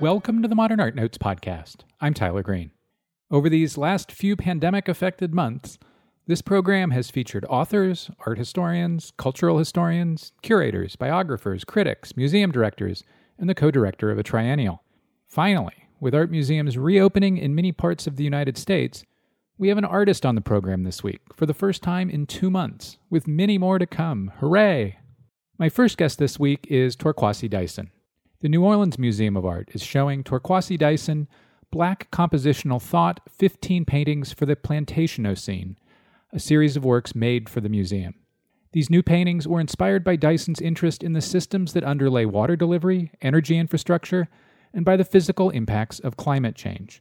Welcome 0.00 0.42
to 0.42 0.48
the 0.48 0.56
Modern 0.56 0.80
Art 0.80 0.96
Notes 0.96 1.18
podcast. 1.18 1.84
I'm 2.00 2.14
Tyler 2.14 2.42
Green. 2.42 2.72
Over 3.30 3.48
these 3.48 3.78
last 3.78 4.10
few 4.10 4.34
pandemic 4.34 4.88
affected 4.88 5.32
months, 5.32 5.78
this 6.26 6.42
program 6.42 6.90
has 6.90 7.12
featured 7.12 7.44
authors, 7.48 8.10
art 8.26 8.36
historians, 8.36 9.12
cultural 9.16 9.56
historians, 9.56 10.32
curators, 10.42 10.96
biographers, 10.96 11.62
critics, 11.62 12.16
museum 12.16 12.50
directors, 12.50 13.04
and 13.38 13.48
the 13.48 13.54
co 13.54 13.70
director 13.70 14.10
of 14.10 14.18
a 14.18 14.24
triennial. 14.24 14.82
Finally, 15.28 15.86
with 16.00 16.12
art 16.12 16.30
museums 16.30 16.76
reopening 16.76 17.36
in 17.38 17.54
many 17.54 17.70
parts 17.70 18.08
of 18.08 18.16
the 18.16 18.24
United 18.24 18.58
States, 18.58 19.04
we 19.58 19.68
have 19.68 19.78
an 19.78 19.84
artist 19.84 20.26
on 20.26 20.34
the 20.34 20.40
program 20.40 20.82
this 20.82 21.04
week 21.04 21.20
for 21.36 21.46
the 21.46 21.54
first 21.54 21.84
time 21.84 22.10
in 22.10 22.26
two 22.26 22.50
months, 22.50 22.98
with 23.10 23.28
many 23.28 23.58
more 23.58 23.78
to 23.78 23.86
come. 23.86 24.32
Hooray! 24.40 24.98
My 25.56 25.68
first 25.68 25.96
guest 25.96 26.18
this 26.18 26.36
week 26.36 26.66
is 26.68 26.96
Torkwase 26.96 27.48
Dyson. 27.48 27.92
The 28.44 28.50
New 28.50 28.62
Orleans 28.62 28.98
Museum 28.98 29.38
of 29.38 29.46
Art 29.46 29.70
is 29.72 29.82
showing 29.82 30.22
Torkwase 30.22 30.78
Dyson 30.78 31.28
Black 31.70 32.10
Compositional 32.10 32.78
Thought 32.78 33.20
15 33.30 33.86
Paintings 33.86 34.34
for 34.34 34.44
the 34.44 34.54
Plantationocene, 34.54 35.76
a 36.30 36.38
series 36.38 36.76
of 36.76 36.84
works 36.84 37.14
made 37.14 37.48
for 37.48 37.62
the 37.62 37.70
museum. 37.70 38.16
These 38.72 38.90
new 38.90 39.02
paintings 39.02 39.48
were 39.48 39.60
inspired 39.60 40.04
by 40.04 40.16
Dyson's 40.16 40.60
interest 40.60 41.02
in 41.02 41.14
the 41.14 41.22
systems 41.22 41.72
that 41.72 41.84
underlay 41.84 42.26
water 42.26 42.54
delivery, 42.54 43.12
energy 43.22 43.56
infrastructure, 43.56 44.28
and 44.74 44.84
by 44.84 44.98
the 44.98 45.06
physical 45.06 45.48
impacts 45.48 45.98
of 45.98 46.18
climate 46.18 46.54
change. 46.54 47.00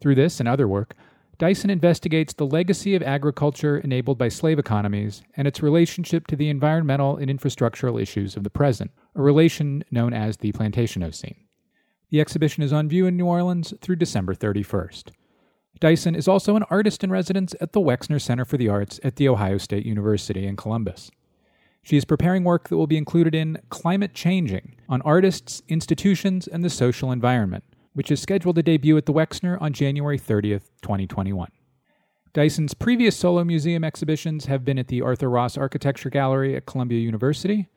Through 0.00 0.14
this 0.14 0.40
and 0.40 0.48
other 0.48 0.66
work, 0.66 0.94
Dyson 1.36 1.68
investigates 1.68 2.32
the 2.32 2.46
legacy 2.46 2.94
of 2.94 3.02
agriculture 3.02 3.76
enabled 3.76 4.16
by 4.16 4.30
slave 4.30 4.58
economies 4.58 5.22
and 5.36 5.46
its 5.46 5.62
relationship 5.62 6.26
to 6.28 6.36
the 6.36 6.48
environmental 6.48 7.18
and 7.18 7.30
infrastructural 7.30 8.00
issues 8.00 8.34
of 8.34 8.44
the 8.44 8.48
present, 8.50 8.92
a 9.14 9.22
relation 9.22 9.84
known 9.90 10.12
as 10.12 10.36
the 10.38 10.52
plantation 10.52 11.02
Plantationocene. 11.02 11.36
The 12.10 12.20
exhibition 12.20 12.62
is 12.62 12.72
on 12.72 12.88
view 12.88 13.06
in 13.06 13.16
New 13.16 13.26
Orleans 13.26 13.72
through 13.80 13.96
December 13.96 14.34
31st. 14.34 15.10
Dyson 15.78 16.14
is 16.14 16.28
also 16.28 16.56
an 16.56 16.64
artist 16.64 17.04
in 17.04 17.10
residence 17.10 17.54
at 17.60 17.72
the 17.72 17.80
Wexner 17.80 18.20
Center 18.20 18.44
for 18.44 18.56
the 18.56 18.68
Arts 18.68 19.00
at 19.02 19.16
The 19.16 19.28
Ohio 19.28 19.58
State 19.58 19.86
University 19.86 20.46
in 20.46 20.56
Columbus. 20.56 21.10
She 21.82 21.96
is 21.96 22.04
preparing 22.04 22.44
work 22.44 22.68
that 22.68 22.76
will 22.76 22.86
be 22.86 22.98
included 22.98 23.34
in 23.34 23.58
Climate 23.70 24.12
Changing 24.12 24.76
on 24.88 25.00
Artists, 25.02 25.62
Institutions, 25.68 26.46
and 26.46 26.62
the 26.62 26.68
Social 26.68 27.10
Environment, 27.10 27.64
which 27.94 28.10
is 28.10 28.20
scheduled 28.20 28.56
to 28.56 28.62
debut 28.62 28.96
at 28.96 29.06
the 29.06 29.12
Wexner 29.12 29.60
on 29.62 29.72
January 29.72 30.18
30th, 30.18 30.68
2021. 30.82 31.50
Dyson's 32.32 32.74
previous 32.74 33.16
solo 33.16 33.42
museum 33.42 33.82
exhibitions 33.82 34.44
have 34.46 34.64
been 34.64 34.78
at 34.78 34.88
the 34.88 35.00
Arthur 35.00 35.30
Ross 35.30 35.56
Architecture 35.56 36.10
Gallery 36.10 36.54
at 36.54 36.66
Columbia 36.66 37.00
University, 37.00 37.68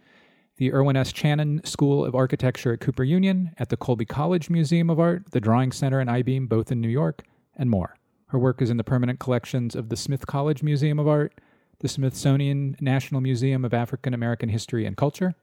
the 0.58 0.74
Irwin 0.74 0.96
S. 0.96 1.12
Chanin 1.12 1.66
School 1.66 2.06
of 2.06 2.16
Architecture 2.16 2.74
at 2.74 2.80
Cooper 2.80 3.04
Union, 3.04 3.52
at 3.58 3.70
the 3.70 3.78
Colby 3.78 4.06
College 4.06 4.50
Museum 4.50 4.90
of 4.90 5.00
Art, 5.00 5.32
the 5.32 5.40
Drawing 5.40 5.72
Center 5.72 6.00
and 6.00 6.10
Eyebeam, 6.10 6.48
both 6.48 6.72
in 6.72 6.80
New 6.80 6.90
York, 6.90 7.24
and 7.56 7.70
more. 7.70 7.96
Her 8.28 8.40
work 8.40 8.62
is 8.62 8.70
in 8.70 8.78
the 8.78 8.84
permanent 8.84 9.20
collections 9.20 9.76
of 9.76 9.90
the 9.90 9.96
Smith 9.96 10.28
College 10.28 10.64
Museum 10.64 11.00
of 11.00 11.08
Art, 11.08 11.40
the 11.80 11.88
Smithsonian 11.88 12.76
National 12.80 13.22
Museum 13.22 13.66
of 13.66 13.74
African 13.74 14.14
American 14.14 14.50
History 14.50 14.86
and 14.86 14.98
Culture, 14.98 15.36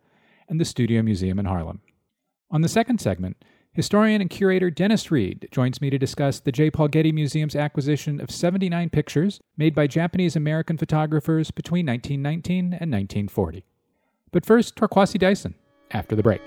and 0.48 0.60
the 0.60 0.64
Studio 0.64 1.02
Museum 1.02 1.38
in 1.38 1.46
Harlem. 1.46 1.80
On 2.50 2.62
the 2.62 2.68
second 2.68 3.00
segment, 3.00 3.36
Historian 3.72 4.20
and 4.20 4.28
curator 4.28 4.70
Dennis 4.70 5.12
Reed 5.12 5.48
joins 5.52 5.80
me 5.80 5.90
to 5.90 5.98
discuss 5.98 6.40
the 6.40 6.50
J. 6.50 6.70
Paul 6.70 6.88
Getty 6.88 7.12
Museum's 7.12 7.54
acquisition 7.54 8.20
of 8.20 8.30
79 8.30 8.90
pictures 8.90 9.40
made 9.56 9.76
by 9.76 9.86
Japanese 9.86 10.34
American 10.34 10.76
photographers 10.76 11.52
between 11.52 11.86
1919 11.86 12.64
and 12.64 12.90
1940. 12.90 13.64
But 14.32 14.46
first, 14.46 14.76
Torkwase 14.76 15.18
Dyson, 15.18 15.54
after 15.90 16.14
the 16.14 16.22
break. 16.22 16.42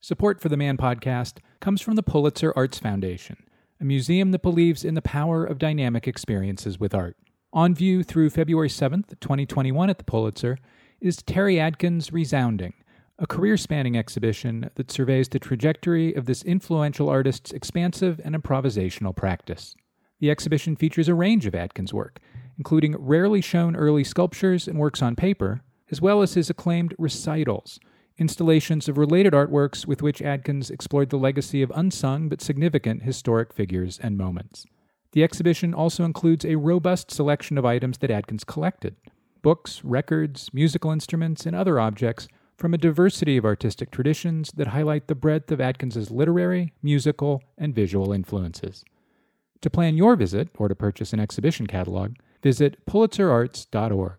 Support 0.00 0.40
for 0.40 0.48
the 0.48 0.56
Man 0.56 0.76
podcast 0.76 1.38
comes 1.58 1.80
from 1.80 1.96
the 1.96 2.02
Pulitzer 2.02 2.52
Arts 2.54 2.78
Foundation, 2.78 3.42
a 3.80 3.84
museum 3.84 4.30
that 4.30 4.42
believes 4.42 4.84
in 4.84 4.94
the 4.94 5.02
power 5.02 5.44
of 5.44 5.58
dynamic 5.58 6.06
experiences 6.06 6.78
with 6.78 6.94
art. 6.94 7.16
On 7.52 7.74
view 7.74 8.04
through 8.04 8.30
February 8.30 8.68
7th, 8.68 9.18
2021 9.20 9.90
at 9.90 9.98
the 9.98 10.04
Pulitzer 10.04 10.58
is 11.00 11.22
Terry 11.22 11.58
Adkins 11.58 12.12
Resounding, 12.12 12.74
a 13.18 13.26
career 13.26 13.56
spanning 13.56 13.96
exhibition 13.96 14.70
that 14.76 14.92
surveys 14.92 15.28
the 15.28 15.40
trajectory 15.40 16.14
of 16.14 16.26
this 16.26 16.44
influential 16.44 17.08
artist's 17.08 17.50
expansive 17.50 18.20
and 18.24 18.34
improvisational 18.36 19.16
practice. 19.16 19.74
The 20.20 20.30
exhibition 20.30 20.76
features 20.76 21.08
a 21.08 21.14
range 21.14 21.46
of 21.46 21.54
Adkins' 21.54 21.92
work, 21.92 22.20
including 22.56 22.96
rarely 22.98 23.40
shown 23.40 23.76
early 23.76 24.04
sculptures 24.04 24.66
and 24.66 24.78
works 24.78 25.02
on 25.02 25.16
paper, 25.16 25.60
as 25.90 26.00
well 26.00 26.22
as 26.22 26.34
his 26.34 26.48
acclaimed 26.48 26.94
recitals, 26.98 27.78
installations 28.18 28.88
of 28.88 28.96
related 28.96 29.34
artworks 29.34 29.86
with 29.86 30.02
which 30.02 30.22
Adkins 30.22 30.70
explored 30.70 31.10
the 31.10 31.18
legacy 31.18 31.62
of 31.62 31.72
unsung 31.74 32.28
but 32.28 32.40
significant 32.40 33.02
historic 33.02 33.52
figures 33.52 33.98
and 34.02 34.16
moments. 34.16 34.64
The 35.12 35.22
exhibition 35.22 35.74
also 35.74 36.04
includes 36.04 36.44
a 36.44 36.56
robust 36.56 37.10
selection 37.10 37.58
of 37.58 37.64
items 37.64 37.98
that 37.98 38.10
Adkins 38.10 38.44
collected 38.44 38.96
books, 39.42 39.84
records, 39.84 40.52
musical 40.52 40.90
instruments, 40.90 41.46
and 41.46 41.54
other 41.54 41.78
objects 41.78 42.26
from 42.56 42.74
a 42.74 42.78
diversity 42.78 43.36
of 43.36 43.44
artistic 43.44 43.92
traditions 43.92 44.50
that 44.56 44.68
highlight 44.68 45.06
the 45.06 45.14
breadth 45.14 45.52
of 45.52 45.60
Adkins's 45.60 46.10
literary, 46.10 46.72
musical, 46.82 47.42
and 47.56 47.74
visual 47.74 48.12
influences. 48.12 48.84
To 49.62 49.70
plan 49.70 49.96
your 49.96 50.16
visit 50.16 50.48
or 50.58 50.68
to 50.68 50.74
purchase 50.74 51.12
an 51.12 51.20
exhibition 51.20 51.66
catalog, 51.66 52.14
visit 52.42 52.84
pulitzerarts.org. 52.86 54.16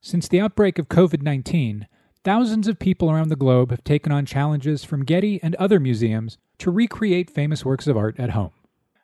Since 0.00 0.28
the 0.28 0.40
outbreak 0.40 0.78
of 0.78 0.88
COVID 0.88 1.22
19, 1.22 1.86
thousands 2.24 2.68
of 2.68 2.78
people 2.78 3.10
around 3.10 3.28
the 3.28 3.36
globe 3.36 3.70
have 3.70 3.84
taken 3.84 4.12
on 4.12 4.26
challenges 4.26 4.84
from 4.84 5.04
Getty 5.04 5.40
and 5.42 5.54
other 5.56 5.80
museums 5.80 6.38
to 6.58 6.70
recreate 6.70 7.30
famous 7.30 7.64
works 7.64 7.86
of 7.86 7.96
art 7.96 8.18
at 8.18 8.30
home. 8.30 8.52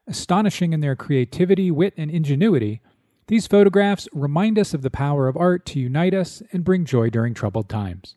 Astonishing 0.06 0.72
in 0.72 0.80
their 0.80 0.96
creativity, 0.96 1.70
wit, 1.70 1.94
and 1.96 2.10
ingenuity, 2.10 2.80
these 3.28 3.46
photographs 3.46 4.08
remind 4.12 4.58
us 4.58 4.74
of 4.74 4.82
the 4.82 4.90
power 4.90 5.28
of 5.28 5.36
art 5.36 5.64
to 5.66 5.80
unite 5.80 6.14
us 6.14 6.42
and 6.52 6.64
bring 6.64 6.84
joy 6.84 7.08
during 7.08 7.34
troubled 7.34 7.68
times. 7.68 8.16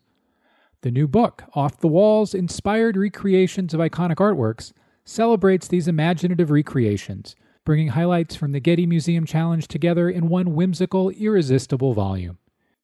The 0.82 0.90
new 0.90 1.08
book, 1.08 1.44
Off 1.54 1.80
the 1.80 1.88
Walls 1.88 2.34
Inspired 2.34 2.96
Recreations 2.96 3.72
of 3.72 3.80
Iconic 3.80 4.16
Artworks, 4.16 4.72
celebrates 5.04 5.68
these 5.68 5.88
imaginative 5.88 6.50
recreations, 6.50 7.34
bringing 7.66 7.88
highlights 7.88 8.36
from 8.36 8.52
the 8.52 8.60
Getty 8.60 8.86
Museum 8.86 9.26
Challenge 9.26 9.66
together 9.66 10.08
in 10.08 10.28
one 10.28 10.54
whimsical, 10.54 11.10
irresistible 11.10 11.92
volume. 11.92 12.38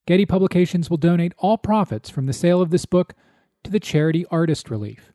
Getty 0.07 0.27
Publications 0.27 0.91
will 0.91 0.97
donate 0.97 1.33
all 1.39 1.57
profits 1.57 2.11
from 2.11 2.27
the 2.27 2.33
sale 2.33 2.61
of 2.61 2.71
this 2.71 2.85
book 2.85 3.15
to 3.63 3.71
the 3.71 3.79
charity 3.79 4.27
Artist 4.29 4.69
Relief. 4.69 5.13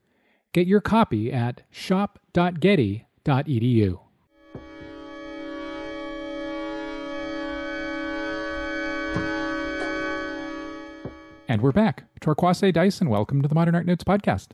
Get 0.54 0.68
your 0.68 0.80
copy 0.80 1.34
at 1.34 1.64
shop.getty.edu. 1.70 4.00
And 11.50 11.62
we're 11.62 11.72
back. 11.74 12.06
Torkwase 12.22 12.74
Dyson, 12.74 13.10
welcome 13.10 13.42
to 13.42 13.50
the 13.50 13.56
Modern 13.56 13.76
Art 13.76 13.86
Notes 13.86 14.06
podcast. 14.06 14.52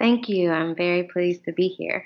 Thank 0.00 0.28
you. 0.28 0.50
I'm 0.50 0.74
very 0.74 1.04
pleased 1.04 1.44
to 1.44 1.52
be 1.52 1.68
here. 1.68 2.04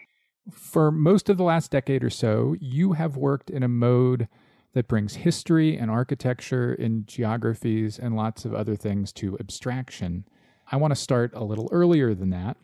For 0.52 0.90
most 0.90 1.28
of 1.28 1.36
the 1.36 1.44
last 1.44 1.70
decade 1.70 2.04
or 2.04 2.10
so, 2.10 2.54
you 2.60 2.92
have 2.92 3.16
worked 3.16 3.50
in 3.50 3.62
a 3.62 3.68
mode 3.68 4.28
that 4.74 4.88
brings 4.88 5.14
history 5.16 5.76
and 5.76 5.90
architecture 5.90 6.74
and 6.74 7.06
geographies 7.06 7.98
and 7.98 8.14
lots 8.14 8.44
of 8.44 8.54
other 8.54 8.76
things 8.76 9.12
to 9.14 9.36
abstraction. 9.38 10.26
I 10.70 10.76
want 10.76 10.92
to 10.92 11.00
start 11.00 11.32
a 11.34 11.44
little 11.44 11.68
earlier 11.72 12.14
than 12.14 12.30
that 12.30 12.56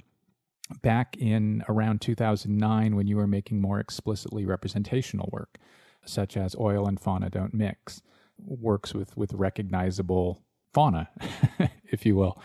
back 0.82 1.16
in 1.18 1.64
around 1.68 2.00
2009 2.00 2.96
when 2.96 3.06
you 3.06 3.16
were 3.16 3.26
making 3.26 3.60
more 3.60 3.80
explicitly 3.80 4.44
representational 4.44 5.28
work, 5.32 5.58
such 6.04 6.36
as 6.36 6.56
Oil 6.56 6.86
and 6.86 7.00
Fauna 7.00 7.30
Don't 7.30 7.54
Mix, 7.54 8.02
works 8.38 8.94
with, 8.94 9.16
with 9.16 9.32
recognizable 9.32 10.42
fauna, 10.72 11.08
if 11.84 12.06
you 12.06 12.16
will. 12.16 12.40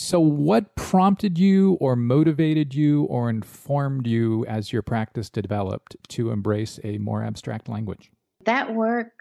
So, 0.00 0.20
what 0.20 0.76
prompted 0.76 1.40
you, 1.40 1.72
or 1.80 1.96
motivated 1.96 2.72
you, 2.72 3.02
or 3.06 3.28
informed 3.28 4.06
you 4.06 4.46
as 4.46 4.72
your 4.72 4.80
practice 4.80 5.28
developed 5.28 5.96
to 6.10 6.30
embrace 6.30 6.78
a 6.84 6.98
more 6.98 7.24
abstract 7.24 7.68
language? 7.68 8.12
That 8.44 8.76
work, 8.76 9.12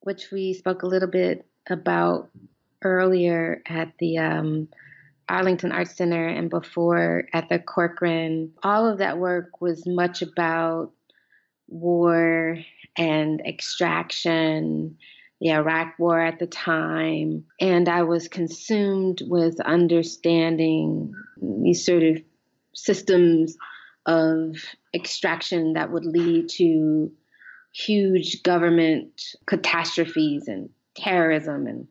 which 0.00 0.30
we 0.30 0.52
spoke 0.52 0.82
a 0.82 0.86
little 0.86 1.08
bit 1.08 1.46
about 1.70 2.28
earlier 2.82 3.62
at 3.66 3.94
the 3.98 4.18
um, 4.18 4.68
Arlington 5.30 5.72
Arts 5.72 5.96
Center 5.96 6.28
and 6.28 6.50
before 6.50 7.26
at 7.32 7.48
the 7.48 7.58
Corcoran, 7.58 8.52
all 8.62 8.86
of 8.86 8.98
that 8.98 9.16
work 9.16 9.62
was 9.62 9.86
much 9.86 10.20
about 10.20 10.92
war 11.66 12.58
and 12.98 13.40
extraction, 13.40 14.98
the 15.44 15.52
Iraq 15.52 15.98
War 15.98 16.18
at 16.18 16.38
the 16.38 16.46
time. 16.46 17.44
And 17.60 17.86
I 17.86 18.02
was 18.02 18.28
consumed 18.28 19.20
with 19.26 19.60
understanding 19.60 21.12
these 21.62 21.84
sort 21.84 22.02
of 22.02 22.22
systems 22.74 23.54
of 24.06 24.56
extraction 24.94 25.74
that 25.74 25.92
would 25.92 26.06
lead 26.06 26.48
to 26.48 27.12
huge 27.74 28.42
government 28.42 29.20
catastrophes 29.44 30.48
and 30.48 30.70
terrorism 30.94 31.66
and 31.66 31.88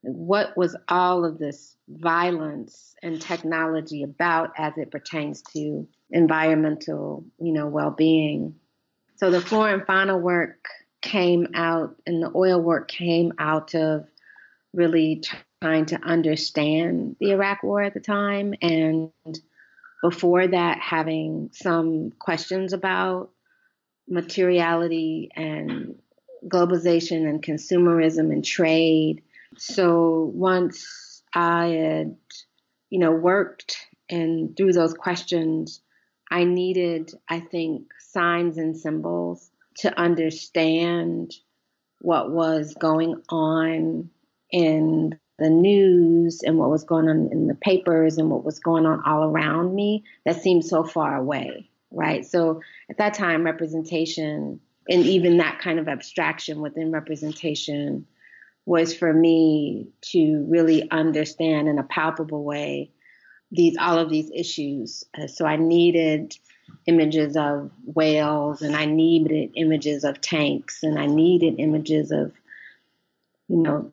what 0.00 0.56
was 0.56 0.74
all 0.88 1.26
of 1.26 1.38
this 1.38 1.76
violence 1.88 2.94
and 3.02 3.20
technology 3.20 4.04
about 4.04 4.52
as 4.56 4.72
it 4.78 4.90
pertains 4.90 5.42
to 5.52 5.86
environmental, 6.10 7.26
you 7.40 7.52
know, 7.52 7.66
well-being. 7.66 8.54
So 9.16 9.30
the 9.30 9.40
flora 9.40 9.74
and 9.74 9.86
fauna 9.86 10.16
work 10.16 10.68
came 11.06 11.46
out 11.54 11.94
and 12.04 12.20
the 12.20 12.32
oil 12.34 12.60
work 12.60 12.88
came 12.88 13.32
out 13.38 13.74
of 13.74 14.08
really 14.74 15.22
trying 15.62 15.86
to 15.86 15.96
understand 16.02 17.14
the 17.20 17.30
Iraq 17.30 17.62
war 17.62 17.80
at 17.80 17.94
the 17.94 18.00
time 18.00 18.54
and 18.60 19.12
before 20.02 20.48
that 20.48 20.80
having 20.80 21.50
some 21.52 22.10
questions 22.18 22.72
about 22.72 23.30
materiality 24.08 25.30
and 25.36 25.94
globalization 26.48 27.28
and 27.28 27.40
consumerism 27.40 28.32
and 28.32 28.44
trade. 28.44 29.22
So 29.56 30.30
once 30.34 31.22
I 31.32 31.66
had, 31.66 32.16
you 32.90 32.98
know, 32.98 33.12
worked 33.12 33.76
and 34.10 34.56
through 34.56 34.72
those 34.72 34.94
questions, 34.94 35.80
I 36.30 36.42
needed, 36.42 37.12
I 37.28 37.38
think, 37.38 37.92
signs 38.00 38.58
and 38.58 38.76
symbols 38.76 39.50
to 39.78 39.98
understand 39.98 41.34
what 42.00 42.30
was 42.30 42.74
going 42.74 43.22
on 43.28 44.10
in 44.50 45.18
the 45.38 45.50
news 45.50 46.42
and 46.42 46.58
what 46.58 46.70
was 46.70 46.84
going 46.84 47.08
on 47.08 47.28
in 47.30 47.46
the 47.46 47.54
papers 47.54 48.16
and 48.16 48.30
what 48.30 48.44
was 48.44 48.58
going 48.58 48.86
on 48.86 49.02
all 49.04 49.24
around 49.24 49.74
me 49.74 50.04
that 50.24 50.40
seemed 50.40 50.64
so 50.64 50.82
far 50.82 51.16
away, 51.16 51.68
right? 51.90 52.24
So 52.24 52.62
at 52.88 52.98
that 52.98 53.14
time, 53.14 53.44
representation 53.44 54.60
and 54.88 55.04
even 55.04 55.38
that 55.38 55.58
kind 55.58 55.78
of 55.78 55.88
abstraction 55.88 56.60
within 56.60 56.92
representation 56.92 58.06
was 58.66 58.94
for 58.94 59.12
me 59.12 59.88
to 60.00 60.44
really 60.48 60.90
understand 60.90 61.68
in 61.68 61.78
a 61.78 61.84
palpable 61.84 62.44
way 62.44 62.90
these 63.52 63.76
all 63.78 63.98
of 63.98 64.10
these 64.10 64.30
issues. 64.34 65.04
Uh, 65.16 65.26
so 65.26 65.44
I 65.46 65.56
needed 65.56 66.36
images 66.86 67.36
of 67.36 67.70
whales 67.84 68.62
and 68.62 68.76
I 68.76 68.84
needed 68.86 69.52
images 69.54 70.04
of 70.04 70.20
tanks 70.20 70.82
and 70.82 70.98
I 70.98 71.06
needed 71.06 71.58
images 71.58 72.10
of 72.10 72.32
you 73.48 73.58
know 73.58 73.90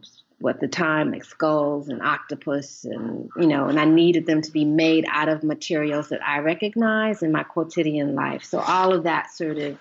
at 0.47 0.59
the 0.59 0.67
time 0.67 1.11
like 1.11 1.23
skulls 1.23 1.87
and 1.87 2.01
octopus 2.01 2.83
and 2.85 3.29
you 3.37 3.47
know 3.47 3.67
and 3.67 3.79
I 3.79 3.85
needed 3.85 4.25
them 4.25 4.41
to 4.41 4.51
be 4.51 4.65
made 4.65 5.05
out 5.09 5.29
of 5.29 5.43
materials 5.43 6.09
that 6.09 6.25
I 6.25 6.39
recognize 6.39 7.23
in 7.23 7.31
my 7.31 7.43
quotidian 7.43 8.15
life. 8.15 8.43
So 8.43 8.59
all 8.59 8.93
of 8.93 9.03
that 9.03 9.31
sort 9.31 9.57
of 9.57 9.77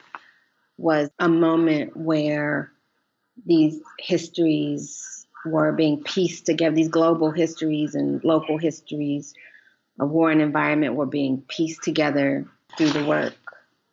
was 0.78 1.10
a 1.18 1.28
moment 1.28 1.96
where 1.96 2.72
these 3.46 3.80
histories 3.98 5.26
were 5.44 5.72
being 5.72 6.02
pieced 6.02 6.46
together, 6.46 6.74
these 6.74 6.88
global 6.88 7.30
histories 7.30 7.94
and 7.94 8.22
local 8.24 8.58
histories 8.58 9.34
of 9.98 10.10
war 10.10 10.30
and 10.30 10.40
environment 10.40 10.94
were 10.94 11.06
being 11.06 11.42
pieced 11.48 11.82
together 11.82 12.46
through 12.76 12.90
the 12.90 13.04
work. 13.04 13.34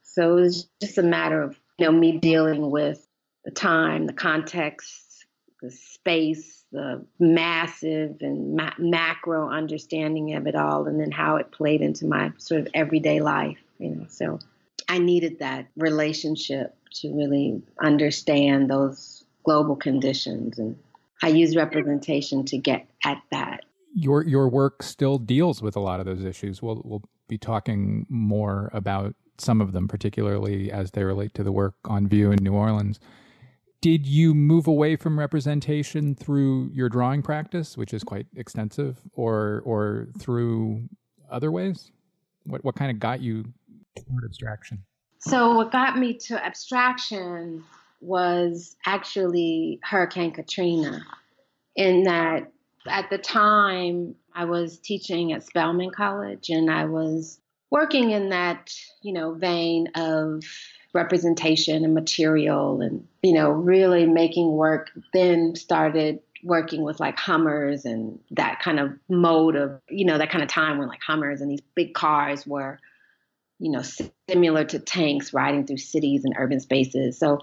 So 0.03 0.37
it 0.37 0.41
was 0.41 0.67
just 0.81 0.97
a 0.97 1.03
matter 1.03 1.41
of 1.41 1.59
you 1.77 1.85
know 1.85 1.91
me 1.91 2.17
dealing 2.17 2.71
with 2.71 3.05
the 3.45 3.51
time, 3.51 4.05
the 4.05 4.13
context, 4.13 5.25
the 5.61 5.71
space, 5.71 6.65
the 6.71 7.05
massive 7.19 8.17
and 8.21 8.55
ma- 8.55 8.73
macro 8.77 9.49
understanding 9.49 10.35
of 10.35 10.47
it 10.47 10.55
all, 10.55 10.87
and 10.87 10.99
then 10.99 11.11
how 11.11 11.37
it 11.37 11.51
played 11.51 11.81
into 11.81 12.05
my 12.05 12.31
sort 12.37 12.61
of 12.61 12.67
everyday 12.73 13.19
life. 13.21 13.59
You 13.77 13.89
know, 13.89 14.05
so 14.09 14.39
I 14.87 14.97
needed 14.97 15.39
that 15.39 15.67
relationship 15.77 16.75
to 16.95 17.13
really 17.13 17.61
understand 17.81 18.69
those 18.69 19.23
global 19.43 19.75
conditions. 19.75 20.59
And 20.59 20.77
I 21.21 21.29
use 21.29 21.55
representation 21.55 22.45
to 22.45 22.57
get 22.57 22.87
at 23.03 23.21
that. 23.31 23.65
Your 23.95 24.23
your 24.23 24.49
work 24.49 24.83
still 24.83 25.17
deals 25.17 25.61
with 25.61 25.75
a 25.75 25.79
lot 25.79 25.99
of 25.99 26.05
those 26.05 26.23
issues. 26.23 26.61
We'll 26.61 26.81
we'll 26.85 27.03
be 27.29 27.37
talking 27.37 28.05
more 28.09 28.69
about 28.73 29.15
some 29.37 29.61
of 29.61 29.71
them, 29.71 29.87
particularly 29.87 30.71
as 30.71 30.91
they 30.91 31.03
relate 31.03 31.33
to 31.35 31.43
the 31.43 31.51
work 31.51 31.75
on 31.85 32.07
view 32.07 32.31
in 32.31 32.43
New 32.43 32.53
Orleans. 32.53 32.99
Did 33.81 34.05
you 34.05 34.33
move 34.33 34.67
away 34.67 34.97
from 34.97 35.17
representation 35.17 36.13
through 36.13 36.69
your 36.73 36.89
drawing 36.89 37.21
practice, 37.21 37.77
which 37.77 37.93
is 37.93 38.03
quite 38.03 38.27
extensive, 38.35 38.99
or 39.13 39.61
or 39.63 40.09
through 40.19 40.89
other 41.31 41.49
ways? 41.49 41.91
What 42.43 42.65
what 42.65 42.75
kind 42.75 42.91
of 42.91 42.99
got 42.99 43.21
you 43.21 43.45
toward 43.95 44.25
abstraction? 44.25 44.83
So, 45.19 45.55
what 45.55 45.71
got 45.71 45.97
me 45.97 46.13
to 46.25 46.43
abstraction 46.43 47.63
was 48.01 48.75
actually 48.85 49.79
Hurricane 49.83 50.31
Katrina, 50.31 51.05
in 51.75 52.03
that 52.03 52.51
at 52.85 53.09
the 53.09 53.17
time 53.17 54.15
I 54.33 54.45
was 54.45 54.79
teaching 54.79 55.31
at 55.33 55.43
Spelman 55.43 55.91
College 55.91 56.49
and 56.49 56.69
I 56.69 56.85
was 56.85 57.39
working 57.71 58.11
in 58.11 58.29
that, 58.29 58.73
you 59.01 59.13
know, 59.13 59.33
vein 59.33 59.89
of 59.95 60.43
representation 60.93 61.83
and 61.83 61.93
material 61.93 62.81
and, 62.81 63.07
you 63.21 63.33
know, 63.33 63.49
really 63.49 64.05
making 64.05 64.51
work, 64.51 64.89
then 65.13 65.55
started 65.55 66.19
working 66.43 66.83
with 66.83 66.99
like 66.99 67.17
Hummers 67.17 67.85
and 67.85 68.19
that 68.31 68.59
kind 68.61 68.79
of 68.79 68.91
mode 69.07 69.55
of, 69.55 69.79
you 69.89 70.05
know, 70.05 70.17
that 70.17 70.31
kind 70.31 70.43
of 70.43 70.49
time 70.49 70.77
when 70.77 70.87
like 70.87 71.01
Hummers 71.05 71.41
and 71.41 71.51
these 71.51 71.61
big 71.75 71.93
cars 71.93 72.47
were 72.47 72.79
you 73.59 73.69
know, 73.69 73.83
similar 74.29 74.63
to 74.63 74.79
tanks 74.79 75.33
riding 75.33 75.67
through 75.67 75.77
cities 75.77 76.23
and 76.23 76.33
urban 76.37 76.59
spaces. 76.59 77.19
So 77.19 77.39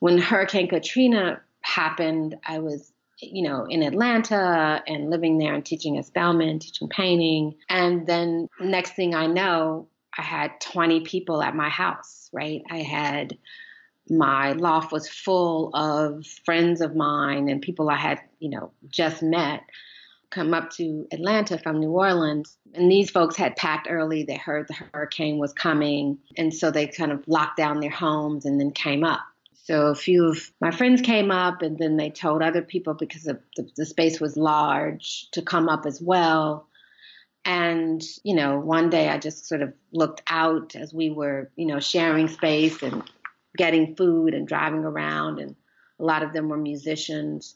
when 0.00 0.18
Hurricane 0.18 0.68
Katrina 0.68 1.40
happened, 1.60 2.36
I 2.44 2.58
was, 2.58 2.90
you 3.20 3.42
know, 3.42 3.66
in 3.68 3.82
Atlanta 3.82 4.82
and 4.86 5.10
living 5.10 5.38
there 5.38 5.54
and 5.54 5.64
teaching 5.64 5.98
at 5.98 6.06
Spelman, 6.06 6.58
teaching 6.58 6.88
painting. 6.88 7.56
And 7.68 8.06
then 8.06 8.48
next 8.60 8.92
thing 8.92 9.14
I 9.14 9.26
know, 9.26 9.88
I 10.16 10.22
had 10.22 10.60
20 10.60 11.00
people 11.00 11.42
at 11.42 11.54
my 11.54 11.68
house, 11.68 12.28
right? 12.32 12.62
I 12.70 12.78
had 12.78 13.36
my 14.10 14.52
loft 14.52 14.90
was 14.90 15.08
full 15.08 15.70
of 15.74 16.26
friends 16.44 16.80
of 16.80 16.96
mine 16.96 17.48
and 17.48 17.60
people 17.60 17.90
I 17.90 17.96
had, 17.96 18.20
you 18.38 18.50
know, 18.50 18.72
just 18.88 19.22
met 19.22 19.62
come 20.30 20.52
up 20.52 20.70
to 20.70 21.06
Atlanta 21.10 21.58
from 21.58 21.80
New 21.80 21.90
Orleans. 21.90 22.56
And 22.74 22.90
these 22.90 23.10
folks 23.10 23.36
had 23.36 23.56
packed 23.56 23.88
early. 23.90 24.24
They 24.24 24.36
heard 24.36 24.68
the 24.68 24.74
hurricane 24.92 25.38
was 25.38 25.52
coming. 25.52 26.18
And 26.36 26.52
so 26.52 26.70
they 26.70 26.86
kind 26.86 27.12
of 27.12 27.26
locked 27.26 27.56
down 27.56 27.80
their 27.80 27.90
homes 27.90 28.44
and 28.44 28.60
then 28.60 28.70
came 28.70 29.04
up. 29.04 29.20
So 29.68 29.88
a 29.88 29.94
few 29.94 30.30
of 30.30 30.50
my 30.62 30.70
friends 30.70 31.02
came 31.02 31.30
up 31.30 31.60
and 31.60 31.76
then 31.76 31.98
they 31.98 32.08
told 32.08 32.40
other 32.40 32.62
people 32.62 32.94
because 32.94 33.24
the, 33.24 33.38
the, 33.76 33.84
space 33.84 34.18
was 34.18 34.34
large 34.34 35.28
to 35.32 35.42
come 35.42 35.68
up 35.68 35.84
as 35.84 36.00
well. 36.00 36.66
And, 37.44 38.02
you 38.24 38.34
know, 38.34 38.58
one 38.58 38.88
day 38.88 39.10
I 39.10 39.18
just 39.18 39.46
sort 39.46 39.60
of 39.60 39.74
looked 39.92 40.22
out 40.26 40.74
as 40.74 40.94
we 40.94 41.10
were, 41.10 41.50
you 41.54 41.66
know, 41.66 41.80
sharing 41.80 42.28
space 42.28 42.82
and 42.82 43.02
getting 43.58 43.94
food 43.94 44.32
and 44.32 44.48
driving 44.48 44.86
around. 44.86 45.38
And 45.38 45.54
a 46.00 46.02
lot 46.02 46.22
of 46.22 46.32
them 46.32 46.48
were 46.48 46.56
musicians. 46.56 47.54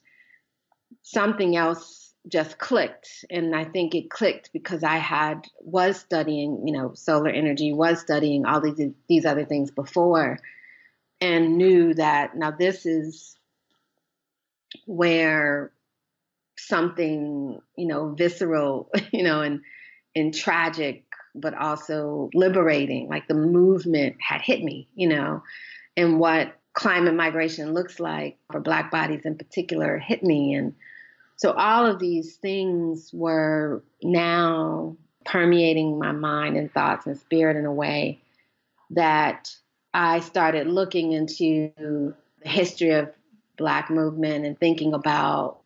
Something 1.00 1.56
else 1.56 2.12
just 2.28 2.56
clicked 2.56 3.24
and 3.30 3.52
i 3.52 3.64
think 3.64 3.96
it 3.96 4.08
clicked 4.08 4.52
because 4.52 4.84
i 4.84 4.94
had 4.94 5.44
was 5.58 5.98
studying 5.98 6.68
you 6.68 6.72
know 6.72 6.92
solar 6.94 7.28
energy 7.28 7.72
was 7.72 7.98
studying 7.98 8.46
all 8.46 8.60
these 8.60 8.92
these 9.08 9.24
other 9.24 9.44
things 9.44 9.72
before 9.72 10.38
and 11.22 11.56
knew 11.56 11.94
that 11.94 12.36
now 12.36 12.50
this 12.50 12.84
is 12.84 13.36
where 14.86 15.72
something 16.58 17.60
you 17.76 17.86
know 17.86 18.10
visceral 18.10 18.90
you 19.12 19.22
know 19.22 19.40
and 19.40 19.60
and 20.14 20.34
tragic 20.34 21.04
but 21.34 21.54
also 21.54 22.28
liberating 22.34 23.08
like 23.08 23.26
the 23.26 23.34
movement 23.34 24.16
had 24.20 24.42
hit 24.42 24.62
me 24.62 24.86
you 24.94 25.08
know 25.08 25.42
and 25.96 26.18
what 26.18 26.54
climate 26.74 27.14
migration 27.14 27.74
looks 27.74 28.00
like 28.00 28.38
for 28.50 28.60
black 28.60 28.90
bodies 28.90 29.24
in 29.24 29.36
particular 29.36 29.98
hit 29.98 30.22
me. 30.22 30.54
And 30.54 30.74
so 31.36 31.52
all 31.52 31.86
of 31.86 31.98
these 31.98 32.36
things 32.36 33.10
were 33.12 33.82
now 34.02 34.96
permeating 35.24 35.98
my 35.98 36.12
mind 36.12 36.56
and 36.56 36.72
thoughts 36.72 37.06
and 37.06 37.18
spirit 37.18 37.56
in 37.56 37.66
a 37.66 37.72
way 37.72 38.22
that 38.90 39.54
I 39.94 40.20
started 40.20 40.66
looking 40.66 41.12
into 41.12 41.72
the 41.76 42.48
history 42.48 42.92
of 42.92 43.12
Black 43.56 43.90
movement 43.90 44.46
and 44.46 44.58
thinking 44.58 44.94
about 44.94 45.60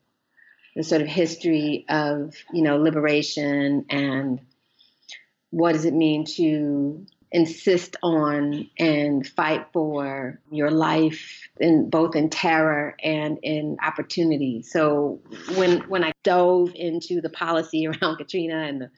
the 0.74 0.82
sort 0.82 1.00
of 1.00 1.08
history 1.08 1.86
of, 1.88 2.34
you 2.52 2.62
know, 2.62 2.76
liberation 2.76 3.86
and 3.88 4.40
what 5.50 5.72
does 5.72 5.84
it 5.84 5.94
mean 5.94 6.24
to 6.24 7.06
insist 7.32 7.96
on 8.02 8.68
and 8.78 9.26
fight 9.26 9.66
for 9.72 10.40
your 10.50 10.70
life 10.70 11.48
in 11.58 11.90
both 11.90 12.14
in 12.14 12.30
terror 12.30 12.94
and 13.02 13.38
in 13.42 13.76
opportunity. 13.82 14.62
So 14.62 15.20
when 15.56 15.80
when 15.88 16.04
I 16.04 16.12
dove 16.22 16.72
into 16.74 17.20
the 17.20 17.30
policy 17.30 17.86
around 18.02 18.16
Katrina 18.16 18.56
and 18.56 18.82
the 18.82 18.90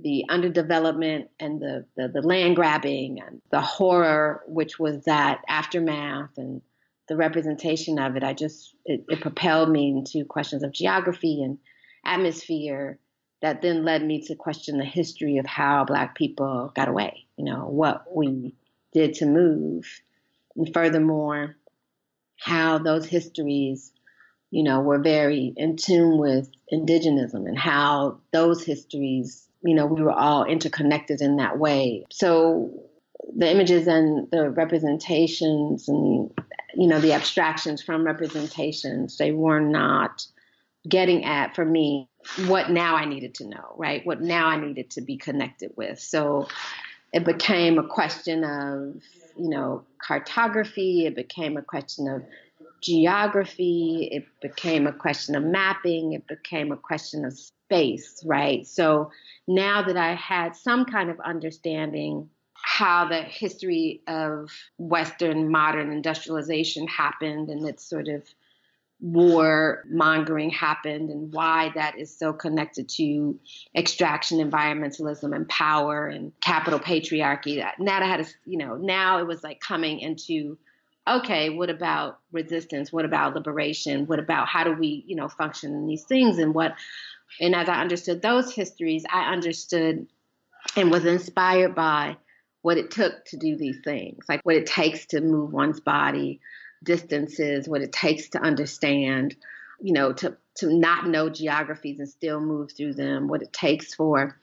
the 0.00 0.24
underdevelopment 0.30 1.28
and 1.40 1.60
the, 1.60 1.84
the, 1.96 2.08
the 2.08 2.22
land 2.22 2.56
grabbing 2.56 3.20
and 3.20 3.40
the 3.50 3.60
horror 3.60 4.42
which 4.46 4.78
was 4.78 5.04
that 5.04 5.42
aftermath 5.48 6.30
and 6.36 6.62
the 7.08 7.16
representation 7.16 7.98
of 7.98 8.16
it, 8.16 8.22
I 8.22 8.34
just 8.34 8.74
it, 8.84 9.04
it 9.08 9.20
propelled 9.20 9.70
me 9.70 9.88
into 9.88 10.24
questions 10.24 10.62
of 10.62 10.72
geography 10.72 11.42
and 11.42 11.58
atmosphere 12.04 12.98
that 13.40 13.62
then 13.62 13.84
led 13.84 14.04
me 14.04 14.20
to 14.22 14.34
question 14.34 14.78
the 14.78 14.84
history 14.84 15.38
of 15.38 15.46
how 15.46 15.84
Black 15.84 16.14
people 16.14 16.72
got 16.74 16.88
away. 16.88 17.26
You 17.36 17.44
know 17.44 17.66
what 17.68 18.04
we 18.14 18.54
did 18.92 19.14
to 19.14 19.26
move, 19.26 19.86
and 20.56 20.72
furthermore, 20.72 21.56
how 22.38 22.78
those 22.78 23.06
histories, 23.06 23.92
you 24.50 24.62
know, 24.62 24.80
were 24.80 24.98
very 24.98 25.52
in 25.56 25.76
tune 25.76 26.18
with 26.18 26.50
indigenism 26.72 27.46
and 27.46 27.58
how 27.58 28.20
those 28.32 28.64
histories, 28.64 29.47
you 29.62 29.74
know, 29.74 29.86
we 29.86 30.02
were 30.02 30.12
all 30.12 30.44
interconnected 30.44 31.20
in 31.20 31.36
that 31.36 31.58
way. 31.58 32.04
So 32.10 32.72
the 33.36 33.50
images 33.50 33.86
and 33.86 34.30
the 34.30 34.50
representations 34.50 35.88
and 35.88 36.30
you 36.74 36.86
know 36.86 37.00
the 37.00 37.12
abstractions 37.12 37.82
from 37.82 38.04
representations 38.04 39.18
they 39.18 39.32
were 39.32 39.60
not 39.60 40.24
getting 40.88 41.24
at 41.24 41.54
for 41.54 41.64
me 41.64 42.08
what 42.46 42.70
now 42.70 42.96
I 42.96 43.04
needed 43.04 43.34
to 43.36 43.48
know, 43.48 43.74
right? 43.76 44.04
What 44.04 44.20
now 44.20 44.46
I 44.48 44.56
needed 44.60 44.90
to 44.90 45.00
be 45.00 45.16
connected 45.16 45.72
with. 45.76 45.98
So 45.98 46.48
it 47.12 47.24
became 47.24 47.78
a 47.78 47.86
question 47.86 48.44
of, 48.44 49.02
you 49.36 49.48
know, 49.48 49.84
cartography, 50.02 51.06
it 51.06 51.14
became 51.14 51.56
a 51.56 51.62
question 51.62 52.08
of 52.08 52.22
geography, 52.82 54.08
it 54.12 54.26
became 54.40 54.86
a 54.86 54.92
question 54.92 55.34
of 55.34 55.42
mapping, 55.42 56.12
it 56.12 56.26
became 56.26 56.70
a 56.70 56.76
question 56.76 57.24
of 57.24 57.36
space, 57.36 58.22
right? 58.24 58.66
So 58.66 59.10
now 59.48 59.82
that 59.82 59.96
I 59.96 60.14
had 60.14 60.54
some 60.54 60.84
kind 60.84 61.10
of 61.10 61.18
understanding 61.20 62.28
how 62.52 63.08
the 63.08 63.22
history 63.22 64.02
of 64.06 64.50
Western 64.76 65.50
modern 65.50 65.90
industrialization 65.90 66.86
happened 66.86 67.48
and 67.48 67.66
its 67.66 67.88
sort 67.88 68.08
of 68.08 68.22
war 69.00 69.84
mongering 69.88 70.50
happened 70.50 71.08
and 71.08 71.32
why 71.32 71.70
that 71.74 71.98
is 71.98 72.16
so 72.16 72.32
connected 72.32 72.88
to 72.88 73.38
extraction, 73.74 74.38
environmentalism, 74.38 75.34
and 75.34 75.48
power 75.48 76.08
and 76.08 76.32
capital 76.40 76.78
patriarchy. 76.78 77.56
That 77.56 77.78
now 77.78 78.02
I 78.02 78.06
had 78.06 78.20
a, 78.20 78.26
you 78.44 78.58
know, 78.58 78.74
now 78.76 79.18
it 79.20 79.26
was 79.26 79.42
like 79.42 79.60
coming 79.60 80.00
into 80.00 80.58
okay, 81.08 81.48
what 81.48 81.70
about 81.70 82.18
resistance? 82.32 82.92
What 82.92 83.06
about 83.06 83.34
liberation? 83.34 84.06
What 84.06 84.18
about 84.18 84.46
how 84.46 84.64
do 84.64 84.74
we, 84.74 85.04
you 85.06 85.16
know, 85.16 85.28
function 85.28 85.72
in 85.72 85.86
these 85.86 86.04
things 86.04 86.38
and 86.38 86.54
what 86.54 86.74
and 87.40 87.54
as 87.54 87.68
I 87.68 87.80
understood 87.80 88.22
those 88.22 88.52
histories, 88.52 89.04
I 89.12 89.32
understood 89.32 90.06
and 90.76 90.90
was 90.90 91.04
inspired 91.04 91.74
by 91.74 92.16
what 92.62 92.78
it 92.78 92.90
took 92.90 93.24
to 93.26 93.36
do 93.36 93.56
these 93.56 93.78
things, 93.84 94.24
like 94.28 94.40
what 94.42 94.56
it 94.56 94.66
takes 94.66 95.06
to 95.06 95.20
move 95.20 95.52
one's 95.52 95.80
body, 95.80 96.40
distances, 96.82 97.68
what 97.68 97.82
it 97.82 97.92
takes 97.92 98.30
to 98.30 98.40
understand, 98.40 99.36
you 99.80 99.92
know, 99.92 100.12
to 100.14 100.36
to 100.56 100.74
not 100.74 101.06
know 101.06 101.28
geographies 101.28 102.00
and 102.00 102.08
still 102.08 102.40
move 102.40 102.72
through 102.72 102.92
them, 102.92 103.28
what 103.28 103.42
it 103.42 103.52
takes 103.52 103.94
for 103.94 104.36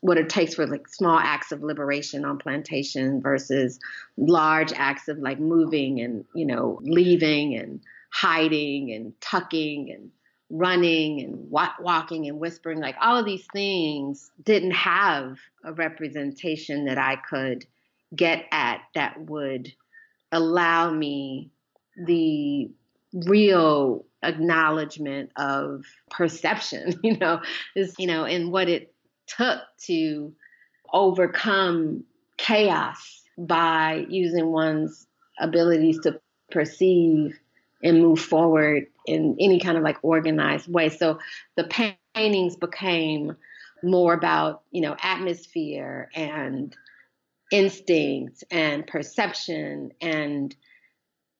what 0.00 0.18
it 0.18 0.28
takes 0.28 0.54
for 0.54 0.66
like 0.66 0.86
small 0.86 1.18
acts 1.18 1.50
of 1.50 1.62
liberation 1.62 2.26
on 2.26 2.36
plantation 2.36 3.22
versus 3.22 3.80
large 4.18 4.72
acts 4.74 5.08
of 5.08 5.18
like 5.18 5.40
moving 5.40 5.98
and, 6.00 6.26
you 6.34 6.44
know, 6.44 6.78
leaving 6.82 7.54
and 7.54 7.80
hiding 8.12 8.92
and 8.92 9.18
tucking 9.22 9.90
and 9.90 10.10
running 10.52 11.22
and 11.22 11.50
walking 11.50 12.28
and 12.28 12.38
whispering 12.38 12.78
like 12.78 12.94
all 13.00 13.16
of 13.16 13.24
these 13.24 13.46
things 13.54 14.30
didn't 14.44 14.72
have 14.72 15.38
a 15.64 15.72
representation 15.72 16.84
that 16.84 16.98
I 16.98 17.16
could 17.16 17.64
get 18.14 18.44
at 18.52 18.82
that 18.94 19.18
would 19.18 19.72
allow 20.30 20.90
me 20.90 21.50
the 21.96 22.70
real 23.14 24.04
acknowledgement 24.22 25.30
of 25.36 25.86
perception, 26.10 26.94
you 27.02 27.16
know, 27.16 27.40
is, 27.74 27.94
you 27.98 28.06
know, 28.06 28.26
and 28.26 28.52
what 28.52 28.68
it 28.68 28.92
took 29.26 29.60
to 29.86 30.34
overcome 30.92 32.04
chaos 32.36 33.22
by 33.38 34.04
using 34.10 34.48
one's 34.48 35.06
abilities 35.40 35.98
to 36.00 36.20
perceive 36.50 37.38
and 37.82 38.02
move 38.02 38.20
forward 38.20 38.86
in 39.06 39.36
any 39.40 39.58
kind 39.60 39.76
of 39.76 39.82
like 39.82 39.98
organized 40.02 40.72
way. 40.72 40.88
So 40.88 41.18
the 41.56 41.64
paintings 42.14 42.56
became 42.56 43.36
more 43.82 44.14
about, 44.14 44.62
you 44.70 44.80
know, 44.80 44.96
atmosphere 45.02 46.08
and 46.14 46.74
instinct 47.50 48.44
and 48.50 48.86
perception 48.86 49.92
and 50.00 50.54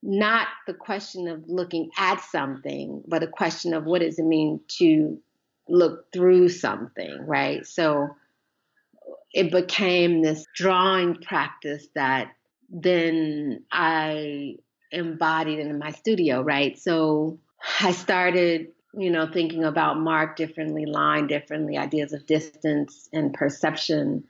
not 0.02 0.48
the 0.66 0.74
question 0.74 1.28
of 1.28 1.44
looking 1.46 1.90
at 1.96 2.20
something, 2.20 3.02
but 3.06 3.22
a 3.22 3.28
question 3.28 3.72
of 3.72 3.84
what 3.84 4.00
does 4.00 4.18
it 4.18 4.24
mean 4.24 4.60
to 4.66 5.18
look 5.68 6.12
through 6.12 6.48
something, 6.48 7.24
right? 7.24 7.66
So 7.66 8.08
it 9.32 9.52
became 9.52 10.22
this 10.22 10.44
drawing 10.54 11.14
practice 11.16 11.86
that 11.94 12.32
then 12.68 13.62
I 13.70 14.56
embodied 14.90 15.60
in 15.60 15.78
my 15.78 15.92
studio, 15.92 16.42
right? 16.42 16.78
So 16.78 17.38
I 17.80 17.92
started, 17.92 18.68
you 18.94 19.10
know, 19.10 19.28
thinking 19.32 19.64
about 19.64 19.98
mark 19.98 20.36
differently, 20.36 20.86
line 20.86 21.26
differently, 21.26 21.76
ideas 21.76 22.12
of 22.12 22.26
distance 22.26 23.08
and 23.12 23.32
perception 23.32 24.24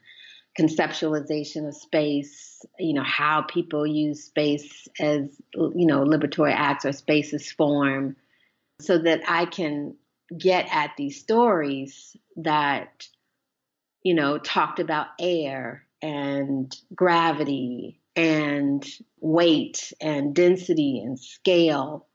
conceptualization 0.59 1.67
of 1.67 1.75
space, 1.75 2.61
you 2.79 2.93
know, 2.93 3.03
how 3.03 3.43
people 3.43 3.87
use 3.87 4.25
space 4.25 4.87
as, 5.01 5.41
you 5.55 5.87
know, 5.87 6.05
liberatory 6.05 6.53
acts 6.55 6.85
or 6.85 6.93
spaces 6.93 7.51
form, 7.51 8.17
so 8.81 8.99
that 8.99 9.23
I 9.27 9.47
can 9.47 9.97
get 10.37 10.67
at 10.71 10.93
these 10.99 11.19
stories 11.19 12.17
that, 12.37 13.07
you 14.03 14.15
know, 14.15 14.39
talked 14.39 14.79
about 14.79 15.07
air 15.19 15.87
and 16.03 16.75
gravity 16.95 18.01
and 18.15 18.87
weight 19.21 19.93
and 20.01 20.35
density 20.35 21.01
and 21.01 21.19
scale 21.19 22.07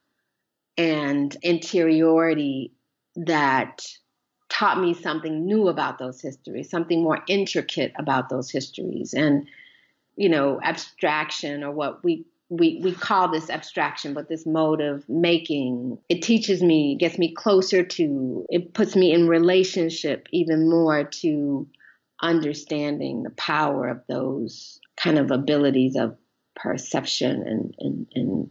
and 0.77 1.36
interiority 1.41 2.72
that 3.15 3.86
taught 4.50 4.79
me 4.79 4.93
something 4.93 5.46
new 5.46 5.67
about 5.67 6.00
those 6.00 6.22
histories, 6.22 6.69
something 6.69 7.03
more 7.03 7.24
intricate 7.27 7.91
about 7.98 8.29
those 8.29 8.50
histories. 8.50 9.13
And, 9.13 9.48
you 10.15 10.29
know, 10.29 10.60
abstraction 10.63 11.63
or 11.63 11.72
what 11.72 12.03
we 12.03 12.25
we, 12.50 12.79
we 12.81 12.93
call 12.93 13.29
this 13.29 13.50
abstraction, 13.50 14.13
but 14.13 14.29
this 14.29 14.46
mode 14.46 14.79
of 14.79 15.07
making, 15.10 15.98
it 16.07 16.22
teaches 16.22 16.63
me, 16.63 16.96
gets 16.96 17.17
me 17.17 17.34
closer 17.34 17.84
to, 17.84 18.46
it 18.50 18.74
puts 18.74 18.96
me 18.96 19.12
in 19.12 19.27
relationship 19.27 20.27
even 20.31 20.69
more 20.69 21.03
to 21.03 21.67
understanding 22.22 23.24
the 23.24 23.31
power 23.31 23.89
of 23.89 24.01
those 24.07 24.79
kind 24.96 25.19
of 25.19 25.29
abilities 25.29 25.96
of 25.98 26.17
perception 26.55 27.43
and, 27.46 27.75
and, 27.79 28.07
and 28.15 28.50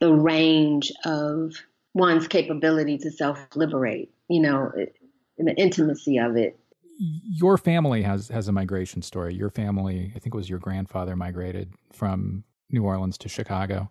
the 0.00 0.12
range 0.12 0.92
of 1.04 1.52
one's 1.94 2.28
capability 2.28 2.98
to 2.98 3.10
self 3.10 3.38
liberate. 3.54 4.12
You 4.28 4.42
know, 4.42 4.72
it, 4.76 4.96
and 5.38 5.48
the 5.48 5.54
intimacy 5.54 6.18
of 6.18 6.36
it. 6.36 6.58
Your 6.98 7.56
family 7.56 8.02
has 8.02 8.28
has 8.28 8.48
a 8.48 8.52
migration 8.52 9.02
story. 9.02 9.34
Your 9.34 9.50
family, 9.50 10.12
I 10.14 10.18
think 10.18 10.34
it 10.34 10.38
was 10.38 10.50
your 10.50 10.58
grandfather 10.58 11.16
migrated 11.16 11.72
from 11.92 12.44
New 12.70 12.84
Orleans 12.84 13.18
to 13.18 13.28
Chicago. 13.28 13.90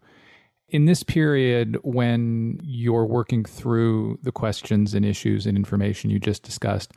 In 0.69 0.85
this 0.85 1.01
period 1.01 1.79
when 1.83 2.59
you're 2.63 3.05
working 3.05 3.43
through 3.43 4.19
the 4.21 4.31
questions 4.31 4.93
and 4.93 5.03
issues 5.03 5.47
and 5.47 5.57
information 5.57 6.11
you 6.11 6.19
just 6.19 6.43
discussed, 6.43 6.93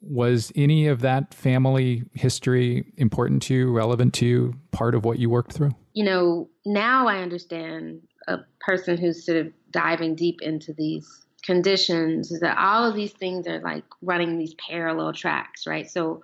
was 0.00 0.52
any 0.56 0.88
of 0.88 1.00
that 1.00 1.32
family 1.32 2.02
history 2.12 2.92
important 2.96 3.42
to 3.42 3.54
you, 3.54 3.72
relevant 3.72 4.14
to 4.14 4.26
you, 4.26 4.54
part 4.72 4.94
of 4.94 5.04
what 5.04 5.20
you 5.20 5.30
worked 5.30 5.52
through? 5.52 5.70
You 5.92 6.04
know, 6.04 6.50
now 6.64 7.06
I 7.06 7.18
understand 7.18 8.02
a 8.26 8.38
person 8.60 8.96
who's 8.96 9.24
sort 9.24 9.38
of 9.38 9.52
diving 9.70 10.14
deep 10.14 10.42
into 10.42 10.72
these 10.72 11.26
conditions 11.42 12.32
is 12.32 12.40
that 12.40 12.58
all 12.58 12.84
of 12.84 12.94
these 12.94 13.12
things 13.12 13.46
are 13.46 13.60
like 13.60 13.84
running 14.02 14.36
these 14.36 14.54
parallel 14.54 15.12
tracks, 15.12 15.66
right? 15.66 15.88
So, 15.88 16.22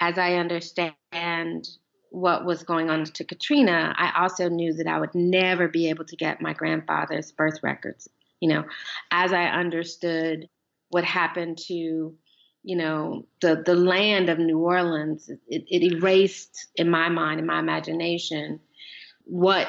as 0.00 0.16
I 0.16 0.34
understand 0.34 1.68
what 2.10 2.44
was 2.44 2.62
going 2.62 2.88
on 2.88 3.04
to 3.04 3.24
Katrina, 3.24 3.94
I 3.96 4.22
also 4.22 4.48
knew 4.48 4.72
that 4.74 4.86
I 4.86 4.98
would 4.98 5.14
never 5.14 5.68
be 5.68 5.90
able 5.90 6.04
to 6.06 6.16
get 6.16 6.40
my 6.40 6.54
grandfather's 6.54 7.32
birth 7.32 7.58
records. 7.62 8.08
You 8.40 8.48
know, 8.50 8.64
as 9.10 9.32
I 9.32 9.44
understood 9.44 10.48
what 10.90 11.04
happened 11.04 11.58
to, 11.66 11.74
you 11.74 12.76
know, 12.76 13.26
the 13.40 13.62
the 13.64 13.74
land 13.74 14.28
of 14.28 14.38
New 14.38 14.58
Orleans, 14.58 15.28
it, 15.28 15.64
it 15.66 15.82
erased 15.92 16.68
in 16.76 16.88
my 16.88 17.08
mind, 17.08 17.40
in 17.40 17.46
my 17.46 17.58
imagination, 17.58 18.60
what 19.24 19.68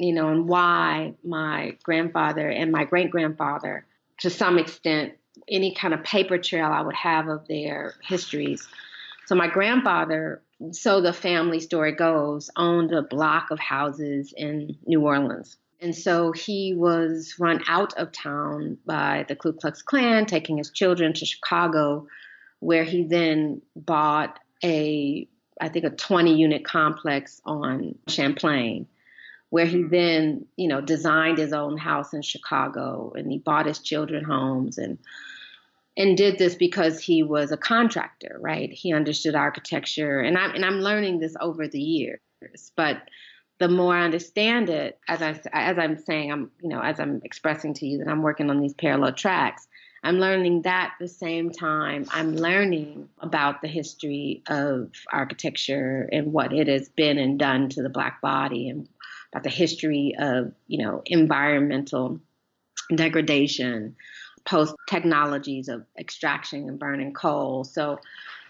you 0.00 0.14
know, 0.14 0.30
and 0.30 0.48
why 0.48 1.12
my 1.22 1.76
grandfather 1.82 2.48
and 2.48 2.72
my 2.72 2.84
great 2.84 3.10
grandfather 3.10 3.84
to 4.20 4.30
some 4.30 4.58
extent 4.58 5.12
any 5.46 5.74
kind 5.74 5.92
of 5.92 6.02
paper 6.02 6.38
trail 6.38 6.66
I 6.66 6.80
would 6.80 6.94
have 6.94 7.28
of 7.28 7.46
their 7.46 7.94
histories. 8.02 8.66
So 9.26 9.34
my 9.34 9.46
grandfather, 9.46 10.42
so 10.72 11.02
the 11.02 11.12
family 11.12 11.60
story 11.60 11.92
goes, 11.92 12.50
owned 12.56 12.92
a 12.92 13.02
block 13.02 13.50
of 13.50 13.58
houses 13.58 14.32
in 14.36 14.76
New 14.86 15.02
Orleans. 15.02 15.56
And 15.80 15.94
so 15.94 16.32
he 16.32 16.74
was 16.74 17.36
run 17.38 17.62
out 17.68 17.94
of 17.94 18.10
town 18.12 18.78
by 18.86 19.26
the 19.28 19.36
Ku 19.36 19.52
Klux 19.52 19.82
Klan, 19.82 20.26
taking 20.26 20.56
his 20.56 20.70
children 20.70 21.12
to 21.14 21.26
Chicago, 21.26 22.06
where 22.60 22.84
he 22.84 23.04
then 23.04 23.62
bought 23.76 24.38
a, 24.64 25.28
I 25.60 25.68
think, 25.68 25.84
a 25.84 25.90
20 25.90 26.34
unit 26.34 26.64
complex 26.64 27.40
on 27.44 27.96
Champlain, 28.08 28.86
where 29.50 29.66
he 29.66 29.78
mm-hmm. 29.78 29.94
then, 29.94 30.46
you 30.56 30.68
know, 30.68 30.80
designed 30.80 31.38
his 31.38 31.52
own 31.52 31.76
house 31.76 32.14
in 32.14 32.22
Chicago 32.22 33.12
and 33.14 33.30
he 33.30 33.38
bought 33.38 33.66
his 33.66 33.80
children 33.80 34.24
homes 34.24 34.78
and 34.78 34.98
and 35.96 36.16
did 36.16 36.38
this 36.38 36.54
because 36.54 37.00
he 37.00 37.22
was 37.22 37.52
a 37.52 37.56
contractor, 37.56 38.38
right? 38.40 38.72
He 38.72 38.94
understood 38.94 39.34
architecture, 39.34 40.20
and 40.20 40.38
I'm 40.38 40.54
and 40.54 40.64
I'm 40.64 40.80
learning 40.80 41.18
this 41.18 41.34
over 41.40 41.68
the 41.68 41.80
years. 41.80 42.20
But 42.74 43.02
the 43.58 43.68
more 43.68 43.94
I 43.94 44.04
understand 44.04 44.70
it, 44.70 44.98
as 45.08 45.20
I 45.20 45.38
as 45.52 45.78
I'm 45.78 45.98
saying, 45.98 46.32
I'm 46.32 46.50
you 46.62 46.70
know 46.70 46.80
as 46.80 47.00
I'm 47.00 47.20
expressing 47.24 47.74
to 47.74 47.86
you 47.86 47.98
that 47.98 48.08
I'm 48.08 48.22
working 48.22 48.50
on 48.50 48.60
these 48.60 48.74
parallel 48.74 49.12
tracks. 49.12 49.66
I'm 50.02 50.18
learning 50.18 50.62
that 50.62 50.94
the 50.98 51.08
same 51.08 51.50
time 51.50 52.06
I'm 52.10 52.34
learning 52.34 53.10
about 53.18 53.60
the 53.60 53.68
history 53.68 54.42
of 54.48 54.92
architecture 55.12 56.08
and 56.10 56.32
what 56.32 56.54
it 56.54 56.68
has 56.68 56.88
been 56.88 57.18
and 57.18 57.38
done 57.38 57.68
to 57.70 57.82
the 57.82 57.90
black 57.90 58.22
body 58.22 58.70
and 58.70 58.88
about 59.32 59.44
the 59.44 59.50
history 59.50 60.14
of 60.18 60.52
you 60.66 60.84
know 60.84 61.02
environmental 61.06 62.20
degradation 62.94 63.96
post 64.44 64.74
technologies 64.88 65.68
of 65.68 65.84
extraction 65.98 66.68
and 66.68 66.78
burning 66.78 67.12
coal. 67.12 67.64
So 67.64 68.00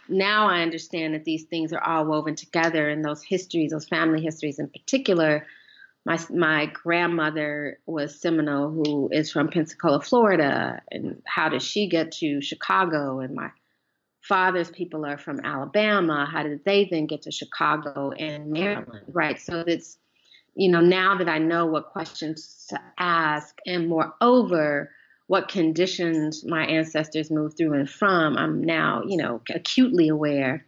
now 0.08 0.49
I 0.49 0.62
understand 0.62 1.14
that 1.14 1.25
these 1.25 1.44
things 1.44 1.72
are 1.72 1.82
all 1.82 2.04
woven 2.06 2.34
together 2.34 2.88
and 2.88 3.04
those 3.04 3.22
histories, 3.22 3.70
those 3.70 3.88
family 3.88 4.22
histories 4.22 4.58
in 4.58 4.68
particular. 4.68 5.46
My, 6.06 6.18
my 6.30 6.66
grandmother 6.66 7.78
was 7.87 8.18
Seminole, 8.18 8.70
who 8.70 9.10
is 9.12 9.30
from 9.30 9.49
Pensacola, 9.49 10.00
Florida. 10.00 10.80
And 10.90 11.22
how 11.26 11.49
did 11.49 11.62
she 11.62 11.88
get 11.88 12.12
to 12.12 12.40
Chicago? 12.40 13.20
And 13.20 13.34
my 13.34 13.50
father's 14.22 14.70
people 14.70 15.04
are 15.04 15.18
from 15.18 15.40
Alabama. 15.44 16.26
How 16.30 16.42
did 16.42 16.64
they 16.64 16.88
then 16.90 17.06
get 17.06 17.22
to 17.22 17.30
Chicago 17.30 18.12
and 18.12 18.50
Maryland? 18.50 19.04
Right. 19.08 19.38
So 19.38 19.62
it's, 19.66 19.99
you 20.54 20.71
know, 20.71 20.80
now 20.80 21.16
that 21.19 21.28
I 21.28 21.38
know 21.38 21.66
what 21.66 21.90
questions 21.90 22.66
to 22.71 22.80
ask, 22.99 23.57
and 23.66 23.88
moreover, 23.88 24.90
what 25.26 25.49
conditions 25.49 26.45
my 26.45 26.64
ancestors 26.64 27.30
moved 27.30 27.57
through 27.57 27.75
and 27.75 27.88
from, 27.88 28.37
I'm 28.37 28.64
now, 28.64 29.02
you 29.07 29.16
know, 29.16 29.40
acutely 29.54 30.09
aware 30.09 30.66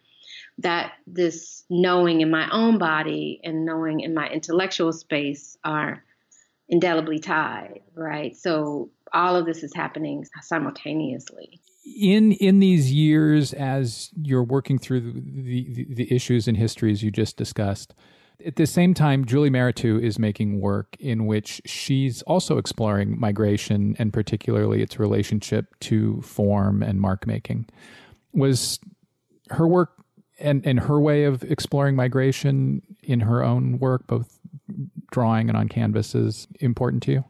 that 0.58 0.92
this 1.06 1.64
knowing 1.68 2.20
in 2.20 2.30
my 2.30 2.48
own 2.50 2.78
body 2.78 3.40
and 3.42 3.64
knowing 3.64 4.00
in 4.00 4.14
my 4.14 4.28
intellectual 4.28 4.92
space 4.92 5.56
are 5.64 6.04
indelibly 6.68 7.18
tied, 7.18 7.80
right? 7.94 8.36
So 8.36 8.90
all 9.12 9.36
of 9.36 9.46
this 9.46 9.62
is 9.62 9.72
happening 9.74 10.24
simultaneously. 10.42 11.60
In 11.98 12.32
in 12.32 12.60
these 12.60 12.92
years, 12.92 13.52
as 13.52 14.10
you're 14.22 14.44
working 14.44 14.78
through 14.78 15.00
the, 15.00 15.12
the, 15.12 15.86
the 15.94 16.14
issues 16.14 16.46
and 16.46 16.56
histories 16.56 17.02
you 17.02 17.10
just 17.10 17.36
discussed, 17.36 17.94
at 18.46 18.56
the 18.56 18.66
same 18.66 18.94
time, 18.94 19.24
Julie 19.24 19.50
Mehretu 19.50 20.00
is 20.00 20.18
making 20.18 20.60
work 20.60 20.96
in 20.98 21.26
which 21.26 21.60
she's 21.64 22.22
also 22.22 22.58
exploring 22.58 23.18
migration 23.18 23.96
and 23.98 24.12
particularly 24.12 24.82
its 24.82 24.98
relationship 24.98 25.78
to 25.80 26.20
form 26.22 26.82
and 26.82 27.00
mark 27.00 27.26
making. 27.26 27.66
Was 28.32 28.78
her 29.50 29.66
work 29.66 29.92
and, 30.38 30.66
and 30.66 30.80
her 30.80 31.00
way 31.00 31.24
of 31.24 31.42
exploring 31.44 31.96
migration 31.96 32.82
in 33.02 33.20
her 33.20 33.42
own 33.42 33.78
work, 33.78 34.06
both 34.06 34.38
drawing 35.10 35.48
and 35.48 35.56
on 35.56 35.68
canvases, 35.68 36.46
important 36.60 37.02
to 37.04 37.12
you? 37.12 37.24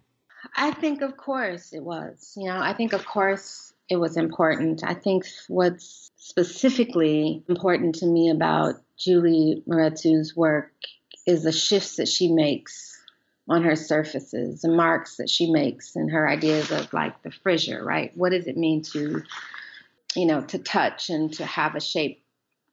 I 0.57 0.73
think, 0.73 1.03
of 1.03 1.17
course, 1.17 1.73
it 1.73 1.83
was. 1.83 2.35
You 2.37 2.49
know, 2.49 2.59
I 2.59 2.75
think, 2.75 2.93
of 2.93 3.07
course, 3.07 3.73
it 3.89 3.97
was 3.97 4.17
important. 4.17 4.83
I 4.85 4.95
think 4.95 5.27
what's 5.49 6.11
specifically 6.17 7.43
important 7.49 7.95
to 7.97 8.07
me 8.07 8.31
about 8.31 8.77
Julie 8.97 9.63
Mehretu's 9.67 10.37
work 10.37 10.73
is 11.27 11.45
the 11.45 11.53
shifts 11.53 11.97
that 11.97 12.09
she 12.09 12.29
makes 12.29 12.99
on 13.49 13.63
her 13.65 13.77
surfaces, 13.77 14.63
the 14.63 14.69
marks 14.69 15.17
that 15.17 15.29
she 15.29 15.51
makes, 15.51 15.97
and 15.97 16.11
her 16.11 16.29
ideas 16.29 16.71
of 16.71 16.93
like 16.93 17.23
the 17.23 17.31
fissure, 17.31 17.85
right? 17.85 18.17
What 18.17 18.31
does 18.31 18.47
it 18.47 18.57
mean 18.57 18.83
to, 18.93 19.23
you 20.15 20.27
know, 20.27 20.43
to 20.43 20.59
touch 20.59 21.11
and 21.11 21.33
to 21.35 21.45
have 21.45 21.75
a 21.75 21.81
shape 21.81 22.25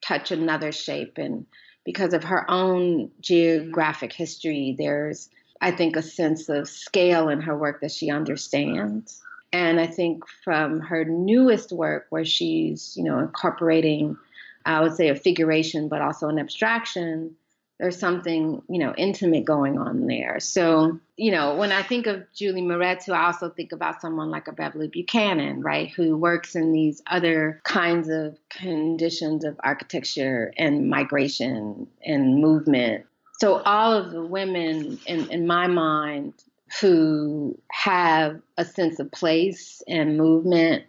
touch 0.01 0.31
another 0.31 0.71
shape? 0.71 1.17
And 1.17 1.45
because 1.85 2.13
of 2.13 2.23
her 2.23 2.49
own 2.49 3.09
geographic 3.19 4.13
history, 4.13 4.75
there's, 4.77 5.29
I 5.59 5.71
think, 5.71 5.95
a 5.95 6.03
sense 6.03 6.49
of 6.49 6.69
scale 6.69 7.29
in 7.29 7.41
her 7.41 7.57
work 7.57 7.81
that 7.81 7.91
she 7.91 8.12
understands. 8.12 9.21
And 9.51 9.79
I 9.79 9.88
think 9.88 10.27
from 10.43 10.79
her 10.81 11.03
newest 11.03 11.71
work, 11.71 12.05
where 12.09 12.25
she's, 12.25 12.93
you 12.95 13.03
know, 13.03 13.17
incorporating, 13.17 14.17
I 14.65 14.81
would 14.81 14.95
say, 14.95 15.09
a 15.09 15.15
figuration, 15.15 15.88
but 15.88 16.01
also 16.01 16.29
an 16.29 16.38
abstraction 16.38 17.35
there's 17.79 17.97
something 17.97 18.61
you 18.69 18.79
know 18.79 18.93
intimate 18.97 19.45
going 19.45 19.77
on 19.77 20.05
there 20.07 20.39
so 20.39 20.99
you 21.17 21.31
know 21.31 21.55
when 21.55 21.71
i 21.71 21.81
think 21.81 22.07
of 22.07 22.23
julie 22.33 22.61
Mehretu, 22.61 23.13
i 23.13 23.25
also 23.25 23.49
think 23.49 23.71
about 23.71 24.01
someone 24.01 24.29
like 24.29 24.47
a 24.47 24.51
beverly 24.51 24.87
buchanan 24.87 25.61
right 25.61 25.89
who 25.89 26.17
works 26.17 26.55
in 26.55 26.71
these 26.71 27.01
other 27.07 27.59
kinds 27.63 28.09
of 28.09 28.37
conditions 28.49 29.43
of 29.43 29.59
architecture 29.63 30.53
and 30.57 30.89
migration 30.89 31.87
and 32.05 32.39
movement 32.39 33.05
so 33.39 33.59
all 33.59 33.93
of 33.93 34.11
the 34.11 34.23
women 34.23 34.99
in, 35.05 35.29
in 35.31 35.47
my 35.47 35.67
mind 35.67 36.33
who 36.81 37.57
have 37.71 38.41
a 38.57 38.65
sense 38.65 38.99
of 38.99 39.11
place 39.11 39.81
and 39.87 40.17
movement 40.17 40.83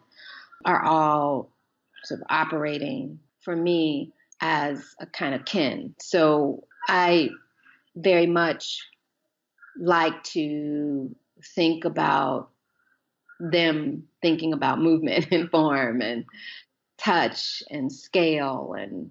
are 0.65 0.83
all 0.83 1.51
sort 2.05 2.21
of 2.21 2.27
operating 2.29 3.21
for 3.41 3.57
me 3.57 4.13
as 4.41 4.95
a 5.01 5.07
kind 5.07 5.35
of 5.35 5.45
kin. 5.45 5.95
So 6.01 6.65
I 6.89 7.31
very 7.97 8.27
much 8.27 8.87
like 9.79 10.23
to 10.25 11.15
think 11.57 11.85
about 11.85 12.51
them 13.39 14.05
thinking 14.21 14.53
about 14.53 14.81
movement 14.81 15.29
and 15.33 15.51
form 15.51 16.01
and 16.03 16.25
touch 16.99 17.63
and 17.71 17.91
scale 17.91 18.75
and 18.79 19.11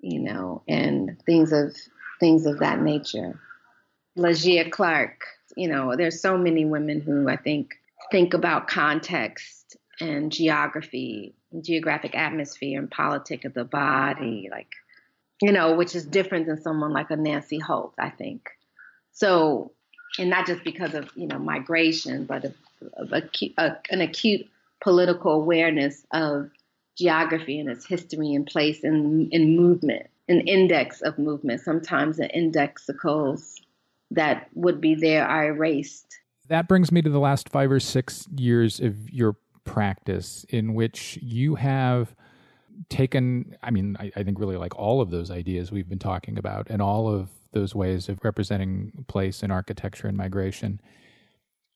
you 0.00 0.18
know 0.18 0.62
and 0.66 1.16
things 1.24 1.52
of 1.52 1.74
things 2.20 2.46
of 2.46 2.58
that 2.60 2.80
nature. 2.80 3.38
Lygia 4.16 4.70
Clark, 4.70 5.24
you 5.56 5.68
know, 5.68 5.96
there's 5.96 6.20
so 6.20 6.38
many 6.38 6.64
women 6.64 7.00
who 7.00 7.28
I 7.28 7.36
think 7.36 7.74
think 8.10 8.34
about 8.34 8.68
context 8.68 9.76
and 10.00 10.30
geography, 10.30 11.34
geographic 11.60 12.14
atmosphere 12.16 12.78
and 12.78 12.90
politic 12.90 13.44
of 13.44 13.54
the 13.54 13.64
body, 13.64 14.48
like 14.50 14.68
you 15.44 15.52
know, 15.52 15.74
which 15.74 15.94
is 15.94 16.06
different 16.06 16.46
than 16.46 16.58
someone 16.58 16.94
like 16.94 17.10
a 17.10 17.16
Nancy 17.16 17.58
Holt, 17.58 17.92
I 17.98 18.08
think. 18.08 18.48
So, 19.12 19.72
and 20.18 20.30
not 20.30 20.46
just 20.46 20.64
because 20.64 20.94
of, 20.94 21.10
you 21.16 21.26
know, 21.26 21.38
migration, 21.38 22.24
but 22.24 22.46
of, 22.46 22.54
of 22.94 23.12
a, 23.12 23.76
an 23.90 24.00
acute 24.00 24.46
political 24.80 25.32
awareness 25.32 26.06
of 26.12 26.50
geography 26.96 27.60
and 27.60 27.68
its 27.68 27.84
history 27.84 28.32
and 28.32 28.46
place 28.46 28.84
and, 28.84 29.30
in 29.34 29.54
movement, 29.54 30.06
an 30.28 30.40
index 30.48 31.02
of 31.02 31.18
movement. 31.18 31.60
Sometimes 31.60 32.16
the 32.16 32.30
indexicals 32.34 33.52
that 34.12 34.48
would 34.54 34.80
be 34.80 34.94
there 34.94 35.26
are 35.26 35.48
erased. 35.48 36.20
That 36.48 36.68
brings 36.68 36.90
me 36.90 37.02
to 37.02 37.10
the 37.10 37.20
last 37.20 37.50
five 37.50 37.70
or 37.70 37.80
six 37.80 38.26
years 38.34 38.80
of 38.80 39.10
your 39.10 39.36
practice, 39.64 40.46
in 40.48 40.72
which 40.72 41.18
you 41.20 41.56
have 41.56 42.14
taken, 42.88 43.56
I 43.62 43.70
mean, 43.70 43.96
I, 43.98 44.10
I, 44.16 44.22
think 44.22 44.38
really 44.38 44.56
like 44.56 44.76
all 44.76 45.00
of 45.00 45.10
those 45.10 45.30
ideas 45.30 45.70
we've 45.70 45.88
been 45.88 45.98
talking 45.98 46.38
about 46.38 46.68
and 46.70 46.82
all 46.82 47.08
of 47.08 47.30
those 47.52 47.74
ways 47.74 48.08
of 48.08 48.18
representing 48.22 49.04
place 49.06 49.42
in 49.42 49.50
architecture 49.50 50.08
and 50.08 50.16
migration. 50.16 50.80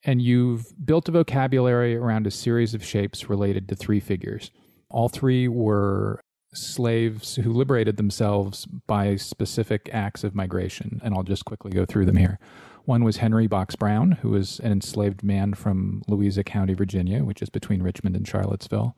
And 0.05 0.23
you've 0.23 0.73
built 0.85 1.09
a 1.09 1.13
vocabulary 1.13 1.97
around 1.97 2.27
a 2.27 2.31
series 2.31 2.75
of 2.75 2.85
shapes 2.85 3.29
related 3.29 3.69
to 3.69 3.75
three 3.75 4.01
figures. 4.01 4.51
All 4.91 5.09
three 5.09 5.49
were 5.49 6.21
slaves 6.55 7.37
who 7.37 7.53
liberated 7.53 7.97
themselves 7.97 8.67
by 8.67 9.17
specific 9.17 9.91
acts 9.93 10.25
of 10.25 10.35
migration. 10.35 11.01
And 11.05 11.15
I'll 11.15 11.23
just 11.23 11.45
quickly 11.45 11.73
go 11.73 11.85
through 11.85 12.07
them 12.07 12.17
here. 12.17 12.39
One 12.85 13.05
was 13.05 13.19
Henry 13.19 13.47
Box 13.47 13.77
Brown, 13.77 14.13
who 14.13 14.31
was 14.31 14.61
an 14.61 14.73
enslaved 14.73 15.23
man 15.23 15.53
from 15.53 16.03
Louisa 16.09 16.43
County, 16.43 16.73
Virginia, 16.73 17.23
which 17.23 17.43
is 17.43 17.51
between 17.51 17.83
Richmond 17.83 18.17
and 18.17 18.27
Charlottesville 18.27 18.97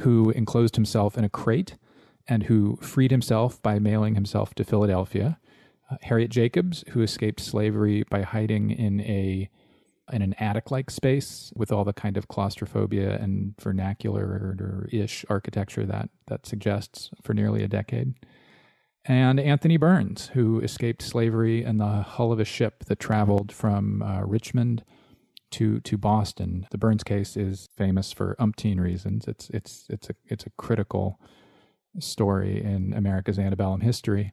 who 0.00 0.30
enclosed 0.30 0.76
himself 0.76 1.18
in 1.18 1.24
a 1.24 1.28
crate 1.28 1.76
and 2.28 2.44
who 2.44 2.76
freed 2.80 3.10
himself 3.10 3.60
by 3.62 3.78
mailing 3.78 4.14
himself 4.14 4.54
to 4.54 4.64
Philadelphia. 4.64 5.38
Uh, 5.90 5.96
Harriet 6.02 6.30
Jacobs, 6.30 6.84
who 6.90 7.02
escaped 7.02 7.40
slavery 7.40 8.04
by 8.10 8.22
hiding 8.22 8.70
in 8.70 9.00
a 9.00 9.48
in 10.12 10.20
an 10.20 10.34
attic-like 10.34 10.90
space 10.90 11.52
with 11.56 11.72
all 11.72 11.84
the 11.84 11.92
kind 11.92 12.16
of 12.16 12.28
claustrophobia 12.28 13.16
and 13.18 13.54
vernacular 13.60 14.24
or 14.24 14.88
ish 14.92 15.24
architecture 15.30 15.86
that 15.86 16.10
that 16.26 16.44
suggests 16.46 17.10
for 17.22 17.34
nearly 17.34 17.62
a 17.62 17.68
decade. 17.68 18.14
and 19.04 19.40
Anthony 19.40 19.76
Burns, 19.76 20.28
who 20.28 20.60
escaped 20.60 21.02
slavery 21.02 21.64
in 21.64 21.78
the 21.78 22.02
hull 22.02 22.32
of 22.32 22.40
a 22.40 22.44
ship 22.44 22.84
that 22.86 23.00
traveled 23.00 23.50
from 23.52 24.02
uh, 24.02 24.22
Richmond 24.22 24.84
to 25.52 25.80
to 25.80 25.96
Boston. 25.96 26.66
The 26.70 26.78
Burns 26.78 27.04
case 27.04 27.36
is 27.36 27.68
famous 27.76 28.12
for 28.12 28.36
umpteen 28.38 28.80
reasons. 28.80 29.26
It's 29.26 29.50
it's 29.50 29.86
it's 29.88 30.10
a 30.10 30.14
it's 30.26 30.46
a 30.46 30.50
critical 30.50 31.20
story 31.98 32.62
in 32.62 32.92
America's 32.94 33.38
antebellum 33.38 33.80
history. 33.80 34.32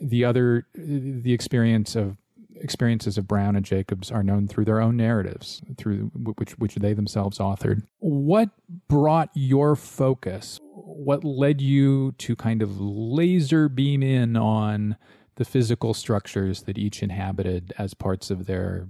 The 0.00 0.24
other 0.24 0.66
the 0.74 1.32
experience 1.32 1.96
of 1.96 2.16
experiences 2.56 3.16
of 3.16 3.26
Brown 3.26 3.56
and 3.56 3.64
Jacobs 3.64 4.10
are 4.10 4.22
known 4.22 4.48
through 4.48 4.64
their 4.64 4.80
own 4.80 4.96
narratives, 4.96 5.62
through 5.76 6.10
which 6.14 6.52
which 6.58 6.74
they 6.76 6.94
themselves 6.94 7.38
authored. 7.38 7.82
What 7.98 8.50
brought 8.88 9.30
your 9.34 9.76
focus? 9.76 10.58
What 10.62 11.24
led 11.24 11.60
you 11.60 12.12
to 12.18 12.36
kind 12.36 12.62
of 12.62 12.80
laser 12.80 13.68
beam 13.68 14.02
in 14.02 14.36
on 14.36 14.96
the 15.36 15.44
physical 15.44 15.94
structures 15.94 16.62
that 16.64 16.76
each 16.76 17.02
inhabited 17.02 17.72
as 17.78 17.94
parts 17.94 18.30
of 18.30 18.46
their, 18.46 18.88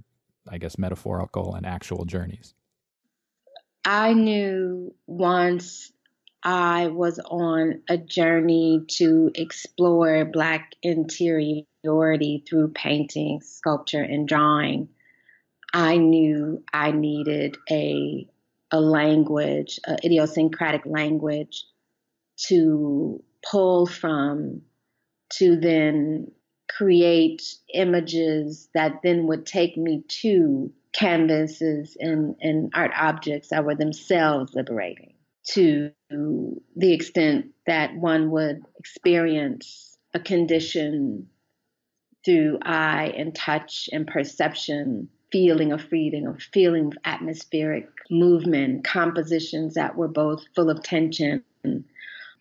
I 0.51 0.57
guess, 0.57 0.77
metaphorical 0.77 1.55
and 1.55 1.65
actual 1.65 2.03
journeys? 2.03 2.53
I 3.85 4.13
knew 4.13 4.93
once 5.07 5.91
I 6.43 6.87
was 6.87 7.19
on 7.19 7.81
a 7.89 7.97
journey 7.97 8.83
to 8.97 9.31
explore 9.33 10.25
Black 10.25 10.75
interiority 10.83 12.43
through 12.47 12.73
painting, 12.73 13.41
sculpture, 13.41 14.03
and 14.03 14.27
drawing. 14.27 14.89
I 15.73 15.97
knew 15.97 16.63
I 16.73 16.91
needed 16.91 17.57
a, 17.69 18.27
a 18.71 18.81
language, 18.81 19.79
an 19.85 19.99
idiosyncratic 20.03 20.85
language 20.85 21.63
to 22.47 23.23
pull 23.49 23.85
from 23.85 24.63
to 25.33 25.55
then 25.55 26.31
create 26.77 27.43
images 27.73 28.69
that 28.73 29.01
then 29.03 29.27
would 29.27 29.45
take 29.45 29.77
me 29.77 30.03
to 30.07 30.71
canvases 30.93 31.97
and, 31.99 32.35
and 32.41 32.71
art 32.73 32.91
objects 32.97 33.49
that 33.49 33.65
were 33.65 33.75
themselves 33.75 34.53
liberating 34.53 35.13
to 35.43 35.91
the 36.09 36.93
extent 36.93 37.47
that 37.65 37.95
one 37.95 38.31
would 38.31 38.61
experience 38.77 39.97
a 40.13 40.19
condition 40.19 41.27
through 42.23 42.59
eye 42.61 43.13
and 43.17 43.33
touch 43.33 43.89
and 43.91 44.05
perception, 44.05 45.09
feeling 45.31 45.71
of 45.71 45.81
freedom, 45.81 46.27
of 46.27 46.41
feeling 46.53 46.87
of 46.87 46.97
atmospheric 47.05 47.87
movement, 48.09 48.83
compositions 48.83 49.73
that 49.73 49.95
were 49.95 50.07
both 50.07 50.43
full 50.53 50.69
of 50.69 50.83
tension 50.83 51.43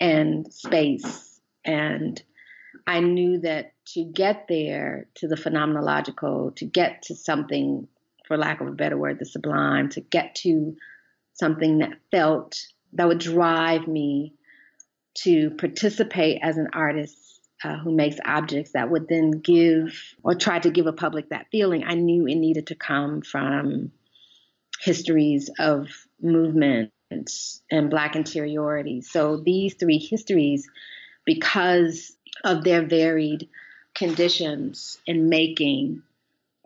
and 0.01 0.53
space. 0.53 1.41
And 1.65 2.23
I 2.87 3.01
knew 3.01 3.41
that 3.41 3.73
to 3.95 4.05
get 4.05 4.47
there, 4.49 5.07
to 5.17 5.29
the 5.29 5.37
phenomenological, 5.37 6.55
to 6.57 6.65
get 6.65 7.03
to 7.03 7.15
something, 7.15 7.89
for 8.27 8.37
lack 8.37 8.61
of 8.61 8.69
a 8.69 8.73
better 8.73 8.97
word, 8.97 9.19
the 9.19 9.25
sublime, 9.25 9.89
to 9.91 10.01
get 10.01 10.35
to 10.37 10.77
something 11.35 11.79
that 11.79 11.93
felt 12.11 12.59
that 12.93 13.09
would 13.09 13.19
drive 13.19 13.87
me 13.87 14.35
to 15.15 15.51
participate 15.51 16.41
as 16.43 16.57
an 16.57 16.69
artist 16.73 17.17
uh, 17.63 17.77
who 17.79 17.95
makes 17.95 18.17
objects 18.25 18.73
that 18.73 18.91
would 18.91 19.07
then 19.09 19.31
give 19.31 19.95
or 20.23 20.35
try 20.35 20.59
to 20.59 20.71
give 20.71 20.87
a 20.87 20.93
public 20.93 21.29
that 21.31 21.47
feeling. 21.53 21.85
I 21.85 21.95
knew 21.95 22.27
it 22.27 22.37
needed 22.37 22.69
to 22.69 22.75
come 22.75 23.23
from 23.23 23.93
histories 24.81 25.51
of 25.59 25.89
movement 26.21 26.91
and 27.11 27.91
Black 27.91 28.17
interiority. 28.17 29.03
So 29.03 29.43
these 29.45 29.75
three 29.75 29.99
histories, 29.99 30.69
because 31.27 32.13
of 32.45 32.65
their 32.65 32.87
varied 32.87 33.49
conditions 33.95 34.99
in 35.07 35.29
making, 35.29 36.03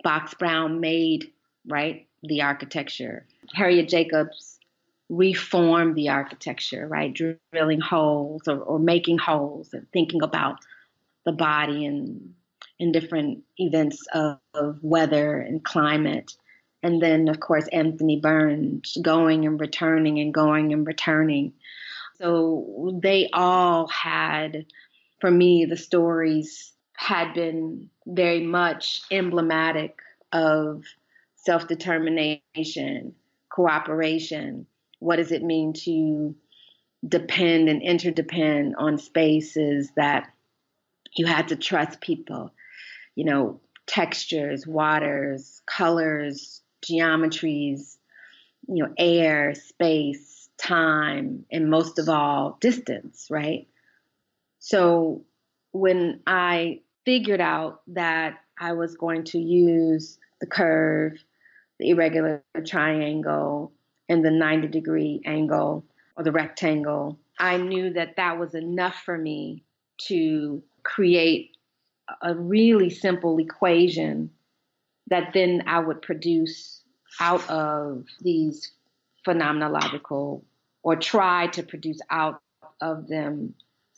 Box 0.02 0.34
Brown 0.34 0.80
made, 0.80 1.32
right, 1.66 2.06
the 2.22 2.42
architecture. 2.42 3.26
Harriet 3.52 3.88
Jacobs 3.88 4.58
reformed 5.08 5.94
the 5.94 6.08
architecture, 6.08 6.86
right? 6.86 7.14
Drilling 7.52 7.80
holes 7.80 8.48
or, 8.48 8.58
or 8.58 8.78
making 8.78 9.18
holes 9.18 9.72
and 9.72 9.86
thinking 9.92 10.22
about 10.22 10.58
the 11.24 11.32
body 11.32 11.86
and 11.86 12.34
in 12.78 12.92
different 12.92 13.44
events 13.58 14.04
of, 14.12 14.38
of, 14.52 14.82
weather 14.82 15.38
and 15.38 15.64
climate. 15.64 16.34
And 16.82 17.00
then, 17.00 17.28
of 17.28 17.40
course, 17.40 17.68
Anthony 17.68 18.18
Burns 18.20 18.98
going 19.00 19.46
and 19.46 19.60
returning 19.60 20.18
and 20.18 20.34
going 20.34 20.72
and 20.72 20.86
returning. 20.86 21.52
So 22.18 22.98
they 23.02 23.30
all 23.32 23.86
had, 23.88 24.66
for 25.20 25.30
me, 25.30 25.64
the 25.66 25.76
stories 25.76 26.73
had 26.96 27.34
been 27.34 27.90
very 28.06 28.42
much 28.42 29.02
emblematic 29.10 29.98
of 30.32 30.84
self 31.36 31.68
determination, 31.68 33.14
cooperation, 33.50 34.66
what 34.98 35.16
does 35.16 35.32
it 35.32 35.42
mean 35.42 35.72
to 35.72 36.34
depend 37.06 37.68
and 37.68 37.82
interdepend 37.82 38.74
on 38.76 38.98
spaces 38.98 39.90
that 39.96 40.30
you 41.16 41.26
had 41.26 41.48
to 41.48 41.56
trust 41.56 42.00
people, 42.00 42.50
you 43.14 43.24
know, 43.24 43.60
textures, 43.86 44.66
waters, 44.66 45.62
colors, 45.66 46.62
geometries, 46.84 47.96
you 48.66 48.82
know, 48.82 48.92
air, 48.98 49.54
space, 49.54 50.48
time, 50.56 51.44
and 51.52 51.70
most 51.70 51.98
of 51.98 52.08
all, 52.08 52.56
distance, 52.60 53.26
right? 53.30 53.68
So 54.58 55.24
when 55.74 56.20
I 56.24 56.80
figured 57.04 57.40
out 57.40 57.82
that 57.88 58.38
I 58.58 58.72
was 58.72 58.96
going 58.96 59.24
to 59.24 59.38
use 59.38 60.18
the 60.40 60.46
curve, 60.46 61.22
the 61.80 61.90
irregular 61.90 62.44
triangle, 62.64 63.72
and 64.08 64.24
the 64.24 64.30
90 64.30 64.68
degree 64.68 65.20
angle 65.26 65.84
or 66.16 66.22
the 66.22 66.30
rectangle, 66.30 67.18
I 67.40 67.56
knew 67.56 67.92
that 67.94 68.14
that 68.16 68.38
was 68.38 68.54
enough 68.54 68.94
for 69.04 69.18
me 69.18 69.64
to 70.06 70.62
create 70.84 71.56
a 72.22 72.36
really 72.36 72.88
simple 72.88 73.38
equation 73.38 74.30
that 75.08 75.32
then 75.34 75.64
I 75.66 75.80
would 75.80 76.02
produce 76.02 76.82
out 77.20 77.48
of 77.50 78.04
these 78.20 78.70
phenomenological 79.26 80.42
or 80.84 80.96
try 80.96 81.48
to 81.48 81.64
produce 81.64 81.98
out 82.10 82.40
of 82.80 83.08
them 83.08 83.54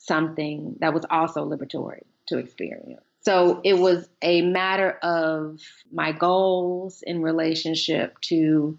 something 0.07 0.77
that 0.81 0.95
was 0.95 1.05
also 1.11 1.49
liberatory 1.49 2.03
to 2.29 2.38
experience. 2.38 3.03
So 3.21 3.61
it 3.64 3.75
was 3.75 4.09
a 4.23 4.42
matter 4.42 4.92
of 5.03 5.61
my 5.92 6.12
goals 6.12 7.03
in 7.03 7.23
relationship 7.23 8.21
to 8.23 8.79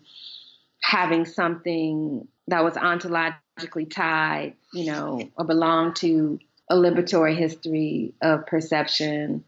having 0.81 1.25
something 1.25 2.27
that 2.47 2.63
was 2.63 2.75
ontologically 2.75 3.91
tied, 3.91 4.53
you 4.73 4.85
know, 4.85 5.29
or 5.37 5.43
belonged 5.43 5.97
to 5.97 6.39
a 6.69 6.75
liberatory 6.75 7.35
history 7.35 8.13
of 8.21 8.45
perception. 8.45 9.43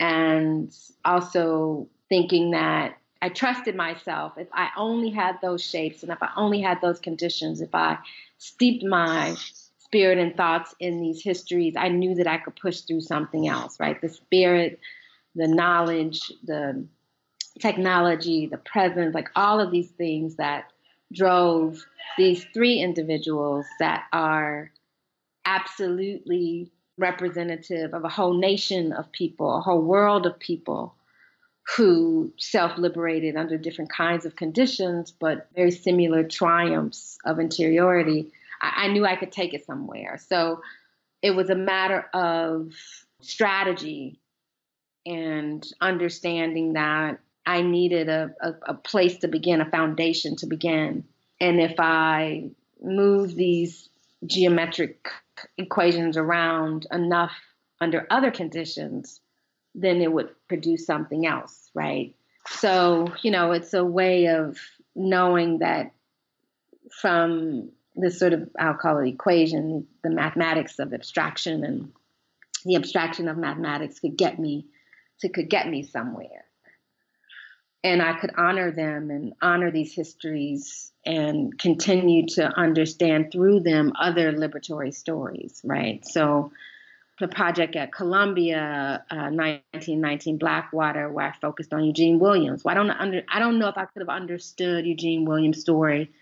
And 0.00 0.74
also 1.04 1.88
thinking 2.08 2.50
that 2.50 2.98
I 3.22 3.28
trusted 3.28 3.76
myself. 3.76 4.36
If 4.36 4.48
I 4.52 4.70
only 4.76 5.10
had 5.10 5.36
those 5.40 5.64
shapes 5.64 6.02
and 6.02 6.10
if 6.10 6.20
I 6.20 6.30
only 6.36 6.60
had 6.60 6.80
those 6.80 6.98
conditions, 6.98 7.60
if 7.60 7.72
I 7.72 7.98
steeped 8.38 8.82
my 8.82 9.36
spirit 9.92 10.16
and 10.16 10.34
thoughts 10.34 10.74
in 10.80 11.02
these 11.02 11.22
histories, 11.22 11.74
I 11.76 11.88
knew 11.88 12.14
that 12.14 12.26
I 12.26 12.38
could 12.38 12.56
push 12.56 12.80
through 12.80 13.02
something 13.02 13.46
else, 13.46 13.78
right? 13.78 14.00
The 14.00 14.08
spirit, 14.08 14.80
the 15.34 15.46
knowledge, 15.46 16.32
the 16.44 16.86
technology, 17.60 18.46
the 18.46 18.56
presence, 18.56 19.14
like 19.14 19.28
all 19.36 19.60
of 19.60 19.70
these 19.70 19.90
things 19.90 20.36
that 20.36 20.72
drove 21.12 21.84
these 22.16 22.42
three 22.54 22.80
individuals 22.80 23.66
that 23.80 24.04
are 24.14 24.70
absolutely 25.44 26.72
representative 26.96 27.92
of 27.92 28.02
a 28.04 28.08
whole 28.08 28.32
nation 28.32 28.94
of 28.94 29.12
people, 29.12 29.58
a 29.58 29.60
whole 29.60 29.82
world 29.82 30.24
of 30.24 30.38
people 30.38 30.94
who 31.76 32.32
self 32.38 32.78
liberated 32.78 33.36
under 33.36 33.58
different 33.58 33.92
kinds 33.92 34.24
of 34.24 34.36
conditions, 34.36 35.12
but 35.12 35.48
very 35.54 35.70
similar 35.70 36.24
triumphs 36.24 37.18
of 37.26 37.38
interiority. 37.38 38.32
I, 38.62 38.88
knew 38.88 39.04
I 39.04 39.16
could 39.16 39.32
take 39.32 39.54
it 39.54 39.66
somewhere. 39.66 40.18
So 40.28 40.62
it 41.20 41.32
was 41.32 41.50
a 41.50 41.54
matter 41.54 42.06
of 42.14 42.72
strategy 43.20 44.20
and 45.04 45.66
understanding 45.80 46.74
that 46.74 47.18
I 47.44 47.62
needed 47.62 48.08
a, 48.08 48.34
a, 48.40 48.54
a 48.68 48.74
place 48.74 49.18
to 49.18 49.28
begin, 49.28 49.60
a 49.60 49.70
foundation 49.70 50.36
to 50.36 50.46
begin. 50.46 51.04
And 51.40 51.60
if 51.60 51.74
I 51.78 52.50
move 52.80 53.34
these 53.34 53.88
geometric 54.26 55.08
equations 55.58 56.16
around 56.16 56.86
enough 56.92 57.32
under 57.80 58.06
other 58.10 58.30
conditions, 58.30 59.20
then 59.74 60.00
it 60.00 60.12
would 60.12 60.30
produce 60.48 60.86
something 60.86 61.26
else, 61.26 61.70
right? 61.74 62.14
So, 62.46 63.08
you 63.22 63.30
know, 63.30 63.52
it's 63.52 63.74
a 63.74 63.84
way 63.84 64.26
of 64.26 64.58
knowing 64.94 65.58
that 65.58 65.92
from 67.00 67.70
this 67.94 68.18
sort 68.18 68.32
of, 68.32 68.48
I'll 68.58 68.74
call 68.74 68.98
it 68.98 69.08
equation, 69.08 69.86
the 70.02 70.10
mathematics 70.10 70.78
of 70.78 70.92
abstraction 70.92 71.64
and 71.64 71.92
the 72.64 72.76
abstraction 72.76 73.28
of 73.28 73.36
mathematics 73.36 73.98
could 73.98 74.16
get 74.16 74.38
me 74.38 74.66
to 75.20 75.28
could 75.28 75.50
get 75.50 75.68
me 75.68 75.82
somewhere 75.82 76.44
and 77.84 78.00
I 78.00 78.18
could 78.18 78.32
honor 78.36 78.70
them 78.70 79.10
and 79.10 79.34
honor 79.42 79.70
these 79.70 79.92
histories 79.92 80.92
and 81.04 81.58
continue 81.58 82.26
to 82.28 82.46
understand 82.46 83.32
through 83.32 83.60
them 83.60 83.92
other 83.98 84.32
liberatory 84.32 84.94
stories, 84.94 85.60
right? 85.64 86.04
So 86.06 86.52
the 87.18 87.26
project 87.26 87.74
at 87.74 87.92
Columbia, 87.92 89.04
uh, 89.10 89.30
1919 89.30 90.38
Blackwater, 90.38 91.10
where 91.10 91.26
I 91.26 91.32
focused 91.40 91.72
on 91.72 91.84
Eugene 91.84 92.20
Williams. 92.20 92.64
Well, 92.64 92.72
I 92.72 92.74
don't 92.76 92.90
under, 92.90 93.22
I 93.28 93.40
don't 93.40 93.58
know 93.58 93.68
if 93.68 93.76
I 93.76 93.86
could 93.86 94.00
have 94.00 94.08
understood 94.08 94.86
Eugene 94.86 95.24
Williams' 95.24 95.60
story 95.60 96.12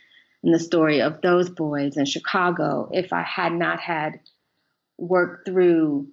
and 0.42 0.54
the 0.54 0.58
story 0.58 1.00
of 1.02 1.20
those 1.20 1.50
boys 1.50 1.96
in 1.96 2.04
Chicago 2.04 2.88
if 2.92 3.12
I 3.12 3.22
had 3.22 3.52
not 3.52 3.80
had 3.80 4.20
worked 4.98 5.46
through 5.46 6.08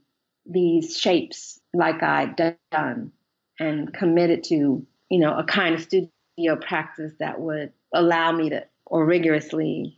these 0.46 0.98
shapes 0.98 1.60
like 1.74 2.02
I'd 2.04 2.60
done 2.72 3.12
and 3.60 3.94
committed 3.94 4.44
to 4.46 4.86
you 5.10 5.20
know, 5.20 5.38
a 5.38 5.44
kind 5.44 5.76
of 5.76 5.82
studio 5.82 6.56
practice 6.60 7.14
that 7.20 7.40
would 7.40 7.72
allow 7.94 8.32
me 8.32 8.50
to, 8.50 8.66
or 8.86 9.06
rigorously 9.06 9.96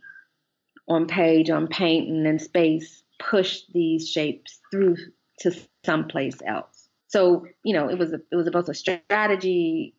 on 0.88 1.06
page, 1.06 1.50
on 1.50 1.66
paint, 1.68 2.08
and 2.08 2.26
in 2.26 2.38
space, 2.38 3.02
push 3.18 3.62
these 3.72 4.08
shapes 4.08 4.58
through 4.70 4.96
to 5.40 5.52
someplace 5.84 6.38
else. 6.46 6.88
So, 7.08 7.46
you 7.64 7.74
know, 7.74 7.88
it 7.88 7.98
was 7.98 8.12
a, 8.12 8.20
it 8.30 8.36
was 8.36 8.48
both 8.50 8.68
a 8.68 8.74
strategy 8.74 9.94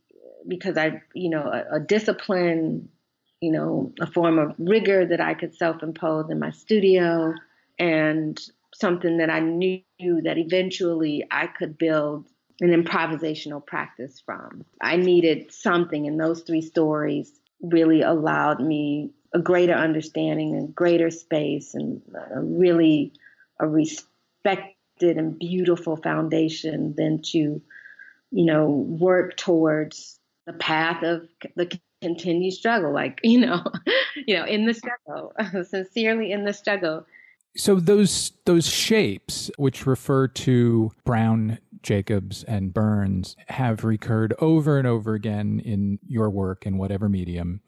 because 0.47 0.77
I, 0.77 1.01
you 1.13 1.29
know, 1.29 1.43
a, 1.43 1.75
a 1.75 1.79
discipline, 1.79 2.89
you 3.41 3.51
know, 3.51 3.91
a 3.99 4.05
form 4.05 4.37
of 4.37 4.53
rigor 4.59 5.05
that 5.05 5.19
I 5.19 5.33
could 5.33 5.55
self-impose 5.55 6.29
in 6.29 6.39
my 6.39 6.51
studio, 6.51 7.33
and 7.79 8.39
something 8.75 9.17
that 9.17 9.29
I 9.29 9.39
knew 9.39 9.81
that 9.99 10.37
eventually 10.37 11.25
I 11.31 11.47
could 11.47 11.77
build 11.77 12.27
an 12.61 12.69
improvisational 12.69 13.65
practice 13.65 14.21
from. 14.23 14.63
I 14.81 14.95
needed 14.95 15.51
something, 15.51 16.05
and 16.07 16.19
those 16.19 16.41
three 16.41 16.61
stories 16.61 17.31
really 17.61 18.03
allowed 18.03 18.59
me 18.59 19.11
a 19.33 19.39
greater 19.39 19.73
understanding 19.73 20.55
and 20.55 20.75
greater 20.75 21.09
space 21.09 21.73
and 21.73 22.01
really 22.35 23.13
a 23.59 23.67
respected 23.67 25.17
and 25.17 25.39
beautiful 25.39 25.97
foundation 25.97 26.93
than 26.95 27.21
to, 27.23 27.61
you 28.31 28.45
know, 28.45 28.69
work 28.69 29.35
towards 29.37 30.19
the 30.45 30.53
path 30.53 31.01
of 31.03 31.27
the 31.55 31.79
continued 32.01 32.53
struggle, 32.53 32.93
like, 32.93 33.19
you 33.23 33.39
know, 33.39 33.63
you 34.27 34.35
know, 34.35 34.45
in 34.45 34.65
the 34.65 34.73
struggle, 34.73 35.33
sincerely 35.63 36.31
in 36.31 36.45
the 36.45 36.53
struggle. 36.53 37.05
So 37.57 37.75
those 37.75 38.31
those 38.45 38.65
shapes, 38.67 39.51
which 39.57 39.85
refer 39.85 40.27
to 40.27 40.91
Brown 41.03 41.59
Jacobs 41.83 42.43
and 42.45 42.73
Burns 42.73 43.35
have 43.47 43.83
recurred 43.83 44.33
over 44.39 44.77
and 44.77 44.87
over 44.87 45.15
again 45.15 45.59
in 45.59 45.99
your 46.07 46.29
work 46.29 46.65
in 46.65 46.77
whatever 46.77 47.09
medium 47.09 47.61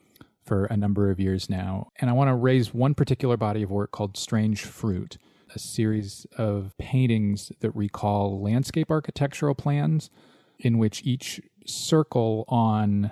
for 0.46 0.66
a 0.66 0.78
number 0.78 1.10
of 1.10 1.20
years 1.20 1.50
now. 1.50 1.90
And 2.00 2.10
I 2.10 2.14
want 2.14 2.30
to 2.30 2.36
raise 2.36 2.74
one 2.74 2.94
particular 2.94 3.38
body 3.38 3.64
of 3.64 3.72
work 3.72 3.92
called 3.92 4.18
Strange 4.18 4.64
Fruit, 4.64 5.18
a 5.54 5.60
series 5.60 6.26
of 6.38 6.74
paintings 6.78 7.52
that 7.60 7.76
recall 7.76 8.42
landscape 8.42 8.92
architectural 8.92 9.56
plans 9.56 10.10
in 10.60 10.78
which 10.78 11.02
each 11.04 11.42
circle 11.66 12.46
on 12.48 13.12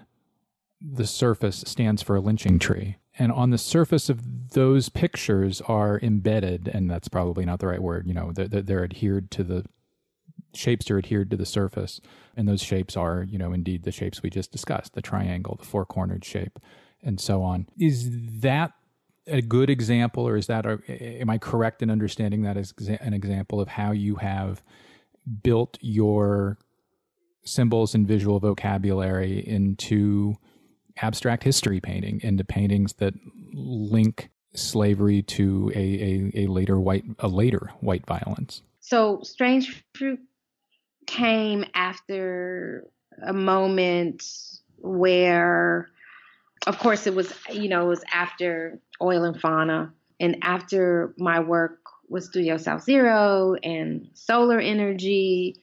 the 0.81 1.05
surface 1.07 1.63
stands 1.67 2.01
for 2.01 2.15
a 2.15 2.21
lynching 2.21 2.59
tree. 2.59 2.97
And 3.19 3.31
on 3.31 3.51
the 3.51 3.57
surface 3.57 4.09
of 4.09 4.51
those 4.51 4.89
pictures 4.89 5.61
are 5.61 5.99
embedded, 6.01 6.67
and 6.67 6.89
that's 6.89 7.07
probably 7.07 7.45
not 7.45 7.59
the 7.59 7.67
right 7.67 7.81
word, 7.81 8.07
you 8.07 8.13
know, 8.13 8.31
they're, 8.33 8.61
they're 8.61 8.83
adhered 8.83 9.31
to 9.31 9.43
the 9.43 9.65
shapes 10.53 10.91
are 10.91 10.97
adhered 10.97 11.29
to 11.31 11.37
the 11.37 11.45
surface. 11.45 12.01
And 12.35 12.47
those 12.47 12.61
shapes 12.61 12.97
are, 12.97 13.23
you 13.23 13.37
know, 13.37 13.53
indeed 13.53 13.83
the 13.83 13.91
shapes 13.91 14.23
we 14.23 14.29
just 14.29 14.51
discussed 14.51 14.93
the 14.93 15.01
triangle, 15.01 15.57
the 15.59 15.65
four 15.65 15.85
cornered 15.85 16.25
shape, 16.25 16.59
and 17.03 17.19
so 17.19 17.41
on. 17.41 17.67
Is 17.77 18.09
that 18.41 18.73
a 19.27 19.41
good 19.41 19.69
example, 19.69 20.27
or 20.27 20.35
is 20.35 20.47
that, 20.47 20.65
a, 20.65 20.79
am 20.89 21.29
I 21.29 21.37
correct 21.37 21.81
in 21.81 21.89
understanding 21.89 22.41
that 22.43 22.57
as 22.57 22.73
an 23.01 23.13
example 23.13 23.61
of 23.61 23.67
how 23.67 23.91
you 23.91 24.15
have 24.15 24.63
built 25.43 25.77
your 25.81 26.57
symbols 27.43 27.93
and 27.95 28.07
visual 28.07 28.39
vocabulary 28.39 29.45
into 29.47 30.35
abstract 31.01 31.43
history 31.43 31.79
painting, 31.79 32.19
into 32.23 32.43
paintings 32.43 32.93
that 32.93 33.13
link 33.53 34.29
slavery 34.53 35.21
to 35.23 35.71
a, 35.75 35.79
a, 35.79 36.43
a 36.43 36.47
later 36.47 36.79
white 36.79 37.05
a 37.19 37.27
later 37.27 37.71
white 37.79 38.05
violence? 38.05 38.61
So 38.79 39.21
strange 39.23 39.83
fruit 39.95 40.19
came 41.05 41.65
after 41.73 42.87
a 43.21 43.33
moment 43.33 44.23
where, 44.77 45.89
of 46.67 46.79
course, 46.79 47.07
it 47.07 47.15
was, 47.15 47.33
you 47.51 47.69
know, 47.69 47.85
it 47.85 47.89
was 47.89 48.03
after 48.11 48.79
Oil 49.01 49.23
and 49.23 49.39
Fauna 49.39 49.93
and 50.19 50.37
after 50.41 51.13
my 51.17 51.39
work 51.39 51.79
with 52.09 52.23
Studio 52.23 52.57
South 52.57 52.83
Zero 52.83 53.55
and 53.63 54.09
solar 54.13 54.59
energy 54.59 55.61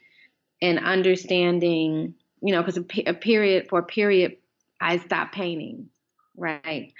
and 0.61 0.79
understanding, 0.79 2.15
you 2.43 2.53
know, 2.53 2.63
because 2.63 2.79
a, 2.79 3.11
a 3.11 3.15
period, 3.15 3.69
for 3.69 3.81
a 3.81 3.85
period, 3.85 4.37
I 4.81 4.99
stopped 4.99 5.35
painting, 5.35 5.89
right? 6.37 6.93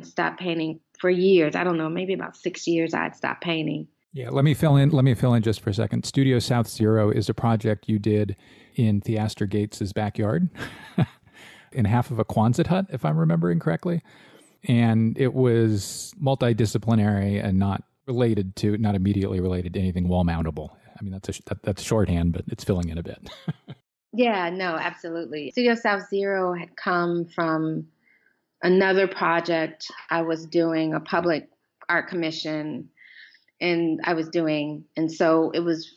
I 0.00 0.04
stopped 0.04 0.40
painting 0.40 0.80
for 0.98 1.10
years. 1.10 1.54
I 1.54 1.64
don't 1.64 1.78
know, 1.78 1.88
maybe 1.88 2.14
about 2.14 2.36
six 2.36 2.66
years 2.66 2.94
I'd 2.94 3.16
stopped 3.16 3.42
painting. 3.42 3.88
Yeah, 4.12 4.30
let 4.30 4.44
me 4.44 4.54
fill 4.54 4.76
in. 4.76 4.90
Let 4.90 5.04
me 5.04 5.14
fill 5.14 5.34
in 5.34 5.42
just 5.42 5.60
for 5.60 5.70
a 5.70 5.74
second. 5.74 6.04
Studio 6.04 6.38
South 6.38 6.66
Zero 6.66 7.10
is 7.10 7.28
a 7.28 7.34
project 7.34 7.88
you 7.88 7.98
did 7.98 8.36
in 8.74 9.00
Theaster 9.00 9.46
Gates's 9.46 9.92
backyard, 9.92 10.48
in 11.72 11.84
half 11.84 12.10
of 12.10 12.18
a 12.18 12.24
Quonset 12.24 12.68
hut, 12.68 12.86
if 12.90 13.04
I'm 13.04 13.18
remembering 13.18 13.58
correctly, 13.58 14.02
and 14.64 15.18
it 15.18 15.34
was 15.34 16.14
multidisciplinary 16.20 17.44
and 17.44 17.58
not 17.58 17.84
related 18.06 18.56
to, 18.56 18.78
not 18.78 18.94
immediately 18.94 19.40
related 19.40 19.74
to 19.74 19.80
anything 19.80 20.08
wall 20.08 20.24
mountable. 20.24 20.70
I 20.98 21.04
mean, 21.04 21.12
that's 21.12 21.28
a 21.28 21.42
that, 21.46 21.62
that's 21.62 21.82
shorthand, 21.82 22.32
but 22.32 22.44
it's 22.48 22.64
filling 22.64 22.88
in 22.88 22.98
a 22.98 23.02
bit. 23.02 23.28
yeah, 24.12 24.50
no, 24.50 24.76
absolutely. 24.76 25.50
Studio 25.50 25.74
South 25.74 26.08
Zero 26.08 26.54
had 26.54 26.76
come 26.76 27.26
from 27.26 27.88
another 28.62 29.06
project 29.06 29.90
I 30.10 30.22
was 30.22 30.46
doing, 30.46 30.94
a 30.94 31.00
public 31.00 31.48
art 31.88 32.08
commission 32.08 32.88
and 33.60 34.00
I 34.04 34.14
was 34.14 34.28
doing. 34.28 34.84
And 34.96 35.10
so 35.10 35.50
it 35.52 35.60
was 35.60 35.92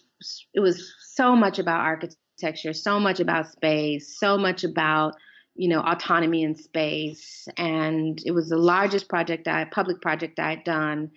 it 0.54 0.60
was 0.60 0.94
so 1.16 1.36
much 1.36 1.60
about 1.60 1.82
architecture, 1.82 2.74
so 2.74 3.00
much 3.00 3.20
about 3.20 3.52
space, 3.52 4.20
so 4.20 4.38
much 4.38 4.64
about 4.64 5.16
you 5.56 5.70
know 5.70 5.82
autonomy 5.82 6.44
in 6.44 6.56
space, 6.56 7.48
and 7.58 8.22
it 8.26 8.32
was 8.32 8.50
the 8.50 8.58
largest 8.58 9.10
project 9.10 9.48
I 9.48 9.66
public 9.66 10.02
project 10.02 10.40
I 10.40 10.52
had 10.52 10.64
done, 10.64 11.12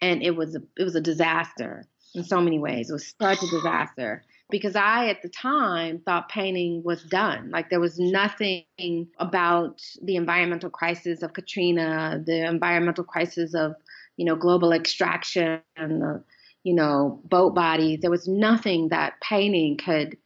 and 0.00 0.22
it 0.22 0.36
was 0.36 0.54
a, 0.54 0.60
it 0.76 0.84
was 0.84 0.94
a 0.94 1.00
disaster 1.00 1.84
in 2.14 2.24
so 2.24 2.40
many 2.40 2.58
ways. 2.58 2.90
It 2.90 2.92
was 2.92 3.14
such 3.20 3.42
a 3.42 3.50
disaster 3.50 4.24
because 4.52 4.76
I, 4.76 5.08
at 5.08 5.22
the 5.22 5.28
time, 5.28 5.98
thought 5.98 6.28
painting 6.28 6.84
was 6.84 7.02
done. 7.02 7.50
Like 7.50 7.70
there 7.70 7.80
was 7.80 7.98
nothing 7.98 9.08
about 9.18 9.82
the 10.00 10.14
environmental 10.14 10.70
crisis 10.70 11.22
of 11.22 11.32
Katrina, 11.32 12.22
the 12.24 12.46
environmental 12.46 13.02
crisis 13.02 13.54
of 13.54 13.74
you 14.16 14.24
know, 14.24 14.36
global 14.36 14.72
extraction 14.72 15.60
and 15.76 16.02
the, 16.02 16.22
you 16.62 16.74
know, 16.74 17.20
boat 17.24 17.54
bodies. 17.54 18.00
There 18.00 18.10
was 18.10 18.28
nothing 18.28 18.88
that 18.90 19.20
painting 19.20 19.78
could 19.78 20.16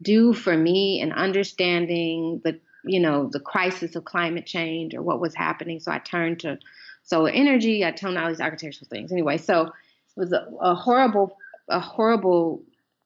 do 0.00 0.32
for 0.32 0.56
me 0.56 1.00
in 1.00 1.12
understanding 1.12 2.40
the, 2.44 2.60
you 2.84 3.00
know, 3.00 3.28
the 3.30 3.40
crisis 3.40 3.94
of 3.94 4.04
climate 4.04 4.46
change 4.46 4.94
or 4.94 5.02
what 5.02 5.20
was 5.20 5.34
happening. 5.34 5.80
So 5.80 5.92
I 5.92 5.98
turned 5.98 6.40
to 6.40 6.58
solar 7.02 7.30
energy. 7.30 7.84
I 7.84 7.90
turned 7.90 8.18
all 8.18 8.28
these 8.28 8.40
architectural 8.40 8.88
things. 8.88 9.12
Anyway, 9.12 9.38
so 9.38 9.66
it 9.66 9.72
was 10.16 10.32
a, 10.32 10.46
a 10.60 10.74
horrible, 10.74 11.36
a 11.68 11.80
horrible 11.80 12.62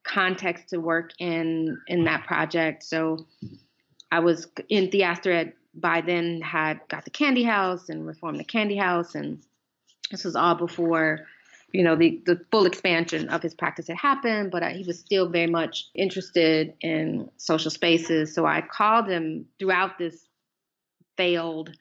context 0.07 0.71
to 0.71 0.79
work 0.79 1.13
in 1.19 1.79
in 1.89 2.05
that 2.05 2.25
project. 2.25 2.83
So 2.83 3.27
I 4.11 4.21
was 4.21 4.49
in 4.69 4.91
Theaster 4.91 5.53
by 5.75 6.01
then 6.01 6.41
had 6.41 6.81
got 6.89 7.05
the 7.05 7.11
candy 7.11 7.43
house 7.43 7.89
and 7.89 8.07
reformed 8.07 8.41
the 8.41 8.45
candy 8.45 8.77
house 8.77 9.15
and 9.15 9.43
this 10.11 10.25
was 10.25 10.37
all 10.37 10.55
before, 10.55 11.27
you 11.73 11.83
know, 11.83 11.97
the, 11.97 12.23
the 12.27 12.41
full 12.51 12.65
expansion 12.67 13.29
of 13.29 13.43
his 13.43 13.55
practice 13.55 13.89
had 13.89 13.97
happened, 13.97 14.51
but 14.51 14.63
he 14.73 14.85
was 14.85 14.99
still 14.99 15.29
very 15.29 15.49
much 15.49 15.87
interested 15.95 16.75
in 16.81 17.29
social 17.37 17.71
spaces. 17.71 18.35
So 18.35 18.47
I 18.47 18.63
called 18.63 19.09
him 19.09 19.47
throughout 19.59 19.99
this 19.99 20.27
failed 21.17 21.73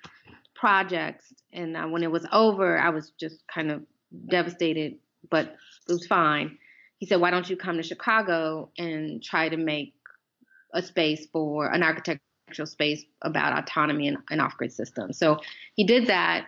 project. 0.56 1.24
And 1.54 1.78
uh, 1.78 1.86
when 1.86 2.04
it 2.04 2.12
was 2.12 2.26
over, 2.32 2.78
I 2.78 2.90
was 2.90 3.12
just 3.20 3.44
kind 3.48 3.72
of 3.72 3.84
devastated, 4.28 4.96
but 5.30 5.56
it 5.88 5.92
was 5.92 6.08
fine. 6.08 6.58
He 7.06 7.10
said, 7.10 7.22
Why 7.22 7.30
don't 7.30 7.48
you 7.48 7.56
come 7.56 7.78
to 7.78 7.84
Chicago 7.84 8.72
and 8.80 9.22
try 9.22 9.48
to 9.48 9.58
make 9.58 9.94
a 10.74 10.82
space 10.82 11.28
for 11.32 11.72
an 11.72 11.84
architectural 11.84 12.66
space 12.66 13.06
about 13.22 13.56
autonomy 13.56 14.08
and, 14.08 14.18
and 14.32 14.42
off 14.42 14.58
grid 14.58 14.74
systems? 14.74 15.20
So 15.20 15.40
he 15.76 15.84
did 15.84 16.08
that. 16.08 16.48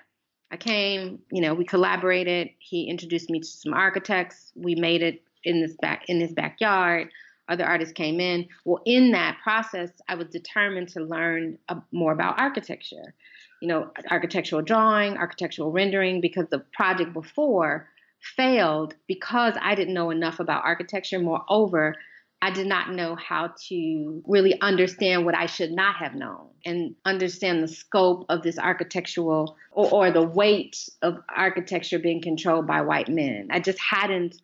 I 0.49 0.57
came, 0.57 1.19
you 1.31 1.41
know, 1.41 1.53
we 1.53 1.63
collaborated. 1.63 2.49
He 2.57 2.89
introduced 2.89 3.29
me 3.29 3.39
to 3.39 3.45
some 3.45 3.75
architects. 3.75 4.51
We 4.55 4.73
made 4.73 5.03
it 5.03 5.21
in 5.43 5.61
this 5.61 5.75
back 5.79 6.05
in 6.07 6.19
his 6.19 6.33
backyard. 6.33 7.09
Other 7.47 7.63
artists 7.63 7.93
came 7.93 8.19
in. 8.19 8.47
Well, 8.65 8.81
in 8.83 9.11
that 9.11 9.37
process, 9.43 9.91
I 10.07 10.15
was 10.15 10.27
determined 10.29 10.89
to 10.89 11.03
learn 11.03 11.59
more 11.91 12.13
about 12.13 12.39
architecture. 12.39 13.13
You 13.61 13.67
know, 13.67 13.91
architectural 14.09 14.63
drawing, 14.63 15.17
architectural 15.17 15.71
rendering, 15.71 16.19
because 16.19 16.47
the 16.49 16.65
project 16.73 17.13
before 17.13 17.89
failed 18.21 18.95
because 19.07 19.53
I 19.61 19.75
didn't 19.75 19.93
know 19.93 20.09
enough 20.09 20.39
about 20.39 20.65
architecture. 20.65 21.19
Moreover, 21.19 21.95
I 22.41 22.51
did 22.51 22.67
not 22.67 22.91
know 22.91 23.15
how 23.15 23.53
to 23.67 24.23
really 24.27 24.59
understand 24.61 25.25
what 25.25 25.35
I 25.35 25.47
should 25.47 25.71
not 25.71 25.95
have 25.95 26.13
known 26.13 26.49
and 26.65 26.95
understand 27.03 27.63
the 27.63 27.67
scope 27.67 28.25
of 28.29 28.43
this 28.43 28.59
architectural 28.59 29.57
or, 29.71 29.89
or, 29.91 30.11
the 30.11 30.21
weight 30.21 30.87
of 31.01 31.17
architecture 31.35 31.97
being 31.97 32.21
controlled 32.21 32.67
by 32.67 32.81
white 32.81 33.09
men. 33.09 33.47
I 33.49 33.59
just 33.59 33.79
hadn't 33.79 34.39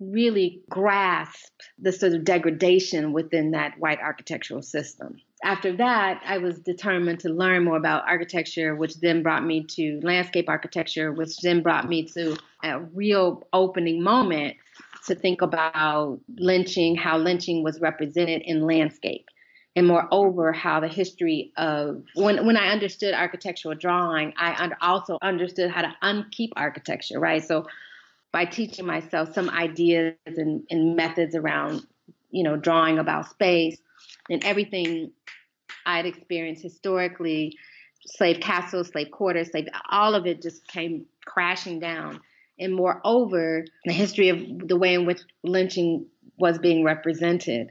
really 0.00 0.62
grasped 0.68 1.70
the 1.78 1.92
sort 1.92 2.14
of 2.14 2.24
degradation 2.24 3.12
within 3.12 3.52
that 3.52 3.78
white 3.78 4.00
architectural 4.00 4.62
system. 4.62 5.16
After 5.44 5.76
that, 5.76 6.22
I 6.24 6.38
was 6.38 6.58
determined 6.58 7.20
to 7.20 7.28
learn 7.28 7.64
more 7.64 7.76
about 7.76 8.08
architecture, 8.08 8.74
which 8.74 8.98
then 9.00 9.22
brought 9.22 9.44
me 9.44 9.62
to 9.72 10.00
landscape 10.02 10.48
architecture, 10.48 11.12
which 11.12 11.36
then 11.42 11.62
brought 11.62 11.86
me 11.86 12.04
to 12.14 12.34
a 12.62 12.80
real 12.80 13.46
opening 13.52 14.02
moment 14.02 14.56
to 15.06 15.14
think 15.14 15.42
about 15.42 16.18
lynching, 16.38 16.96
how 16.96 17.18
lynching 17.18 17.62
was 17.62 17.78
represented 17.78 18.40
in 18.46 18.62
landscape, 18.66 19.28
and 19.76 19.86
moreover, 19.86 20.50
how 20.50 20.80
the 20.80 20.88
history 20.88 21.52
of 21.58 22.02
when 22.14 22.46
when 22.46 22.56
I 22.56 22.68
understood 22.68 23.12
architectural 23.12 23.74
drawing, 23.74 24.32
I 24.38 24.70
also 24.80 25.18
understood 25.20 25.70
how 25.70 25.82
to 25.82 25.94
unkeep 26.02 26.52
architecture, 26.56 27.20
right? 27.20 27.44
So 27.44 27.66
by 28.32 28.46
teaching 28.46 28.86
myself 28.86 29.34
some 29.34 29.50
ideas 29.50 30.14
and, 30.24 30.64
and 30.70 30.96
methods 30.96 31.34
around, 31.34 31.86
you 32.30 32.42
know, 32.42 32.56
drawing 32.56 32.98
about 32.98 33.28
space 33.28 33.76
and 34.30 34.44
everything 34.44 35.12
I'd 35.86 36.06
experienced 36.06 36.62
historically, 36.62 37.56
slave 38.06 38.40
castles, 38.40 38.88
slave 38.88 39.10
quarters, 39.10 39.50
slave, 39.50 39.68
all 39.90 40.14
of 40.14 40.26
it 40.26 40.42
just 40.42 40.66
came 40.68 41.06
crashing 41.24 41.80
down 41.80 42.20
and 42.58 42.74
moreover, 42.74 43.64
the 43.84 43.92
history 43.92 44.28
of 44.28 44.68
the 44.68 44.76
way 44.76 44.94
in 44.94 45.06
which 45.06 45.20
lynching 45.42 46.06
was 46.38 46.58
being 46.58 46.84
represented. 46.84 47.70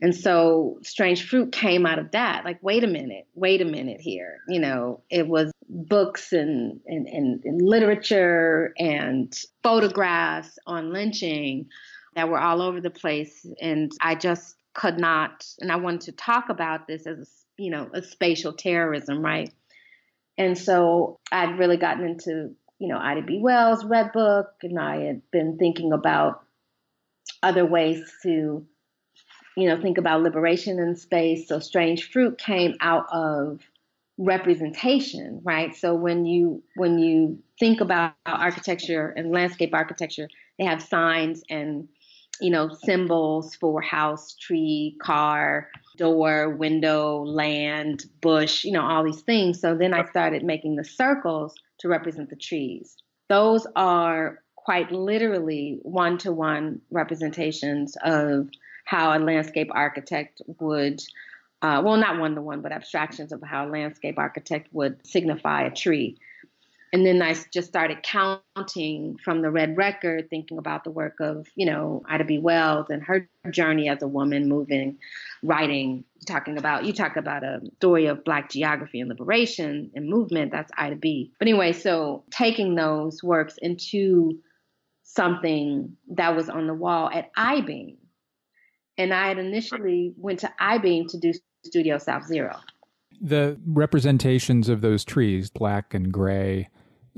And 0.00 0.14
so 0.14 0.78
Strange 0.82 1.28
Fruit 1.28 1.52
came 1.52 1.86
out 1.86 1.98
of 1.98 2.10
that. 2.12 2.44
Like, 2.44 2.58
wait 2.62 2.82
a 2.82 2.88
minute, 2.88 3.26
wait 3.34 3.60
a 3.60 3.64
minute 3.64 4.00
here. 4.00 4.38
You 4.48 4.60
know, 4.60 5.00
it 5.10 5.28
was 5.28 5.52
books 5.68 6.32
and, 6.32 6.80
and, 6.86 7.06
and, 7.06 7.44
and 7.44 7.62
literature 7.62 8.72
and 8.78 9.32
photographs 9.62 10.58
on 10.66 10.92
lynching 10.92 11.66
that 12.14 12.28
were 12.28 12.40
all 12.40 12.62
over 12.62 12.80
the 12.80 12.90
place. 12.90 13.46
And 13.60 13.92
I 14.00 14.16
just 14.16 14.56
could 14.74 14.98
not, 14.98 15.46
and 15.60 15.70
I 15.70 15.76
wanted 15.76 16.02
to 16.02 16.12
talk 16.12 16.48
about 16.48 16.86
this 16.86 17.06
as, 17.06 17.18
a, 17.18 17.62
you 17.62 17.70
know, 17.70 17.90
a 17.92 18.02
spatial 18.02 18.52
terrorism, 18.52 19.24
right? 19.24 19.52
And 20.38 20.56
so 20.56 21.20
I'd 21.30 21.58
really 21.58 21.76
gotten 21.76 22.06
into 22.06 22.54
you 22.82 22.88
know, 22.88 22.98
Ida 22.98 23.22
B. 23.22 23.38
Wells' 23.40 23.84
Red 23.84 24.10
Book, 24.10 24.48
and 24.64 24.76
I 24.76 25.02
had 25.02 25.22
been 25.30 25.56
thinking 25.56 25.92
about 25.92 26.42
other 27.40 27.64
ways 27.64 28.02
to, 28.24 28.66
you 29.56 29.68
know, 29.68 29.80
think 29.80 29.98
about 29.98 30.22
liberation 30.22 30.80
in 30.80 30.96
space. 30.96 31.46
So 31.46 31.60
Strange 31.60 32.10
Fruit 32.10 32.36
came 32.36 32.74
out 32.80 33.06
of 33.12 33.60
representation, 34.18 35.42
right? 35.44 35.76
So 35.76 35.94
when 35.94 36.26
you 36.26 36.64
when 36.74 36.98
you 36.98 37.38
think 37.60 37.80
about 37.80 38.14
architecture 38.26 39.14
and 39.16 39.30
landscape 39.30 39.72
architecture, 39.72 40.26
they 40.58 40.64
have 40.64 40.82
signs 40.82 41.44
and 41.48 41.86
you 42.40 42.50
know 42.50 42.70
symbols 42.84 43.54
for 43.54 43.80
house, 43.80 44.34
tree, 44.34 44.96
car, 45.00 45.68
door, 45.96 46.50
window, 46.50 47.22
land, 47.24 48.04
bush, 48.20 48.64
you 48.64 48.72
know, 48.72 48.82
all 48.82 49.04
these 49.04 49.22
things. 49.22 49.60
So 49.60 49.76
then 49.76 49.94
I 49.94 50.04
started 50.06 50.42
making 50.42 50.76
the 50.76 50.84
circles 50.84 51.54
to 51.78 51.88
represent 51.88 52.30
the 52.30 52.36
trees. 52.36 52.96
Those 53.28 53.66
are 53.76 54.42
quite 54.56 54.92
literally 54.92 55.78
one 55.82 56.18
to 56.18 56.32
one 56.32 56.80
representations 56.90 57.96
of 58.04 58.48
how 58.84 59.16
a 59.16 59.18
landscape 59.18 59.68
architect 59.72 60.42
would, 60.60 61.00
uh, 61.62 61.82
well, 61.84 61.96
not 61.96 62.18
one 62.18 62.34
to 62.34 62.42
one, 62.42 62.60
but 62.62 62.72
abstractions 62.72 63.32
of 63.32 63.42
how 63.42 63.66
a 63.66 63.70
landscape 63.70 64.18
architect 64.18 64.68
would 64.72 65.04
signify 65.06 65.62
a 65.62 65.70
tree. 65.70 66.18
And 66.94 67.06
then 67.06 67.22
I 67.22 67.34
just 67.52 67.68
started 67.68 68.02
counting 68.02 69.16
from 69.24 69.40
the 69.40 69.50
Red 69.50 69.78
Record, 69.78 70.28
thinking 70.28 70.58
about 70.58 70.84
the 70.84 70.90
work 70.90 71.20
of, 71.20 71.46
you 71.56 71.64
know, 71.64 72.02
Ida 72.06 72.24
B. 72.24 72.38
Wells 72.38 72.90
and 72.90 73.02
her 73.02 73.26
journey 73.50 73.88
as 73.88 74.02
a 74.02 74.06
woman 74.06 74.46
moving, 74.46 74.98
writing, 75.42 76.04
talking 76.26 76.58
about, 76.58 76.84
you 76.84 76.92
talk 76.92 77.16
about 77.16 77.44
a 77.44 77.62
story 77.76 78.06
of 78.06 78.24
Black 78.24 78.50
geography 78.50 79.00
and 79.00 79.08
liberation 79.08 79.90
and 79.94 80.06
movement, 80.06 80.52
that's 80.52 80.70
Ida 80.76 80.96
B. 80.96 81.32
But 81.38 81.48
anyway, 81.48 81.72
so 81.72 82.24
taking 82.30 82.74
those 82.74 83.22
works 83.22 83.54
into 83.62 84.40
something 85.02 85.96
that 86.10 86.36
was 86.36 86.50
on 86.50 86.66
the 86.66 86.74
wall 86.74 87.08
at 87.10 87.34
Eyebeam. 87.34 87.96
And 88.98 89.14
I 89.14 89.28
had 89.28 89.38
initially 89.38 90.12
went 90.18 90.40
to 90.40 90.52
Eyebeam 90.60 91.08
to 91.08 91.18
do 91.18 91.32
Studio 91.64 91.96
South 91.96 92.26
Zero. 92.26 92.58
The 93.18 93.58
representations 93.64 94.68
of 94.68 94.82
those 94.82 95.04
trees, 95.04 95.48
black 95.48 95.94
and 95.94 96.12
gray, 96.12 96.68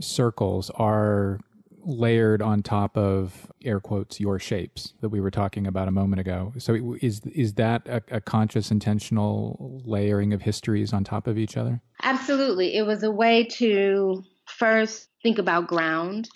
circles 0.00 0.70
are 0.70 1.40
layered 1.87 2.40
on 2.40 2.62
top 2.62 2.96
of 2.96 3.52
air 3.62 3.78
quotes 3.78 4.18
your 4.18 4.38
shapes 4.38 4.94
that 5.00 5.11
we 5.11 5.20
were 5.20 5.30
talking 5.30 5.66
about 5.66 5.87
a 5.87 5.90
moment 5.90 6.20
ago. 6.20 6.52
So 6.59 6.96
is 7.00 7.20
is 7.26 7.54
that 7.54 7.87
a, 7.87 8.02
a, 8.11 8.20
conscious 8.20 8.70
intentional 8.70 9.83
layering 9.85 10.33
of 10.33 10.42
histories 10.42 10.92
on 10.92 11.04
top 11.04 11.26
of 11.26 11.37
each 11.37 11.57
other? 11.57 11.83
Absolutely. 12.02 12.74
It 12.74 12.87
was 12.87 13.02
a 13.02 13.11
way 13.11 13.44
to 13.44 14.24
first 14.46 15.09
think 15.22 15.38
about 15.38 15.66
ground 15.66 16.28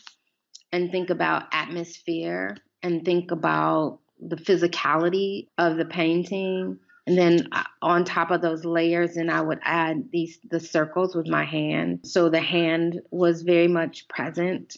and 0.73 0.91
think 0.91 1.11
about 1.11 1.45
atmosphere 1.53 2.57
and 2.83 3.05
think 3.05 3.31
about 3.31 4.01
the 4.21 4.37
physicality 4.37 5.49
of 5.57 5.77
the 5.77 5.85
painting 5.85 6.79
and 7.09 7.17
then 7.17 7.49
uh, 7.53 7.65
on 7.81 8.05
top 8.05 8.31
of 8.31 8.43
those 8.43 8.67
layers, 8.67 9.17
and 9.17 9.31
I 9.31 9.41
would 9.41 9.61
add 9.63 10.11
these 10.13 10.39
the 10.51 10.61
circles 10.61 11.17
with 11.17 11.27
my 11.27 11.45
hand. 11.45 12.01
So 12.05 12.29
the 12.29 12.41
hand 12.41 13.01
was 13.11 13.43
very 13.43 13.67
much 13.67 14.07
present. 14.09 14.77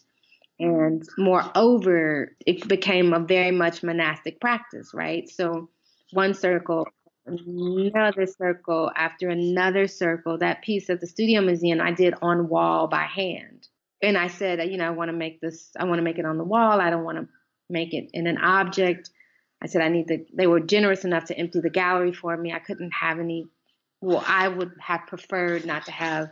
And 0.60 1.02
moreover, 1.18 2.36
it 2.46 2.68
became 2.68 3.12
a 3.12 3.18
very 3.18 3.50
much 3.50 3.82
monastic 3.82 4.40
practice, 4.40 4.92
right? 4.94 5.28
So 5.28 5.70
one 6.12 6.34
circle, 6.34 6.86
another 7.26 8.26
circle, 8.26 8.92
after 8.94 9.28
another 9.28 9.88
circle, 9.88 10.38
that 10.38 10.62
piece 10.62 10.88
of 10.88 11.00
the 11.00 11.08
Studio 11.08 11.40
Museum 11.40 11.80
I 11.80 11.90
did 11.90 12.14
on 12.22 12.48
wall 12.48 12.86
by 12.86 13.04
hand. 13.04 13.66
And 14.02 14.16
I 14.16 14.28
said, 14.28 14.70
you 14.70 14.76
know, 14.76 14.86
I 14.86 14.90
want 14.90 15.08
to 15.08 15.16
make 15.16 15.40
this, 15.40 15.70
I 15.76 15.84
want 15.84 15.98
to 15.98 16.04
make 16.04 16.18
it 16.18 16.26
on 16.26 16.38
the 16.38 16.44
wall. 16.44 16.80
I 16.80 16.90
don't 16.90 17.04
want 17.04 17.18
to 17.18 17.28
make 17.68 17.92
it 17.92 18.10
in 18.12 18.28
an 18.28 18.38
object. 18.38 19.10
I 19.62 19.66
said 19.66 19.82
I 19.82 19.88
need 19.88 20.08
to. 20.08 20.24
They 20.32 20.46
were 20.46 20.60
generous 20.60 21.04
enough 21.04 21.26
to 21.26 21.38
empty 21.38 21.60
the 21.60 21.70
gallery 21.70 22.12
for 22.12 22.36
me. 22.36 22.52
I 22.52 22.58
couldn't 22.58 22.92
have 22.92 23.18
any. 23.18 23.46
Well, 24.00 24.24
I 24.26 24.48
would 24.48 24.72
have 24.80 25.06
preferred 25.06 25.66
not 25.66 25.86
to 25.86 25.92
have 25.92 26.30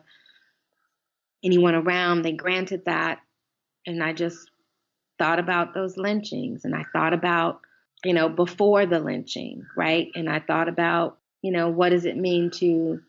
anyone 1.44 1.74
around. 1.74 2.22
They 2.22 2.32
granted 2.32 2.86
that, 2.86 3.20
and 3.86 4.02
I 4.02 4.12
just 4.12 4.50
thought 5.18 5.38
about 5.38 5.74
those 5.74 5.96
lynchings, 5.96 6.64
and 6.64 6.74
I 6.74 6.84
thought 6.92 7.12
about 7.12 7.60
you 8.04 8.14
know 8.14 8.28
before 8.28 8.86
the 8.86 9.00
lynching, 9.00 9.66
right? 9.76 10.08
And 10.14 10.28
I 10.28 10.40
thought 10.40 10.68
about 10.68 11.18
you 11.42 11.52
know 11.52 11.68
what 11.68 11.90
does 11.90 12.06
it 12.06 12.16
mean 12.16 12.50
to 12.52 13.02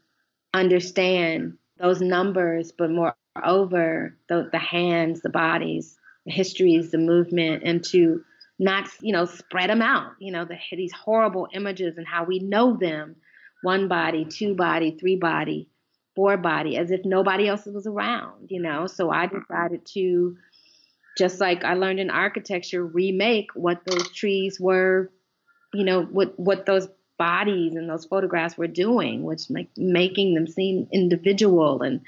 understand 0.53 1.57
those 1.77 2.01
numbers, 2.01 2.71
but 2.71 2.89
moreover 2.91 4.17
the, 4.27 4.49
the 4.51 4.59
hands, 4.59 5.21
the 5.21 5.29
bodies, 5.29 5.97
the 6.25 6.31
histories, 6.31 6.91
the 6.91 6.97
movement, 6.97 7.63
and 7.63 7.83
to 7.85 8.23
not 8.59 8.89
you 9.01 9.13
know 9.13 9.25
spread 9.25 9.69
them 9.69 9.81
out 9.81 10.11
you 10.19 10.31
know 10.31 10.45
the, 10.45 10.57
these 10.73 10.91
horrible 10.91 11.47
images 11.53 11.97
and 11.97 12.05
how 12.05 12.25
we 12.25 12.39
know 12.39 12.77
them 12.77 13.15
one 13.63 13.87
body 13.87 14.25
two 14.25 14.53
body 14.53 14.95
three 14.99 15.15
body 15.15 15.69
four 16.15 16.37
body 16.37 16.77
as 16.77 16.91
if 16.91 17.05
nobody 17.05 17.47
else 17.47 17.65
was 17.65 17.87
around 17.87 18.49
you 18.49 18.61
know? 18.61 18.85
So 18.85 19.09
i 19.09 19.25
mm-hmm. 19.25 19.39
decided 19.39 19.85
to 19.93 20.37
just 21.17 21.39
like 21.39 21.63
i 21.63 21.73
learned 21.73 21.99
in 21.99 22.09
architecture 22.09 22.85
remake 22.85 23.47
what 23.55 23.81
those 23.85 24.11
trees 24.11 24.59
were 24.59 25.09
you 25.73 25.85
know 25.85 26.03
what 26.03 26.37
what 26.37 26.65
those 26.65 26.87
bodies 27.17 27.75
and 27.75 27.89
those 27.89 28.05
photographs 28.05 28.57
were 28.57 28.67
doing 28.67 29.23
which 29.23 29.49
like 29.49 29.69
making 29.77 30.33
them 30.33 30.47
seem 30.47 30.87
individual 30.91 31.81
and 31.81 32.01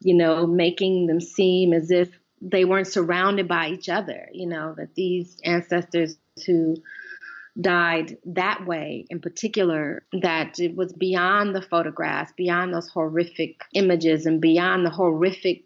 you 0.00 0.14
know 0.14 0.46
making 0.46 1.06
them 1.06 1.20
seem 1.20 1.72
as 1.72 1.90
if 1.90 2.17
they 2.40 2.64
weren't 2.64 2.86
surrounded 2.86 3.48
by 3.48 3.68
each 3.68 3.88
other, 3.88 4.28
you 4.32 4.46
know, 4.46 4.74
that 4.76 4.94
these 4.94 5.38
ancestors 5.44 6.16
who 6.46 6.76
died 7.60 8.18
that 8.24 8.64
way 8.66 9.04
in 9.10 9.20
particular, 9.20 10.04
that 10.22 10.60
it 10.60 10.76
was 10.76 10.92
beyond 10.92 11.54
the 11.54 11.62
photographs, 11.62 12.32
beyond 12.36 12.72
those 12.72 12.88
horrific 12.88 13.62
images, 13.74 14.26
and 14.26 14.40
beyond 14.40 14.86
the 14.86 14.90
horrific 14.90 15.64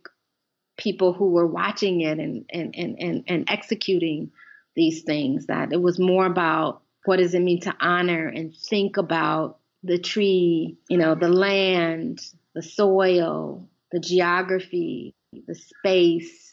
people 0.78 1.12
who 1.12 1.30
were 1.30 1.46
watching 1.46 2.00
it 2.00 2.18
and, 2.18 2.46
and, 2.50 2.74
and, 2.76 2.96
and, 2.98 3.24
and 3.28 3.44
executing 3.48 4.32
these 4.74 5.02
things, 5.02 5.46
that 5.46 5.72
it 5.72 5.82
was 5.82 5.98
more 5.98 6.24
about 6.24 6.82
what 7.04 7.18
does 7.18 7.34
it 7.34 7.42
mean 7.42 7.60
to 7.60 7.74
honor 7.80 8.28
and 8.28 8.56
think 8.56 8.96
about 8.96 9.58
the 9.82 9.98
tree, 9.98 10.78
you 10.88 10.96
know, 10.96 11.14
the 11.14 11.28
land, 11.28 12.20
the 12.54 12.62
soil, 12.62 13.68
the 13.90 14.00
geography, 14.00 15.14
the 15.46 15.54
space, 15.54 16.51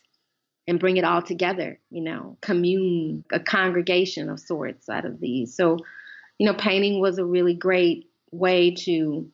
and 0.69 0.79
bring 0.79 0.97
it 0.97 1.03
all 1.03 1.23
together, 1.23 1.79
you 1.89 2.03
know, 2.03 2.37
commune, 2.41 3.23
a 3.33 3.39
congregation 3.39 4.29
of 4.29 4.39
sorts 4.39 4.87
out 4.87 5.03
of 5.03 5.19
these. 5.19 5.55
So, 5.55 5.79
you 6.37 6.45
know, 6.45 6.53
painting 6.53 7.01
was 7.01 7.17
a 7.17 7.25
really 7.25 7.55
great 7.55 8.07
way 8.31 8.75
to 8.85 9.27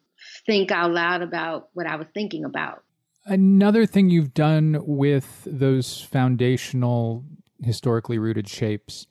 think 0.45 0.71
out 0.71 0.93
loud 0.93 1.21
about 1.21 1.67
what 1.73 1.88
I 1.88 1.97
was 1.97 2.07
thinking 2.13 2.45
about. 2.45 2.83
Another 3.25 3.86
thing 3.86 4.09
you've 4.09 4.33
done 4.33 4.77
with 4.81 5.45
those 5.45 6.01
foundational, 6.01 7.25
historically 7.61 8.17
rooted 8.17 8.47
shapes 8.47 9.05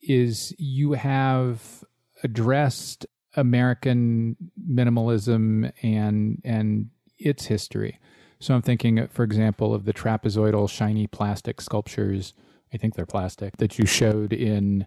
is 0.00 0.54
you 0.58 0.92
have 0.92 1.84
addressed 2.24 3.04
American 3.36 4.36
minimalism 4.66 5.70
and 5.82 6.40
and 6.42 6.88
its 7.18 7.44
history. 7.44 8.00
So 8.40 8.54
I'm 8.54 8.62
thinking, 8.62 9.06
for 9.08 9.22
example, 9.22 9.74
of 9.74 9.84
the 9.84 9.92
trapezoidal 9.92 10.68
shiny 10.68 11.06
plastic 11.06 11.60
sculptures. 11.60 12.32
I 12.72 12.78
think 12.78 12.94
they're 12.94 13.04
plastic 13.04 13.58
that 13.58 13.78
you 13.78 13.84
showed 13.84 14.32
in 14.32 14.86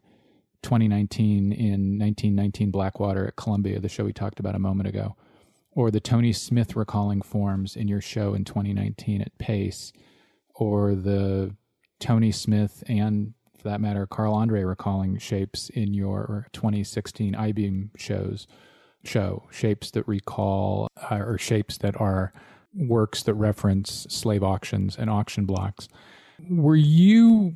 2019 0.64 1.52
in 1.52 2.00
1919 2.00 2.72
Blackwater 2.72 3.28
at 3.28 3.36
Columbia, 3.36 3.80
the 3.80 3.90
show 3.90 4.06
we 4.06 4.14
talked 4.14 4.40
about 4.40 4.56
a 4.56 4.60
moment 4.60 4.90
ago, 4.90 5.16
or 5.72 5.92
the 5.92 6.00
Tony 6.00 6.34
Smith 6.34 6.76
recalling 6.76 7.22
forms 7.22 7.76
in 7.76 7.88
your 7.88 8.02
show 8.02 8.34
in 8.34 8.44
2019 8.44 9.22
at 9.22 9.38
Pace, 9.38 9.94
or 10.56 10.96
the 10.96 11.56
Tony 12.00 12.32
Smith 12.32 12.84
and 12.88 13.34
for 13.64 13.70
that 13.70 13.82
matter, 13.82 14.06
Carl 14.06 14.34
Andre 14.34 14.64
recalling 14.64 15.18
shapes 15.20 15.70
in 15.70 15.94
your 15.94 16.48
2016 16.52 17.34
Eyebeam 17.34 17.92
shows 17.98 18.46
show 19.06 19.48
shapes 19.52 19.92
that 19.92 20.08
recall 20.08 20.88
uh, 21.10 21.16
or 21.16 21.38
shapes 21.38 21.78
that 21.78 22.00
are 22.00 22.34
works 22.76 23.24
that 23.24 23.34
reference 23.34 24.08
slave 24.10 24.44
auctions 24.44 24.96
and 24.98 25.10
auction 25.10 25.46
blocks. 25.46 25.88
Were 26.50 26.76
you 26.76 27.56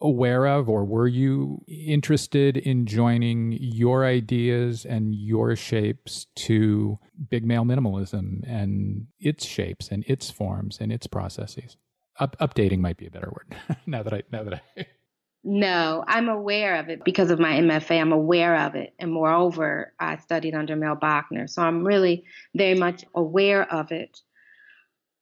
aware 0.00 0.46
of 0.46 0.68
or 0.68 0.84
were 0.84 1.06
you 1.06 1.62
interested 1.68 2.56
in 2.56 2.86
joining 2.86 3.52
your 3.60 4.04
ideas 4.04 4.84
and 4.86 5.14
your 5.14 5.54
shapes 5.54 6.26
to 6.34 6.98
big 7.28 7.44
male 7.44 7.64
minimalism 7.64 8.40
and 8.46 9.06
its 9.18 9.44
shapes 9.44 9.88
and 9.88 10.04
its 10.06 10.30
forms 10.30 10.78
and 10.80 10.90
its 10.90 11.06
processes? 11.06 11.76
Up, 12.18 12.36
updating 12.38 12.80
might 12.80 12.96
be 12.96 13.06
a 13.06 13.10
better 13.10 13.32
word 13.32 13.56
now 13.86 14.02
that 14.02 14.12
I 14.12 14.22
now 14.32 14.42
that 14.42 14.54
I 14.76 14.86
no, 15.44 16.04
I'm 16.06 16.28
aware 16.28 16.76
of 16.76 16.88
it 16.88 17.04
because 17.04 17.30
of 17.30 17.38
my 17.38 17.52
MFA. 17.52 18.00
I'm 18.00 18.12
aware 18.12 18.56
of 18.56 18.74
it. 18.74 18.94
And 18.98 19.12
moreover, 19.12 19.94
I 19.98 20.16
studied 20.18 20.54
under 20.54 20.76
Mel 20.76 20.96
Bochner. 20.96 21.48
So 21.48 21.62
I'm 21.62 21.84
really 21.86 22.24
very 22.54 22.78
much 22.78 23.04
aware 23.14 23.62
of 23.72 23.90
it. 23.90 24.20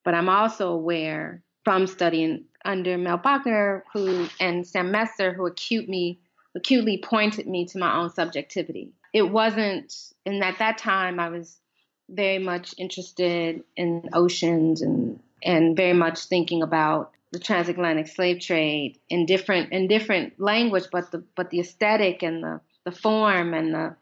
But 0.08 0.14
I'm 0.14 0.30
also 0.30 0.70
aware 0.72 1.42
from 1.64 1.86
studying 1.86 2.46
under 2.64 2.96
Mel 2.96 3.18
Bochner 3.18 3.82
who 3.92 4.26
and 4.40 4.66
Sam 4.66 4.90
Messer 4.90 5.34
who 5.34 5.44
acute 5.44 5.86
me, 5.86 6.18
acutely 6.54 6.96
pointed 6.96 7.46
me 7.46 7.66
to 7.66 7.78
my 7.78 7.94
own 7.94 8.08
subjectivity. 8.08 8.94
It 9.12 9.24
wasn't, 9.24 9.94
and 10.24 10.42
at 10.42 10.60
that 10.60 10.78
time 10.78 11.20
I 11.20 11.28
was 11.28 11.60
very 12.08 12.38
much 12.38 12.74
interested 12.78 13.62
in 13.76 14.08
oceans 14.14 14.80
and 14.80 15.20
and 15.42 15.76
very 15.76 15.92
much 15.92 16.24
thinking 16.24 16.62
about 16.62 17.12
the 17.32 17.38
transatlantic 17.38 18.06
slave 18.08 18.40
trade 18.40 18.98
in 19.10 19.26
different 19.26 19.74
in 19.74 19.88
different 19.88 20.40
language, 20.40 20.84
but 20.90 21.10
the 21.10 21.22
but 21.36 21.50
the 21.50 21.60
aesthetic 21.60 22.22
and 22.22 22.42
the 22.42 22.62
the 22.84 22.92
form 22.92 23.52
and 23.52 23.74
the 23.74 23.96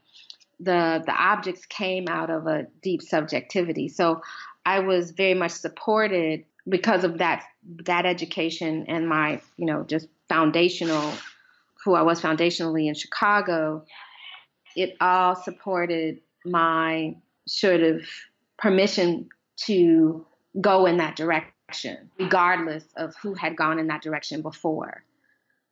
the 0.60 1.02
the 1.04 1.12
objects 1.12 1.66
came 1.66 2.06
out 2.06 2.30
of 2.30 2.46
a 2.46 2.68
deep 2.80 3.02
subjectivity. 3.02 3.88
So 3.88 4.22
I 4.66 4.80
was 4.80 5.12
very 5.12 5.34
much 5.34 5.52
supported 5.52 6.44
because 6.68 7.04
of 7.04 7.18
that 7.18 7.44
that 7.84 8.04
education 8.04 8.84
and 8.88 9.08
my 9.08 9.40
you 9.56 9.64
know 9.64 9.84
just 9.84 10.08
foundational 10.28 11.12
who 11.84 11.94
I 11.94 12.02
was 12.02 12.20
foundationally 12.20 12.88
in 12.88 12.94
Chicago. 12.94 13.84
It 14.74 14.96
all 15.00 15.36
supported 15.36 16.20
my 16.44 17.16
sort 17.46 17.80
of 17.80 18.02
permission 18.58 19.28
to 19.66 20.26
go 20.60 20.86
in 20.86 20.96
that 20.96 21.16
direction 21.16 22.10
regardless 22.18 22.84
of 22.96 23.14
who 23.22 23.34
had 23.34 23.56
gone 23.56 23.78
in 23.78 23.86
that 23.86 24.02
direction 24.02 24.42
before. 24.42 25.04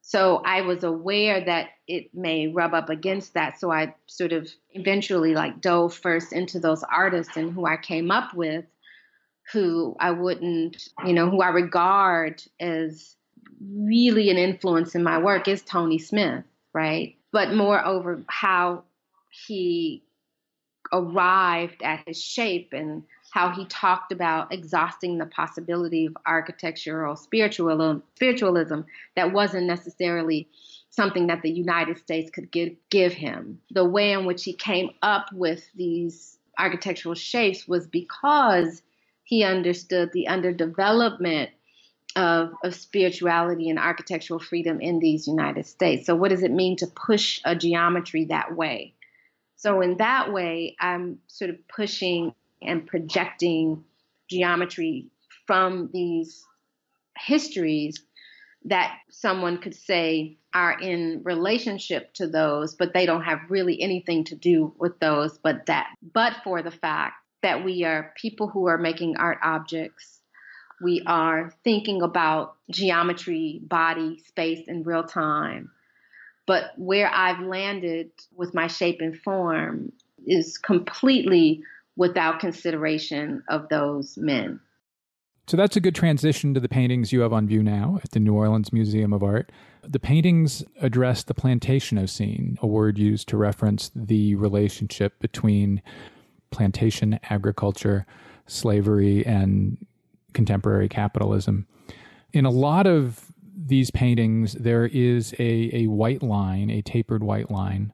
So 0.06 0.42
I 0.44 0.60
was 0.60 0.84
aware 0.84 1.42
that 1.44 1.70
it 1.88 2.14
may 2.14 2.48
rub 2.48 2.74
up 2.74 2.90
against 2.90 3.34
that. 3.34 3.58
So 3.58 3.72
I 3.72 3.94
sort 4.06 4.32
of 4.32 4.50
eventually 4.72 5.34
like 5.34 5.60
dove 5.60 5.94
first 5.94 6.32
into 6.32 6.60
those 6.60 6.82
artists 6.84 7.36
and 7.36 7.52
who 7.52 7.64
I 7.64 7.78
came 7.78 8.10
up 8.10 8.34
with, 8.34 8.66
who 9.52 9.96
I 10.00 10.10
wouldn't, 10.10 10.88
you 11.06 11.12
know, 11.12 11.28
who 11.30 11.40
I 11.42 11.48
regard 11.48 12.42
as 12.60 13.16
really 13.60 14.30
an 14.30 14.38
influence 14.38 14.94
in 14.94 15.02
my 15.02 15.18
work 15.18 15.48
is 15.48 15.62
Tony 15.62 15.98
Smith, 15.98 16.44
right? 16.72 17.16
But 17.32 17.52
moreover, 17.52 18.22
how 18.28 18.84
he 19.46 20.02
arrived 20.92 21.82
at 21.82 22.04
his 22.06 22.22
shape 22.22 22.72
and 22.72 23.02
how 23.32 23.50
he 23.50 23.64
talked 23.66 24.12
about 24.12 24.52
exhausting 24.52 25.18
the 25.18 25.26
possibility 25.26 26.06
of 26.06 26.16
architectural 26.24 27.16
spiritualism, 27.16 28.00
spiritualism 28.14 28.80
that 29.16 29.32
wasn't 29.32 29.66
necessarily 29.66 30.48
something 30.90 31.26
that 31.26 31.42
the 31.42 31.50
United 31.50 31.98
States 31.98 32.30
could 32.30 32.50
give, 32.52 32.74
give 32.90 33.12
him. 33.12 33.60
The 33.72 33.84
way 33.84 34.12
in 34.12 34.24
which 34.26 34.44
he 34.44 34.52
came 34.52 34.90
up 35.02 35.32
with 35.32 35.68
these 35.74 36.38
architectural 36.56 37.16
shapes 37.16 37.66
was 37.66 37.88
because 37.88 38.82
he 39.34 39.42
understood 39.42 40.12
the 40.12 40.28
underdevelopment 40.30 41.48
of, 42.14 42.52
of 42.62 42.72
spirituality 42.72 43.68
and 43.68 43.80
architectural 43.80 44.38
freedom 44.38 44.80
in 44.80 45.00
these 45.00 45.26
United 45.26 45.66
States. 45.66 46.06
So, 46.06 46.14
what 46.14 46.30
does 46.30 46.44
it 46.44 46.52
mean 46.52 46.76
to 46.76 46.86
push 46.86 47.40
a 47.44 47.56
geometry 47.56 48.26
that 48.26 48.54
way? 48.54 48.94
So, 49.56 49.80
in 49.80 49.96
that 49.96 50.32
way, 50.32 50.76
I'm 50.78 51.18
sort 51.26 51.50
of 51.50 51.56
pushing 51.66 52.32
and 52.62 52.86
projecting 52.86 53.82
geometry 54.30 55.08
from 55.48 55.90
these 55.92 56.44
histories 57.18 58.00
that 58.66 58.96
someone 59.10 59.58
could 59.58 59.74
say 59.74 60.38
are 60.54 60.78
in 60.78 61.22
relationship 61.24 62.14
to 62.14 62.28
those, 62.28 62.76
but 62.76 62.94
they 62.94 63.04
don't 63.04 63.24
have 63.24 63.40
really 63.48 63.82
anything 63.82 64.22
to 64.26 64.36
do 64.36 64.72
with 64.78 65.00
those, 65.00 65.36
but 65.38 65.66
that, 65.66 65.88
but 66.12 66.34
for 66.44 66.62
the 66.62 66.70
fact 66.70 67.14
that 67.44 67.62
we 67.62 67.84
are 67.84 68.10
people 68.16 68.48
who 68.48 68.68
are 68.68 68.78
making 68.78 69.18
art 69.18 69.36
objects. 69.42 70.18
We 70.82 71.02
are 71.06 71.52
thinking 71.62 72.00
about 72.00 72.56
geometry, 72.70 73.60
body, 73.62 74.22
space 74.26 74.66
in 74.66 74.82
real 74.82 75.04
time. 75.04 75.70
But 76.46 76.72
where 76.78 77.10
I've 77.12 77.40
landed 77.40 78.12
with 78.34 78.54
my 78.54 78.66
shape 78.66 79.00
and 79.00 79.14
form 79.20 79.92
is 80.26 80.56
completely 80.56 81.62
without 81.96 82.40
consideration 82.40 83.42
of 83.46 83.68
those 83.68 84.16
men. 84.16 84.60
So 85.46 85.58
that's 85.58 85.76
a 85.76 85.80
good 85.80 85.94
transition 85.94 86.54
to 86.54 86.60
the 86.60 86.68
paintings 86.70 87.12
you 87.12 87.20
have 87.20 87.34
on 87.34 87.46
view 87.46 87.62
now 87.62 88.00
at 88.02 88.12
the 88.12 88.20
New 88.20 88.34
Orleans 88.34 88.72
Museum 88.72 89.12
of 89.12 89.22
Art. 89.22 89.52
The 89.86 90.00
paintings 90.00 90.64
address 90.80 91.22
the 91.22 91.34
Plantationocene, 91.34 92.58
a 92.60 92.66
word 92.66 92.98
used 92.98 93.28
to 93.28 93.36
reference 93.36 93.90
the 93.94 94.34
relationship 94.34 95.20
between 95.20 95.82
plantation 96.54 97.18
agriculture, 97.28 98.06
slavery, 98.46 99.26
and 99.26 99.84
contemporary 100.32 100.88
capitalism. 100.88 101.66
In 102.32 102.44
a 102.44 102.50
lot 102.50 102.86
of 102.86 103.32
these 103.56 103.90
paintings, 103.90 104.54
there 104.54 104.86
is 104.86 105.34
a, 105.38 105.70
a 105.72 105.86
white 105.86 106.22
line, 106.22 106.70
a 106.70 106.82
tapered 106.82 107.22
white 107.22 107.50
line, 107.50 107.92